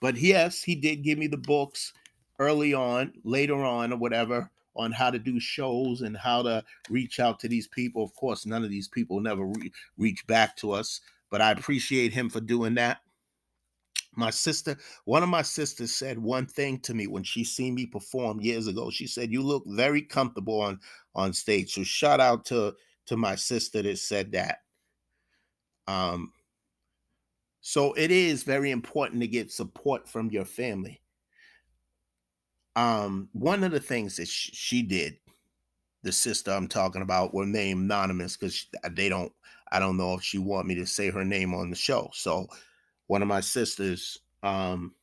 But 0.00 0.16
yes, 0.16 0.62
he 0.62 0.74
did 0.74 1.04
give 1.04 1.18
me 1.18 1.28
the 1.28 1.36
books 1.36 1.92
early 2.40 2.74
on, 2.74 3.12
later 3.22 3.62
on, 3.62 3.92
or 3.92 3.96
whatever, 3.98 4.50
on 4.74 4.92
how 4.92 5.10
to 5.10 5.18
do 5.18 5.38
shows 5.38 6.02
and 6.02 6.16
how 6.16 6.42
to 6.42 6.64
reach 6.88 7.20
out 7.20 7.38
to 7.40 7.48
these 7.48 7.66
people. 7.68 8.02
Of 8.02 8.14
course, 8.14 8.46
none 8.46 8.64
of 8.64 8.70
these 8.70 8.88
people 8.88 9.20
never 9.20 9.44
re- 9.44 9.72
reach 9.98 10.26
back 10.26 10.56
to 10.58 10.72
us, 10.72 11.00
but 11.30 11.40
I 11.40 11.50
appreciate 11.52 12.12
him 12.12 12.30
for 12.30 12.40
doing 12.40 12.74
that. 12.74 12.98
My 14.14 14.30
sister 14.30 14.76
one 15.06 15.22
of 15.22 15.30
my 15.30 15.42
sisters 15.42 15.94
said 15.94 16.18
one 16.18 16.46
thing 16.46 16.78
to 16.80 16.92
me 16.92 17.06
when 17.06 17.22
she 17.22 17.44
seen 17.44 17.74
me 17.74 17.86
perform 17.86 18.40
years 18.40 18.66
ago. 18.66 18.90
She 18.90 19.06
said 19.06 19.32
you 19.32 19.42
look 19.42 19.64
very 19.66 20.02
comfortable 20.02 20.60
on 20.60 20.80
on 21.14 21.32
stage. 21.32 21.72
So 21.72 21.82
shout 21.82 22.20
out 22.20 22.44
to 22.46 22.74
to 23.06 23.16
my 23.16 23.34
sister 23.34 23.80
that 23.82 23.98
said 23.98 24.32
that. 24.32 24.58
Um 25.86 26.32
so 27.62 27.94
it 27.94 28.10
is 28.10 28.42
very 28.42 28.70
important 28.70 29.22
to 29.22 29.28
get 29.28 29.50
support 29.50 30.06
from 30.06 30.30
your 30.30 30.44
family 30.44 31.01
um 32.76 33.28
one 33.32 33.62
of 33.64 33.72
the 33.72 33.80
things 33.80 34.16
that 34.16 34.28
she, 34.28 34.50
she 34.52 34.82
did 34.82 35.16
the 36.02 36.12
sister 36.12 36.50
i'm 36.50 36.68
talking 36.68 37.02
about 37.02 37.34
were 37.34 37.46
named 37.46 37.82
anonymous 37.82 38.36
because 38.36 38.66
they 38.92 39.08
don't 39.08 39.32
i 39.70 39.78
don't 39.78 39.96
know 39.96 40.14
if 40.14 40.22
she 40.22 40.38
want 40.38 40.66
me 40.66 40.74
to 40.74 40.86
say 40.86 41.10
her 41.10 41.24
name 41.24 41.54
on 41.54 41.70
the 41.70 41.76
show 41.76 42.10
so 42.14 42.46
one 43.12 43.20
of 43.20 43.28
my 43.28 43.40
sisters, 43.40 44.18
um, 44.42 44.94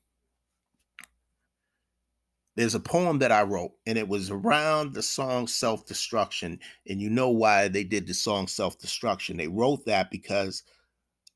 there's 2.55 2.73
a 2.73 2.79
poem 2.79 3.19
that 3.19 3.31
I 3.31 3.43
wrote, 3.43 3.73
and 3.85 3.99
it 3.99 4.07
was 4.07 4.31
around 4.31 4.95
the 4.95 5.03
song 5.03 5.45
Self 5.45 5.85
Destruction. 5.85 6.59
And 6.87 6.99
you 6.99 7.11
know 7.11 7.29
why 7.29 7.67
they 7.67 7.83
did 7.83 8.07
the 8.07 8.15
song 8.15 8.47
Self 8.47 8.79
Destruction. 8.79 9.37
They 9.37 9.47
wrote 9.47 9.85
that 9.85 10.09
because 10.09 10.63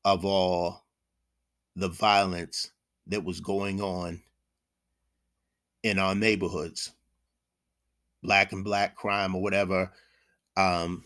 of 0.04 0.24
all 0.24 0.84
the 1.76 1.90
violence 1.90 2.72
that 3.06 3.24
was 3.24 3.38
going 3.38 3.80
on 3.80 4.20
in 5.84 6.00
our 6.00 6.16
neighborhoods, 6.16 6.90
black 8.24 8.52
and 8.52 8.64
black 8.64 8.96
crime 8.96 9.36
or 9.36 9.42
whatever. 9.42 9.92
Um, 10.56 11.04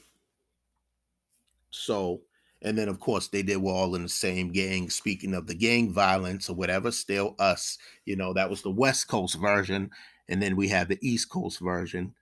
so 1.70 2.22
and 2.62 2.76
then, 2.76 2.88
of 2.88 2.98
course, 2.98 3.28
they 3.28 3.42
did 3.42 3.58
were 3.58 3.72
all 3.72 3.94
in 3.94 4.02
the 4.02 4.08
same 4.08 4.50
gang. 4.50 4.90
Speaking 4.90 5.34
of 5.34 5.46
the 5.46 5.54
gang 5.54 5.92
violence 5.92 6.48
or 6.48 6.54
whatever, 6.54 6.90
still 6.90 7.36
us. 7.38 7.78
You 8.04 8.16
know, 8.16 8.32
that 8.32 8.50
was 8.50 8.62
the 8.62 8.70
West 8.70 9.06
Coast 9.08 9.36
version, 9.36 9.90
and 10.28 10.42
then 10.42 10.56
we 10.56 10.68
had 10.68 10.88
the 10.88 10.98
East 11.00 11.28
Coast 11.28 11.60
version. 11.60 12.14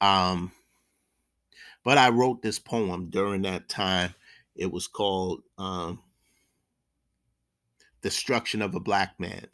Um, 0.00 0.52
but 1.84 1.98
I 1.98 2.10
wrote 2.10 2.42
this 2.42 2.60
poem 2.60 3.10
during 3.10 3.42
that 3.42 3.68
time. 3.68 4.14
It 4.54 4.70
was 4.70 4.86
called 4.86 5.42
um, 5.58 6.00
"Destruction 8.02 8.62
of 8.62 8.76
a 8.76 8.80
Black 8.80 9.18
Man," 9.18 9.46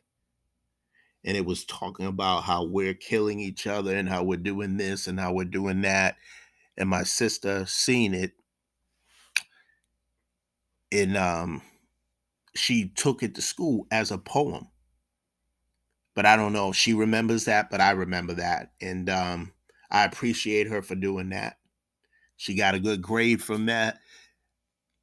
and 1.24 1.36
it 1.36 1.44
was 1.44 1.64
talking 1.64 2.06
about 2.06 2.44
how 2.44 2.64
we're 2.64 2.94
killing 2.94 3.40
each 3.40 3.66
other 3.66 3.94
and 3.94 4.08
how 4.08 4.22
we're 4.22 4.36
doing 4.36 4.76
this 4.76 5.06
and 5.06 5.18
how 5.18 5.32
we're 5.32 5.44
doing 5.44 5.82
that. 5.82 6.16
And 6.76 6.88
my 6.88 7.02
sister 7.02 7.66
seen 7.66 8.14
it 8.14 8.32
and 10.92 11.16
um, 11.16 11.62
she 12.54 12.88
took 12.88 13.22
it 13.22 13.34
to 13.34 13.42
school 13.42 13.86
as 13.90 14.10
a 14.10 14.18
poem. 14.18 14.68
But 16.14 16.26
I 16.26 16.36
don't 16.36 16.52
know 16.52 16.70
if 16.70 16.76
she 16.76 16.94
remembers 16.94 17.44
that, 17.44 17.70
but 17.70 17.80
I 17.80 17.92
remember 17.92 18.34
that. 18.34 18.72
And 18.80 19.08
um, 19.08 19.52
I 19.90 20.04
appreciate 20.04 20.66
her 20.68 20.82
for 20.82 20.94
doing 20.94 21.28
that. 21.30 21.58
She 22.36 22.54
got 22.54 22.74
a 22.74 22.80
good 22.80 23.02
grade 23.02 23.42
from 23.42 23.66
that. 23.66 23.98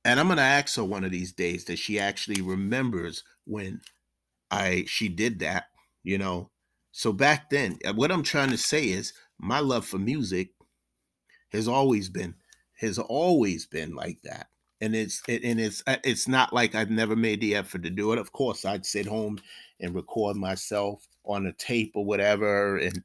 And 0.04 0.20
I'm 0.20 0.28
gonna 0.28 0.42
ask 0.42 0.76
her 0.76 0.84
one 0.84 1.04
of 1.04 1.12
these 1.12 1.32
days 1.32 1.66
that 1.66 1.80
she 1.80 2.00
actually 2.00 2.42
remembers 2.42 3.24
when 3.46 3.82
I 4.52 4.86
she 4.88 5.10
did 5.10 5.40
that, 5.40 5.66
you 6.06 6.20
know. 6.20 6.52
So 6.94 7.14
back 7.14 7.50
then, 7.52 7.80
uh, 7.86 7.94
what 7.94 8.14
I'm 8.14 8.24
trying 8.24 8.52
to 8.52 8.58
say 8.58 8.86
is 8.86 9.14
my 9.40 9.60
love 9.60 9.86
for 9.86 10.00
music 10.00 10.52
has 11.52 11.68
always 11.68 12.10
been 12.10 12.36
has 12.80 13.00
always 13.00 13.66
been 13.66 13.96
like 13.96 14.22
that 14.24 14.48
and 14.82 14.96
it's 14.96 15.22
it, 15.28 15.44
and 15.44 15.60
it's 15.60 15.84
uh, 15.88 15.98
it's 16.04 16.28
not 16.28 16.54
like 16.54 16.76
I've 16.76 16.90
never 16.90 17.16
made 17.16 17.42
the 17.42 17.56
effort 17.56 17.84
to 17.84 17.90
do 17.90 18.12
it. 18.14 18.20
Of 18.20 18.32
course, 18.32 18.66
I'd 18.66 18.86
sit 18.86 19.06
home 19.06 19.40
and 19.80 19.96
record 19.96 20.38
myself 20.38 21.08
on 21.26 21.46
a 21.48 21.54
tape 21.54 21.94
or 21.96 22.06
whatever, 22.06 22.78
and 22.78 23.04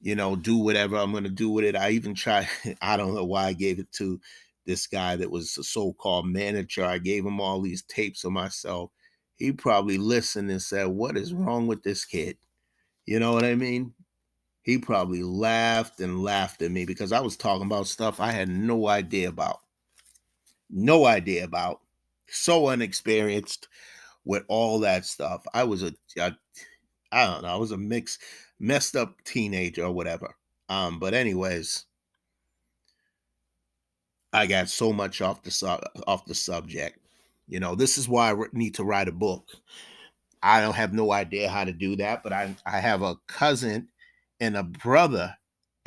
you 0.00 0.14
know 0.14 0.36
do 0.36 0.58
whatever 0.58 0.96
I'm 0.96 1.12
going 1.12 1.24
to 1.24 1.30
do 1.30 1.50
with 1.50 1.64
it. 1.64 1.76
I 1.76 1.90
even 1.90 2.14
try. 2.14 2.48
I 2.82 2.96
don't 2.96 3.14
know 3.14 3.24
why 3.24 3.46
I 3.46 3.52
gave 3.52 3.78
it 3.78 3.92
to 3.94 4.20
this 4.66 4.86
guy 4.86 5.16
that 5.16 5.30
was 5.30 5.56
a 5.58 5.64
so-called 5.64 6.26
manager. 6.26 6.84
I 6.84 6.98
gave 6.98 7.24
him 7.24 7.40
all 7.40 7.60
these 7.62 7.82
tapes 7.82 8.24
of 8.24 8.32
myself. 8.32 8.90
He 9.38 9.52
probably 9.52 9.98
listened 9.98 10.50
and 10.50 10.62
said, 10.62 10.86
"What 10.88 11.16
is 11.16 11.32
wrong 11.34 11.66
with 11.66 11.82
this 11.82 12.04
kid?" 12.04 12.38
You 13.06 13.20
know 13.20 13.32
what 13.32 13.44
I 13.44 13.54
mean? 13.54 13.94
He 14.62 14.78
probably 14.78 15.22
laughed 15.22 16.00
and 16.00 16.22
laughed 16.22 16.62
at 16.62 16.70
me 16.70 16.84
because 16.84 17.12
I 17.12 17.20
was 17.20 17.36
talking 17.36 17.66
about 17.66 17.86
stuff 17.86 18.20
I 18.20 18.32
had 18.32 18.48
no 18.48 18.88
idea 18.88 19.28
about 19.28 19.60
no 20.70 21.06
idea 21.06 21.44
about, 21.44 21.80
so 22.28 22.68
unexperienced 22.68 23.68
with 24.24 24.44
all 24.48 24.80
that 24.80 25.04
stuff. 25.06 25.46
I 25.54 25.64
was 25.64 25.82
a, 25.82 25.92
I 26.18 26.32
don't 27.12 27.42
know, 27.42 27.48
I 27.48 27.56
was 27.56 27.72
a 27.72 27.78
mixed, 27.78 28.22
messed 28.58 28.96
up 28.96 29.22
teenager 29.24 29.84
or 29.84 29.92
whatever. 29.92 30.34
Um, 30.68 30.98
but 30.98 31.14
anyways, 31.14 31.86
I 34.32 34.46
got 34.46 34.68
so 34.68 34.92
much 34.92 35.22
off 35.22 35.42
the 35.42 35.50
su- 35.50 35.78
off 36.06 36.26
the 36.26 36.34
subject. 36.34 36.98
You 37.48 37.60
know, 37.60 37.74
this 37.74 37.98
is 37.98 38.08
why 38.08 38.32
I 38.32 38.36
need 38.52 38.74
to 38.76 38.84
write 38.84 39.08
a 39.08 39.12
book. 39.12 39.48
I 40.42 40.60
don't 40.60 40.74
have 40.76 40.92
no 40.92 41.12
idea 41.12 41.48
how 41.48 41.64
to 41.64 41.72
do 41.72 41.96
that, 41.96 42.22
but 42.22 42.32
I 42.32 42.54
I 42.66 42.80
have 42.80 43.02
a 43.02 43.16
cousin 43.26 43.88
and 44.40 44.56
a 44.56 44.62
brother 44.62 45.36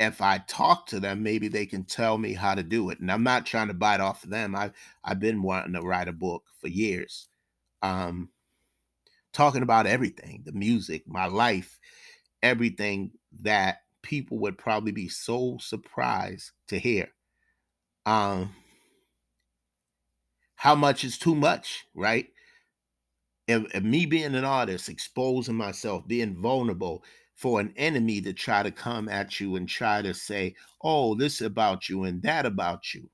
if 0.00 0.20
I 0.20 0.38
talk 0.38 0.86
to 0.88 1.00
them, 1.00 1.22
maybe 1.22 1.48
they 1.48 1.64
can 1.66 1.84
tell 1.84 2.18
me 2.18 2.32
how 2.34 2.54
to 2.54 2.62
do 2.62 2.90
it. 2.90 2.98
And 3.00 3.10
I'm 3.10 3.22
not 3.22 3.46
trying 3.46 3.68
to 3.68 3.74
bite 3.74 4.00
off 4.00 4.24
of 4.24 4.30
them. 4.30 4.54
I've 4.54 4.72
I've 5.04 5.20
been 5.20 5.42
wanting 5.42 5.74
to 5.74 5.80
write 5.80 6.08
a 6.08 6.12
book 6.12 6.44
for 6.60 6.68
years. 6.68 7.28
Um 7.82 8.30
talking 9.32 9.62
about 9.62 9.86
everything, 9.86 10.42
the 10.44 10.52
music, 10.52 11.04
my 11.06 11.26
life, 11.26 11.78
everything 12.42 13.12
that 13.40 13.78
people 14.02 14.38
would 14.40 14.58
probably 14.58 14.92
be 14.92 15.08
so 15.08 15.56
surprised 15.60 16.50
to 16.68 16.78
hear. 16.78 17.08
Um 18.06 18.54
how 20.62 20.76
much 20.76 21.02
is 21.02 21.18
too 21.18 21.34
much, 21.34 21.88
right? 21.92 22.28
If 23.48 23.82
me 23.82 24.06
being 24.06 24.36
an 24.36 24.44
artist, 24.44 24.88
exposing 24.88 25.56
myself, 25.56 26.06
being 26.06 26.40
vulnerable, 26.40 27.02
for 27.34 27.58
an 27.58 27.74
enemy 27.76 28.20
to 28.20 28.32
try 28.32 28.62
to 28.62 28.70
come 28.70 29.08
at 29.08 29.40
you 29.40 29.56
and 29.56 29.68
try 29.68 30.02
to 30.02 30.14
say, 30.14 30.54
oh, 30.80 31.16
this 31.16 31.40
about 31.40 31.88
you 31.88 32.04
and 32.04 32.22
that 32.22 32.46
about 32.46 32.94
you. 32.94 33.10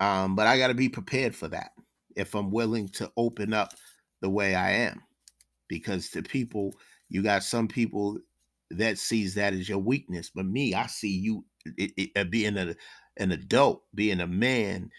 Um, 0.00 0.34
but 0.34 0.48
I 0.48 0.58
got 0.58 0.66
to 0.66 0.74
be 0.74 0.88
prepared 0.88 1.32
for 1.32 1.46
that 1.46 1.70
if 2.16 2.34
I'm 2.34 2.50
willing 2.50 2.88
to 2.88 3.08
open 3.16 3.54
up 3.54 3.74
the 4.20 4.28
way 4.28 4.56
I 4.56 4.72
am. 4.72 5.00
Because 5.68 6.10
to 6.10 6.24
people, 6.24 6.74
you 7.08 7.22
got 7.22 7.44
some 7.44 7.68
people 7.68 8.18
that 8.72 8.98
sees 8.98 9.36
that 9.36 9.52
as 9.52 9.68
your 9.68 9.78
weakness. 9.78 10.32
But 10.34 10.46
me, 10.46 10.74
I 10.74 10.88
see 10.88 11.16
you 11.16 11.44
it, 11.76 11.92
it, 11.96 12.10
uh, 12.16 12.24
being 12.24 12.58
a, 12.58 12.74
an 13.18 13.30
adult, 13.30 13.84
being 13.94 14.20
a 14.20 14.26
man, 14.26 14.90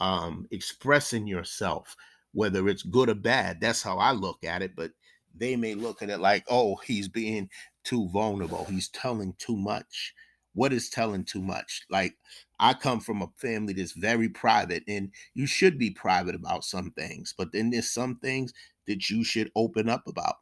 um, 0.00 0.46
expressing 0.50 1.26
yourself, 1.26 1.96
whether 2.32 2.68
it's 2.68 2.82
good 2.82 3.08
or 3.08 3.14
bad. 3.14 3.60
That's 3.60 3.82
how 3.82 3.98
I 3.98 4.12
look 4.12 4.44
at 4.44 4.62
it. 4.62 4.76
But 4.76 4.92
they 5.34 5.56
may 5.56 5.74
look 5.74 6.02
at 6.02 6.10
it 6.10 6.18
like, 6.18 6.44
oh, 6.48 6.76
he's 6.76 7.08
being 7.08 7.48
too 7.84 8.08
vulnerable. 8.08 8.64
He's 8.64 8.88
telling 8.88 9.34
too 9.38 9.56
much. 9.56 10.14
What 10.54 10.72
is 10.72 10.88
telling 10.90 11.24
too 11.24 11.42
much? 11.42 11.82
Like, 11.90 12.16
I 12.58 12.74
come 12.74 13.00
from 13.00 13.22
a 13.22 13.28
family 13.36 13.72
that's 13.72 13.92
very 13.92 14.28
private, 14.28 14.82
and 14.88 15.12
you 15.34 15.46
should 15.46 15.78
be 15.78 15.90
private 15.90 16.34
about 16.34 16.64
some 16.64 16.90
things, 16.92 17.32
but 17.36 17.52
then 17.52 17.70
there's 17.70 17.90
some 17.90 18.16
things 18.16 18.52
that 18.88 19.08
you 19.08 19.22
should 19.22 19.52
open 19.54 19.88
up 19.88 20.02
about. 20.08 20.36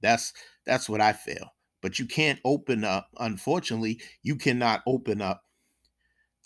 That's 0.00 0.32
that's 0.64 0.88
what 0.88 1.00
I 1.00 1.12
feel. 1.12 1.54
But 1.82 1.98
you 1.98 2.06
can't 2.06 2.40
open 2.44 2.82
up, 2.84 3.08
unfortunately, 3.18 4.00
you 4.22 4.36
cannot 4.36 4.82
open 4.86 5.20
up 5.20 5.42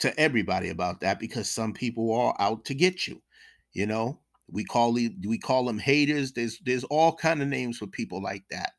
to 0.02 0.20
everybody 0.20 0.68
about 0.68 1.00
that 1.00 1.18
because 1.20 1.48
some 1.50 1.72
people 1.72 2.12
are 2.14 2.36
out 2.38 2.64
to 2.66 2.74
get 2.74 3.06
you, 3.08 3.22
you 3.72 3.86
know? 3.86 4.20
We 4.50 4.64
call 4.64 4.92
we 4.92 5.38
call 5.38 5.64
them 5.64 5.78
haters. 5.78 6.32
There's 6.32 6.58
there's 6.64 6.84
all 6.84 7.14
kind 7.14 7.40
of 7.40 7.48
names 7.48 7.78
for 7.78 7.86
people 7.86 8.22
like 8.22 8.44
that. 8.50 8.72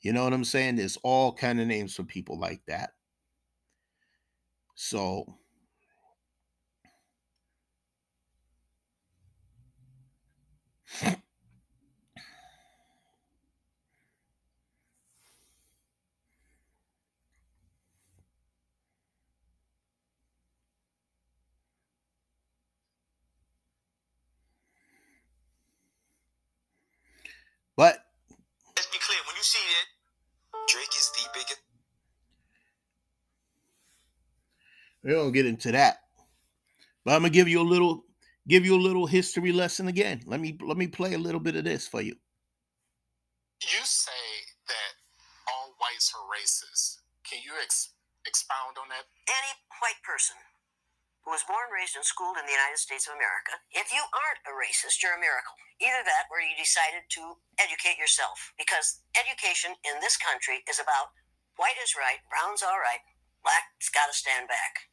You 0.00 0.12
know 0.12 0.24
what 0.24 0.32
I'm 0.32 0.44
saying? 0.44 0.76
There's 0.76 0.96
all 1.02 1.34
kind 1.34 1.60
of 1.60 1.66
names 1.66 1.94
for 1.94 2.04
people 2.04 2.38
like 2.40 2.62
that. 2.68 2.90
So 4.74 5.26
But 27.76 28.04
let's 28.76 28.86
be 28.88 28.98
clear. 28.98 29.18
When 29.26 29.31
you 29.42 29.44
see 29.44 29.58
it. 29.58 29.88
Drake 30.70 30.94
is 30.96 31.10
the 31.10 31.28
biggest. 31.34 31.60
We 35.02 35.10
don't 35.10 35.32
get 35.32 35.46
into 35.46 35.72
that. 35.72 35.98
But 37.04 37.14
I'm 37.14 37.22
gonna 37.22 37.30
give 37.30 37.48
you 37.48 37.60
a 37.60 37.66
little 37.66 38.04
give 38.46 38.64
you 38.64 38.76
a 38.76 38.78
little 38.78 39.06
history 39.06 39.50
lesson 39.50 39.88
again. 39.88 40.22
Let 40.26 40.38
me 40.38 40.56
let 40.62 40.76
me 40.76 40.86
play 40.86 41.14
a 41.14 41.18
little 41.18 41.40
bit 41.40 41.56
of 41.56 41.64
this 41.64 41.88
for 41.88 42.00
you. 42.00 42.14
You 43.62 43.82
say 43.82 44.22
that 44.68 44.92
all 45.50 45.74
whites 45.80 46.14
are 46.14 46.22
racist. 46.30 46.98
Can 47.28 47.40
you 47.44 47.52
ex- 47.62 47.94
expound 48.24 48.76
on 48.78 48.88
that? 48.90 49.06
Any 49.26 49.52
white 49.82 49.98
person 50.04 50.36
who 51.22 51.30
was 51.30 51.46
born, 51.46 51.70
raised, 51.70 51.94
and 51.94 52.04
schooled 52.04 52.38
in 52.38 52.46
the 52.46 52.54
United 52.54 52.78
States 52.78 53.06
of 53.06 53.14
America, 53.14 53.58
if 53.70 53.94
you 53.94 54.02
aren't 54.10 54.42
a 54.46 54.52
racist, 54.54 55.02
you're 55.02 55.14
a 55.14 55.22
miracle. 55.22 55.54
Either 55.78 56.02
that 56.02 56.26
or 56.30 56.42
you 56.42 56.54
decided 56.58 57.06
to 57.14 57.38
educate 57.62 57.98
yourself. 57.98 58.50
Because 58.58 59.02
education 59.14 59.78
in 59.86 60.02
this 60.02 60.18
country 60.18 60.66
is 60.66 60.82
about 60.82 61.14
white 61.54 61.78
is 61.78 61.94
right, 61.94 62.22
brown's 62.26 62.66
all 62.66 62.82
right, 62.82 63.02
black's 63.46 63.90
got 63.90 64.10
to 64.10 64.14
stand 64.14 64.50
back. 64.50 64.90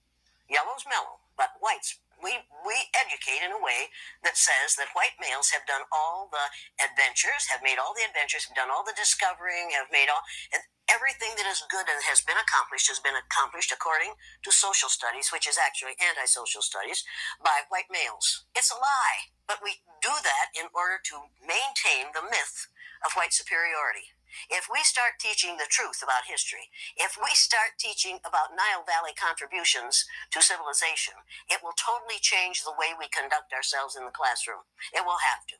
Yellow's 0.49 0.85
mellow, 0.85 1.21
but 1.37 1.57
white's 1.61 2.01
we 2.21 2.43
we 2.65 2.77
educate 2.95 3.41
in 3.41 3.55
a 3.55 3.61
way 3.61 3.89
that 4.23 4.35
says 4.35 4.75
that 4.75 4.91
white 4.93 5.15
males 5.19 5.51
have 5.55 5.65
done 5.65 5.87
all 5.89 6.27
the 6.31 6.45
adventures, 6.83 7.47
have 7.49 7.63
made 7.63 7.79
all 7.79 7.95
the 7.95 8.05
adventures, 8.05 8.45
have 8.45 8.57
done 8.57 8.71
all 8.71 8.83
the 8.83 8.95
discovering, 8.95 9.71
have 9.71 9.89
made 9.91 10.11
all 10.11 10.21
and 10.51 10.63
everything 10.89 11.37
that 11.37 11.45
is 11.45 11.61
good 11.69 11.85
and 11.85 12.01
has 12.09 12.19
been 12.25 12.37
accomplished 12.37 12.89
has 12.89 12.99
been 12.99 13.15
accomplished 13.15 13.71
according 13.71 14.17
to 14.41 14.49
social 14.49 14.89
studies, 14.89 15.29
which 15.29 15.45
is 15.45 15.55
actually 15.55 15.93
anti-social 16.01 16.65
studies, 16.65 17.05
by 17.39 17.63
white 17.69 17.87
males. 17.93 18.49
It's 18.57 18.73
a 18.73 18.79
lie, 18.81 19.29
but 19.45 19.61
we 19.61 19.85
do 20.01 20.11
that 20.11 20.49
in 20.57 20.67
order 20.73 20.97
to 21.13 21.29
maintain 21.45 22.09
the 22.11 22.25
myth 22.25 22.67
of 23.05 23.13
white 23.13 23.31
superiority. 23.31 24.17
If 24.49 24.69
we 24.71 24.83
start 24.83 25.17
teaching 25.19 25.57
the 25.57 25.69
truth 25.69 26.01
about 26.03 26.29
history, 26.29 26.69
if 26.97 27.17
we 27.17 27.33
start 27.33 27.79
teaching 27.79 28.19
about 28.21 28.55
Nile 28.55 28.85
Valley 28.85 29.13
contributions 29.17 30.05
to 30.31 30.41
civilization, 30.41 31.17
it 31.49 31.61
will 31.61 31.75
totally 31.77 32.21
change 32.21 32.63
the 32.63 32.75
way 32.75 32.93
we 32.93 33.09
conduct 33.09 33.53
ourselves 33.53 33.95
in 33.95 34.05
the 34.05 34.15
classroom. 34.15 34.65
It 34.93 35.05
will 35.05 35.21
have 35.25 35.45
to. 35.53 35.57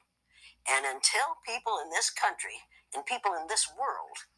And 0.70 0.86
until 0.86 1.42
people 1.46 1.82
in 1.82 1.90
this 1.90 2.10
country 2.10 2.68
and 2.94 3.06
people 3.06 3.34
in 3.34 3.48
this 3.48 3.66
world 3.70 4.30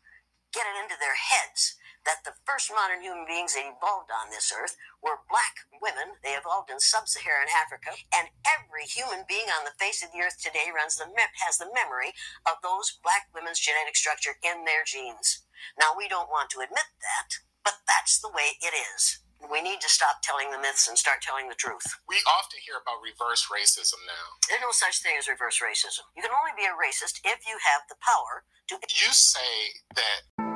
get 0.54 0.68
it 0.68 0.80
into 0.80 1.00
their 1.00 1.16
heads 1.16 1.76
that 2.06 2.26
the 2.26 2.38
first 2.46 2.72
modern 2.74 3.02
human 3.02 3.26
beings 3.30 3.54
that 3.54 3.68
evolved 3.68 4.10
on 4.10 4.34
this 4.34 4.50
earth 4.50 4.76
were 5.02 5.26
black 5.30 5.66
women. 5.82 6.18
They 6.26 6.34
evolved 6.34 6.70
in 6.74 6.82
sub-Saharan 6.82 7.50
Africa, 7.54 7.94
and 8.10 8.34
every 8.46 8.90
human 8.90 9.26
being 9.30 9.50
on 9.54 9.66
the 9.66 9.78
face 9.78 10.02
of 10.02 10.10
the 10.10 10.22
earth 10.22 10.42
today 10.42 10.74
runs 10.74 10.98
the 10.98 11.10
has 11.46 11.58
the 11.58 11.70
memory 11.74 12.14
of 12.50 12.62
those 12.66 12.98
black 13.06 13.30
women's 13.34 13.62
genetic 13.62 13.96
structure 13.96 14.38
in 14.42 14.66
their 14.66 14.86
genes. 14.86 15.46
Now 15.78 15.94
we 15.94 16.10
don't 16.10 16.32
want 16.34 16.50
to 16.52 16.66
admit 16.66 16.90
that, 17.02 17.30
but 17.62 17.86
that's 17.86 18.18
the 18.18 18.34
way 18.34 18.58
it 18.62 18.74
is. 18.74 19.22
We 19.42 19.62
need 19.62 19.82
to 19.82 19.90
stop 19.90 20.22
telling 20.22 20.54
the 20.54 20.62
myths 20.62 20.86
and 20.86 20.98
start 20.98 21.22
telling 21.22 21.50
the 21.50 21.58
truth. 21.58 21.86
We 22.06 22.22
often 22.30 22.62
hear 22.62 22.78
about 22.78 23.02
reverse 23.02 23.50
racism 23.50 23.98
now. 24.06 24.38
There's 24.46 24.62
no 24.62 24.70
such 24.70 25.02
thing 25.02 25.18
as 25.18 25.26
reverse 25.26 25.58
racism. 25.58 26.06
You 26.14 26.22
can 26.22 26.34
only 26.34 26.54
be 26.54 26.70
a 26.70 26.78
racist 26.78 27.22
if 27.26 27.42
you 27.50 27.58
have 27.58 27.90
the 27.90 27.98
power 28.02 28.46
to. 28.70 28.78
You 28.78 29.10
say 29.10 29.82
that 29.98 30.51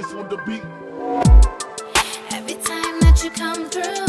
nice 0.00 0.14
on 0.14 0.28
the 0.28 0.36
beat. 0.46 0.62
Every 2.30 2.54
time 2.54 3.00
that 3.00 3.20
you 3.24 3.30
come 3.30 3.68
through, 3.68 4.07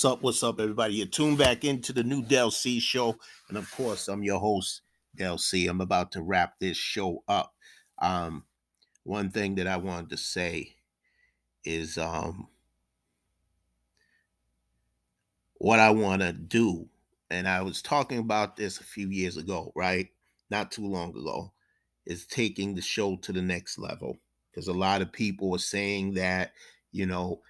What's 0.00 0.14
up? 0.14 0.22
What's 0.22 0.42
up, 0.42 0.58
everybody? 0.58 0.94
You're 0.94 1.06
tuned 1.08 1.36
back 1.36 1.62
into 1.62 1.92
the 1.92 2.02
new 2.02 2.22
Del 2.22 2.50
C 2.50 2.80
show. 2.80 3.18
And 3.50 3.58
of 3.58 3.70
course, 3.70 4.08
I'm 4.08 4.22
your 4.22 4.40
host, 4.40 4.80
Del 5.14 5.36
C. 5.36 5.66
I'm 5.66 5.82
about 5.82 6.10
to 6.12 6.22
wrap 6.22 6.58
this 6.58 6.78
show 6.78 7.22
up. 7.28 7.52
Um, 7.98 8.44
one 9.04 9.28
thing 9.28 9.56
that 9.56 9.66
I 9.66 9.76
wanted 9.76 10.08
to 10.08 10.16
say 10.16 10.74
is 11.66 11.98
um 11.98 12.48
what 15.58 15.80
I 15.80 15.90
want 15.90 16.22
to 16.22 16.32
do. 16.32 16.88
And 17.28 17.46
I 17.46 17.60
was 17.60 17.82
talking 17.82 18.20
about 18.20 18.56
this 18.56 18.80
a 18.80 18.84
few 18.84 19.10
years 19.10 19.36
ago, 19.36 19.70
right? 19.76 20.08
Not 20.48 20.72
too 20.72 20.86
long 20.86 21.10
ago, 21.10 21.52
is 22.06 22.24
taking 22.24 22.74
the 22.74 22.80
show 22.80 23.16
to 23.16 23.32
the 23.32 23.42
next 23.42 23.78
level. 23.78 24.18
Because 24.50 24.66
a 24.68 24.72
lot 24.72 25.02
of 25.02 25.12
people 25.12 25.50
were 25.50 25.58
saying 25.58 26.14
that, 26.14 26.52
you 26.90 27.04
know, 27.04 27.42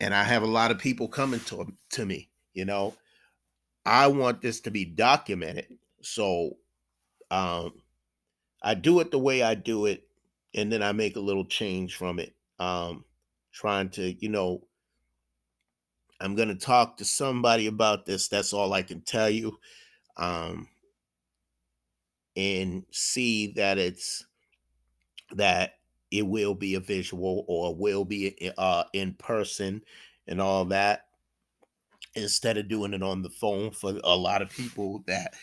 and 0.00 0.14
I 0.14 0.22
have 0.24 0.42
a 0.42 0.46
lot 0.46 0.70
of 0.70 0.78
people 0.78 1.08
coming 1.08 1.40
to 1.40 1.72
to 1.90 2.06
me, 2.06 2.30
you 2.54 2.64
know. 2.64 2.94
I 3.84 4.08
want 4.08 4.42
this 4.42 4.60
to 4.62 4.70
be 4.70 4.84
documented. 4.84 5.78
So 6.02 6.58
um 7.30 7.82
I 8.62 8.74
do 8.74 9.00
it 9.00 9.10
the 9.10 9.18
way 9.18 9.42
I 9.42 9.54
do 9.54 9.86
it 9.86 10.08
and 10.54 10.72
then 10.72 10.82
I 10.82 10.92
make 10.92 11.16
a 11.16 11.20
little 11.20 11.44
change 11.44 11.96
from 11.96 12.18
it. 12.18 12.34
Um 12.58 13.04
trying 13.52 13.90
to, 13.90 14.12
you 14.22 14.28
know, 14.28 14.66
I'm 16.20 16.34
going 16.34 16.48
to 16.48 16.54
talk 16.54 16.98
to 16.98 17.04
somebody 17.04 17.66
about 17.66 18.06
this. 18.06 18.28
That's 18.28 18.52
all 18.52 18.72
I 18.72 18.82
can 18.82 19.02
tell 19.02 19.30
you. 19.30 19.58
Um 20.16 20.68
and 22.36 22.84
see 22.90 23.52
that 23.52 23.78
it's 23.78 24.26
that 25.32 25.75
it 26.10 26.26
will 26.26 26.54
be 26.54 26.74
a 26.74 26.80
visual 26.80 27.44
or 27.48 27.74
will 27.74 28.04
be 28.04 28.52
uh 28.58 28.84
in 28.92 29.14
person 29.14 29.82
and 30.26 30.40
all 30.40 30.64
that 30.64 31.06
instead 32.14 32.56
of 32.56 32.68
doing 32.68 32.94
it 32.94 33.02
on 33.02 33.22
the 33.22 33.30
phone 33.30 33.70
for 33.70 33.98
a 34.04 34.16
lot 34.16 34.42
of 34.42 34.50
people 34.50 35.02
that 35.06 35.34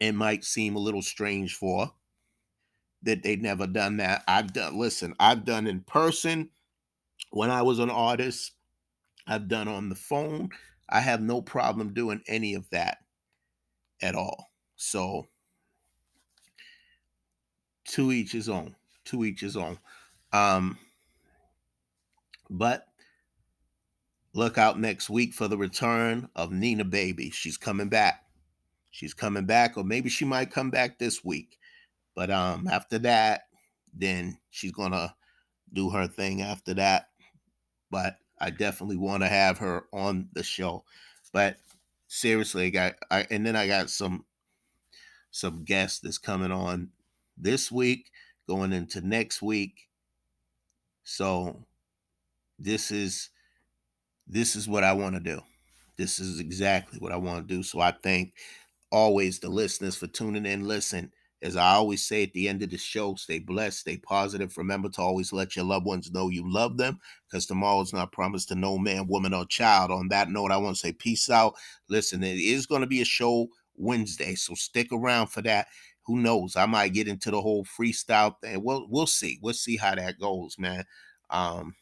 it 0.00 0.12
might 0.12 0.44
seem 0.44 0.74
a 0.74 0.80
little 0.80 1.02
strange 1.02 1.54
for 1.54 1.92
that 3.02 3.22
they've 3.22 3.40
never 3.40 3.66
done 3.66 3.98
that. 3.98 4.22
I've 4.26 4.52
done 4.52 4.78
listen, 4.78 5.14
I've 5.20 5.44
done 5.44 5.66
in 5.66 5.80
person 5.80 6.50
when 7.30 7.50
I 7.50 7.62
was 7.62 7.78
an 7.78 7.90
artist. 7.90 8.52
I've 9.26 9.48
done 9.48 9.68
on 9.68 9.88
the 9.88 9.94
phone. 9.94 10.50
I 10.88 11.00
have 11.00 11.20
no 11.20 11.40
problem 11.40 11.94
doing 11.94 12.22
any 12.26 12.54
of 12.54 12.68
that 12.70 12.98
at 14.02 14.14
all. 14.14 14.50
So 14.76 15.28
to 17.88 18.12
each 18.12 18.32
his 18.32 18.48
own. 18.48 18.74
To 19.06 19.24
each 19.24 19.40
his 19.40 19.56
own. 19.56 19.78
Um 20.32 20.78
but 22.48 22.86
look 24.34 24.58
out 24.58 24.78
next 24.78 25.10
week 25.10 25.32
for 25.32 25.48
the 25.48 25.56
return 25.56 26.28
of 26.36 26.52
Nina 26.52 26.84
Baby. 26.84 27.30
She's 27.30 27.56
coming 27.56 27.88
back. 27.88 28.24
She's 28.90 29.14
coming 29.14 29.46
back, 29.46 29.76
or 29.76 29.84
maybe 29.84 30.10
she 30.10 30.24
might 30.24 30.50
come 30.50 30.70
back 30.70 30.98
this 30.98 31.24
week. 31.24 31.58
But 32.14 32.30
um 32.30 32.68
after 32.68 32.98
that, 33.00 33.42
then 33.94 34.38
she's 34.50 34.72
gonna 34.72 35.14
do 35.72 35.90
her 35.90 36.06
thing 36.06 36.42
after 36.42 36.74
that. 36.74 37.08
But 37.90 38.16
I 38.38 38.50
definitely 38.50 38.96
want 38.96 39.22
to 39.22 39.28
have 39.28 39.58
her 39.58 39.84
on 39.92 40.28
the 40.32 40.42
show. 40.42 40.84
But 41.32 41.56
seriously, 42.08 42.66
I 42.66 42.70
got 42.70 42.94
I 43.10 43.26
and 43.30 43.46
then 43.46 43.56
I 43.56 43.66
got 43.66 43.88
some 43.88 44.24
some 45.30 45.64
guests 45.64 46.00
that's 46.00 46.18
coming 46.18 46.52
on 46.52 46.90
this 47.38 47.72
week, 47.72 48.10
going 48.48 48.72
into 48.72 49.00
next 49.00 49.42
week. 49.42 49.88
So 51.04 51.64
this 52.58 52.90
is 52.90 53.30
this 54.26 54.56
is 54.56 54.68
what 54.68 54.84
I 54.84 54.92
want 54.92 55.14
to 55.14 55.20
do. 55.20 55.40
This 55.96 56.18
is 56.18 56.40
exactly 56.40 56.98
what 56.98 57.12
I 57.12 57.16
want 57.16 57.46
to 57.46 57.54
do. 57.54 57.62
So 57.62 57.80
I 57.80 57.92
thank 58.02 58.34
always 58.90 59.38
the 59.38 59.48
listeners 59.48 59.96
for 59.96 60.06
tuning 60.06 60.46
in. 60.46 60.66
Listen, 60.66 61.12
as 61.42 61.56
I 61.56 61.72
always 61.72 62.06
say 62.06 62.22
at 62.22 62.32
the 62.32 62.48
end 62.48 62.62
of 62.62 62.70
the 62.70 62.78
show, 62.78 63.16
stay 63.16 63.40
blessed, 63.40 63.80
stay 63.80 63.96
positive. 63.96 64.56
Remember 64.56 64.88
to 64.90 65.02
always 65.02 65.32
let 65.32 65.56
your 65.56 65.64
loved 65.64 65.86
ones 65.86 66.12
know 66.12 66.28
you 66.28 66.44
love 66.50 66.76
them 66.76 67.00
because 67.28 67.46
tomorrow 67.46 67.80
is 67.80 67.92
not 67.92 68.12
promised 68.12 68.48
to 68.48 68.54
no 68.54 68.78
man, 68.78 69.08
woman, 69.08 69.34
or 69.34 69.44
child. 69.46 69.90
On 69.90 70.08
that 70.08 70.30
note, 70.30 70.52
I 70.52 70.56
want 70.56 70.76
to 70.76 70.80
say 70.80 70.92
peace 70.92 71.28
out. 71.28 71.54
Listen, 71.88 72.22
it 72.22 72.38
is 72.38 72.66
going 72.66 72.82
to 72.82 72.86
be 72.86 73.02
a 73.02 73.04
show 73.04 73.48
Wednesday, 73.74 74.34
so 74.34 74.54
stick 74.54 74.88
around 74.92 75.28
for 75.28 75.42
that. 75.42 75.66
Who 76.04 76.18
knows? 76.18 76.56
I 76.56 76.66
might 76.66 76.92
get 76.92 77.08
into 77.08 77.30
the 77.30 77.40
whole 77.40 77.64
freestyle 77.64 78.34
thing. 78.40 78.62
We'll 78.62 78.86
we'll 78.88 79.06
see. 79.06 79.38
We'll 79.42 79.54
see 79.54 79.76
how 79.76 79.94
that 79.94 80.18
goes, 80.18 80.58
man. 80.58 80.84
Um, 81.30 81.74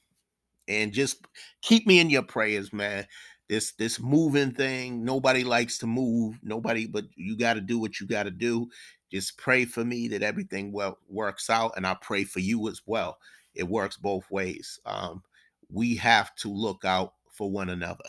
and 0.68 0.92
just 0.92 1.26
keep 1.62 1.86
me 1.86 2.01
in 2.01 2.10
your 2.10 2.22
prayers, 2.22 2.72
man. 2.72 3.06
This 3.48 3.72
this 3.72 3.98
moving 3.98 4.52
thing, 4.52 5.05
nobody 5.05 5.42
likes 5.42 5.78
to 5.78 5.86
move. 5.86 6.38
Nobody, 6.42 6.86
but 6.86 7.06
you 7.16 7.36
got 7.36 7.55
to 7.55 7.60
do 7.60 7.78
what 7.78 7.98
you 7.98 8.06
got 8.06 8.24
to 8.24 8.30
do. 8.30 8.68
Just 9.10 9.36
pray 9.38 9.64
for 9.64 9.84
me 9.84 10.06
that 10.09 10.22
everything 10.22 10.70
well 10.70 10.98
works 11.09 11.51
out, 11.51 11.72
and 11.76 11.86
I 11.86 11.97
pray 12.01 12.24
for 12.24 12.38
you 12.38 12.68
as 12.68 12.80
well. 12.86 13.18
It 13.55 13.68
works 13.68 13.97
both 13.97 14.30
ways. 14.30 14.78
Um, 14.86 15.22
we 15.68 15.97
have 15.97 16.34
to 16.36 16.48
look 16.48 16.84
out 16.84 17.14
for 17.32 17.51
one 17.51 17.70
another. 17.70 18.05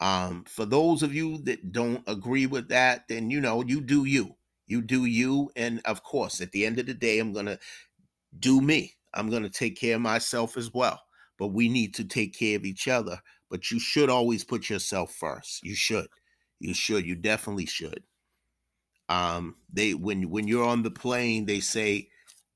Um, 0.00 0.44
for 0.48 0.64
those 0.64 1.02
of 1.02 1.14
you 1.14 1.38
that 1.38 1.72
don't 1.72 2.02
agree 2.06 2.46
with 2.46 2.68
that, 2.68 3.08
then 3.08 3.30
you 3.30 3.40
know 3.40 3.62
you 3.62 3.80
do 3.82 4.06
you. 4.06 4.37
You 4.68 4.82
do 4.82 5.06
you, 5.06 5.50
and 5.56 5.80
of 5.84 6.02
course, 6.02 6.40
at 6.40 6.52
the 6.52 6.64
end 6.64 6.78
of 6.78 6.86
the 6.86 6.94
day, 6.94 7.18
I'm 7.18 7.32
gonna 7.32 7.58
do 8.38 8.60
me. 8.60 8.94
I'm 9.14 9.30
gonna 9.30 9.48
take 9.48 9.78
care 9.78 9.96
of 9.96 10.02
myself 10.02 10.56
as 10.56 10.72
well. 10.72 11.02
But 11.38 11.48
we 11.48 11.68
need 11.68 11.94
to 11.94 12.04
take 12.04 12.38
care 12.38 12.56
of 12.56 12.64
each 12.64 12.86
other. 12.86 13.20
But 13.50 13.70
you 13.70 13.80
should 13.80 14.10
always 14.10 14.44
put 14.44 14.68
yourself 14.68 15.12
first. 15.14 15.62
You 15.64 15.74
should. 15.74 16.08
You 16.60 16.74
should. 16.74 17.06
You 17.06 17.14
definitely 17.14 17.66
should. 17.66 18.02
Um, 19.08 19.56
they 19.72 19.94
when 19.94 20.28
when 20.30 20.46
you're 20.46 20.66
on 20.66 20.82
the 20.82 20.90
plane, 20.90 21.46
they 21.46 21.60
say 21.60 22.08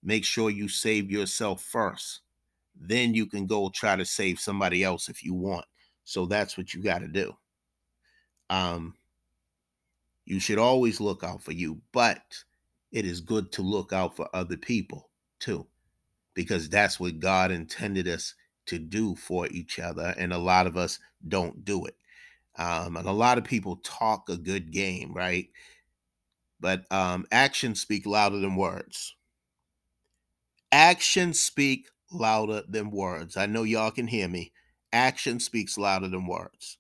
make 0.03 0.25
sure 0.25 0.51
you 0.51 0.69
save 0.69 1.11
yourself 1.11 1.63
first. 1.63 2.21
Then 2.79 3.15
you 3.15 3.27
can 3.27 3.47
go 3.47 3.71
try 3.71 3.97
to 3.97 4.05
save 4.05 4.41
somebody 4.41 4.83
else 4.83 5.09
if 5.09 5.25
you 5.25 5.35
want. 5.35 5.65
So 6.05 6.27
that's 6.27 6.59
what 6.59 6.75
you 6.75 6.83
got 6.83 6.99
to 6.99 7.09
do. 7.09 7.33
Um, 8.51 8.95
you 10.25 10.41
should 10.41 10.59
always 10.59 11.01
look 11.01 11.25
out 11.25 11.43
for 11.43 11.53
you, 11.53 11.81
but 11.93 12.23
it 12.91 13.05
is 13.05 13.21
good 13.21 13.51
to 13.53 13.63
look 13.63 13.93
out 13.93 14.17
for 14.17 14.29
other 14.35 14.57
people 14.57 15.11
too, 15.41 15.67
because 16.35 16.69
that's 16.69 17.01
what 17.01 17.21
God 17.21 17.51
intended 17.51 18.07
us 18.07 18.35
to 18.67 18.79
do 18.79 19.17
for 19.17 19.47
each 19.49 19.79
other. 19.79 20.15
And 20.17 20.33
a 20.33 20.39
lot 20.39 20.67
of 20.67 20.77
us 20.77 20.99
don't 21.29 21.65
do 21.65 21.85
it. 21.87 21.97
Um, 22.57 22.97
and 22.97 23.09
a 23.09 23.13
lot 23.13 23.39
of 23.39 23.45
people 23.45 23.81
talk 23.83 24.29
a 24.29 24.37
good 24.37 24.71
game, 24.71 25.13
right? 25.15 25.49
But 26.61 26.85
um, 26.93 27.27
actions 27.33 27.81
speak 27.81 28.07
louder 28.07 28.39
than 28.39 28.57
words. 28.57 29.17
Actions 30.71 31.41
speak 31.41 31.89
louder 32.13 32.63
than 32.69 32.91
words. 32.91 33.37
I 33.37 33.47
know 33.47 33.63
y'all 33.65 33.91
can 33.91 34.07
hear 34.07 34.29
me. 34.29 34.53
Action 34.93 35.41
speaks 35.41 35.79
louder 35.79 36.09
than 36.09 36.27
words. 36.27 36.79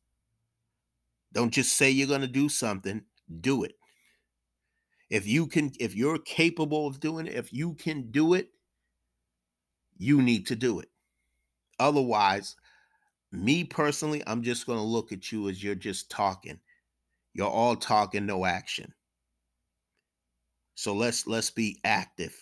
Don't 1.32 1.50
just 1.50 1.76
say 1.76 1.90
you're 1.90 2.06
going 2.06 2.20
to 2.20 2.26
do 2.26 2.48
something, 2.48 3.02
do 3.40 3.64
it. 3.64 3.74
If 5.10 5.26
you 5.26 5.46
can, 5.46 5.72
if 5.78 5.94
you're 5.94 6.18
capable 6.18 6.86
of 6.86 7.00
doing 7.00 7.26
it, 7.26 7.34
if 7.34 7.52
you 7.52 7.74
can 7.74 8.10
do 8.10 8.34
it, 8.34 8.48
you 9.98 10.22
need 10.22 10.46
to 10.46 10.56
do 10.56 10.80
it. 10.80 10.88
Otherwise, 11.78 12.56
me 13.30 13.64
personally, 13.64 14.22
I'm 14.26 14.42
just 14.42 14.66
going 14.66 14.78
to 14.78 14.84
look 14.84 15.12
at 15.12 15.32
you 15.32 15.48
as 15.48 15.62
you're 15.62 15.74
just 15.74 16.10
talking. 16.10 16.58
You're 17.34 17.48
all 17.48 17.76
talking, 17.76 18.26
no 18.26 18.44
action. 18.44 18.92
So 20.74 20.94
let's 20.94 21.26
let's 21.26 21.50
be 21.50 21.78
active. 21.84 22.34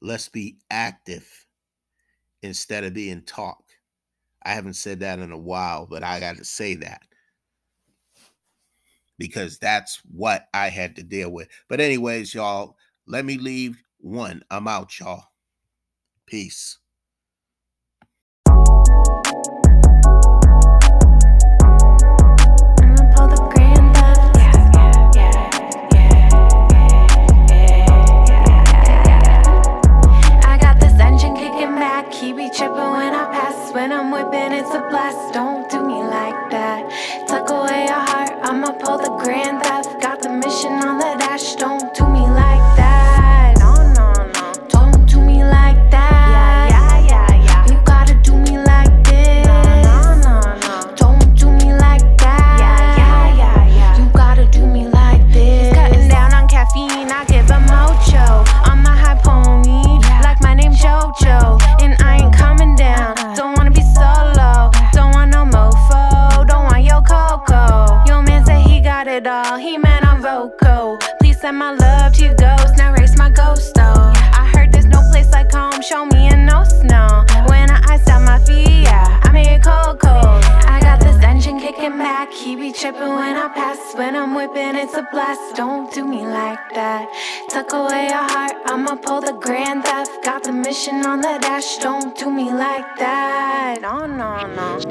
Let's 0.00 0.28
be 0.28 0.58
active 0.70 1.26
instead 2.42 2.84
of 2.84 2.94
being 2.94 3.22
talk. 3.22 3.62
I 4.44 4.52
haven't 4.52 4.74
said 4.74 5.00
that 5.00 5.18
in 5.18 5.32
a 5.32 5.38
while, 5.38 5.86
but 5.86 6.02
I 6.02 6.20
got 6.20 6.36
to 6.36 6.44
say 6.44 6.74
that 6.76 7.02
because 9.18 9.58
that's 9.58 10.00
what 10.12 10.46
I 10.54 10.68
had 10.68 10.96
to 10.96 11.02
deal 11.02 11.30
with. 11.30 11.48
But, 11.68 11.80
anyways, 11.80 12.34
y'all, 12.34 12.76
let 13.06 13.24
me 13.24 13.38
leave 13.38 13.82
one. 13.98 14.42
I'm 14.50 14.68
out, 14.68 14.98
y'all. 14.98 15.24
Peace. 16.26 16.78
When 33.74 33.90
I'm 33.90 34.12
it's 34.52 34.72
a 34.72 34.78
blast. 34.88 35.34
Don't 35.34 35.68
do 35.68 35.82
me 35.82 35.94
like 36.04 36.50
that. 36.52 37.26
Tuck 37.26 37.50
away 37.50 37.86
your 37.86 37.94
heart. 37.94 38.13
I'ma 38.46 38.72
pull 38.72 38.98
the 38.98 39.08
grand, 39.24 39.62
I've 39.62 39.98
got 40.02 40.20
the 40.20 40.28
mission 40.28 40.72
on 40.72 40.98
the 40.98 41.16
dash, 41.18 41.54
don't 41.54 41.93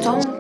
Don't 0.04 0.33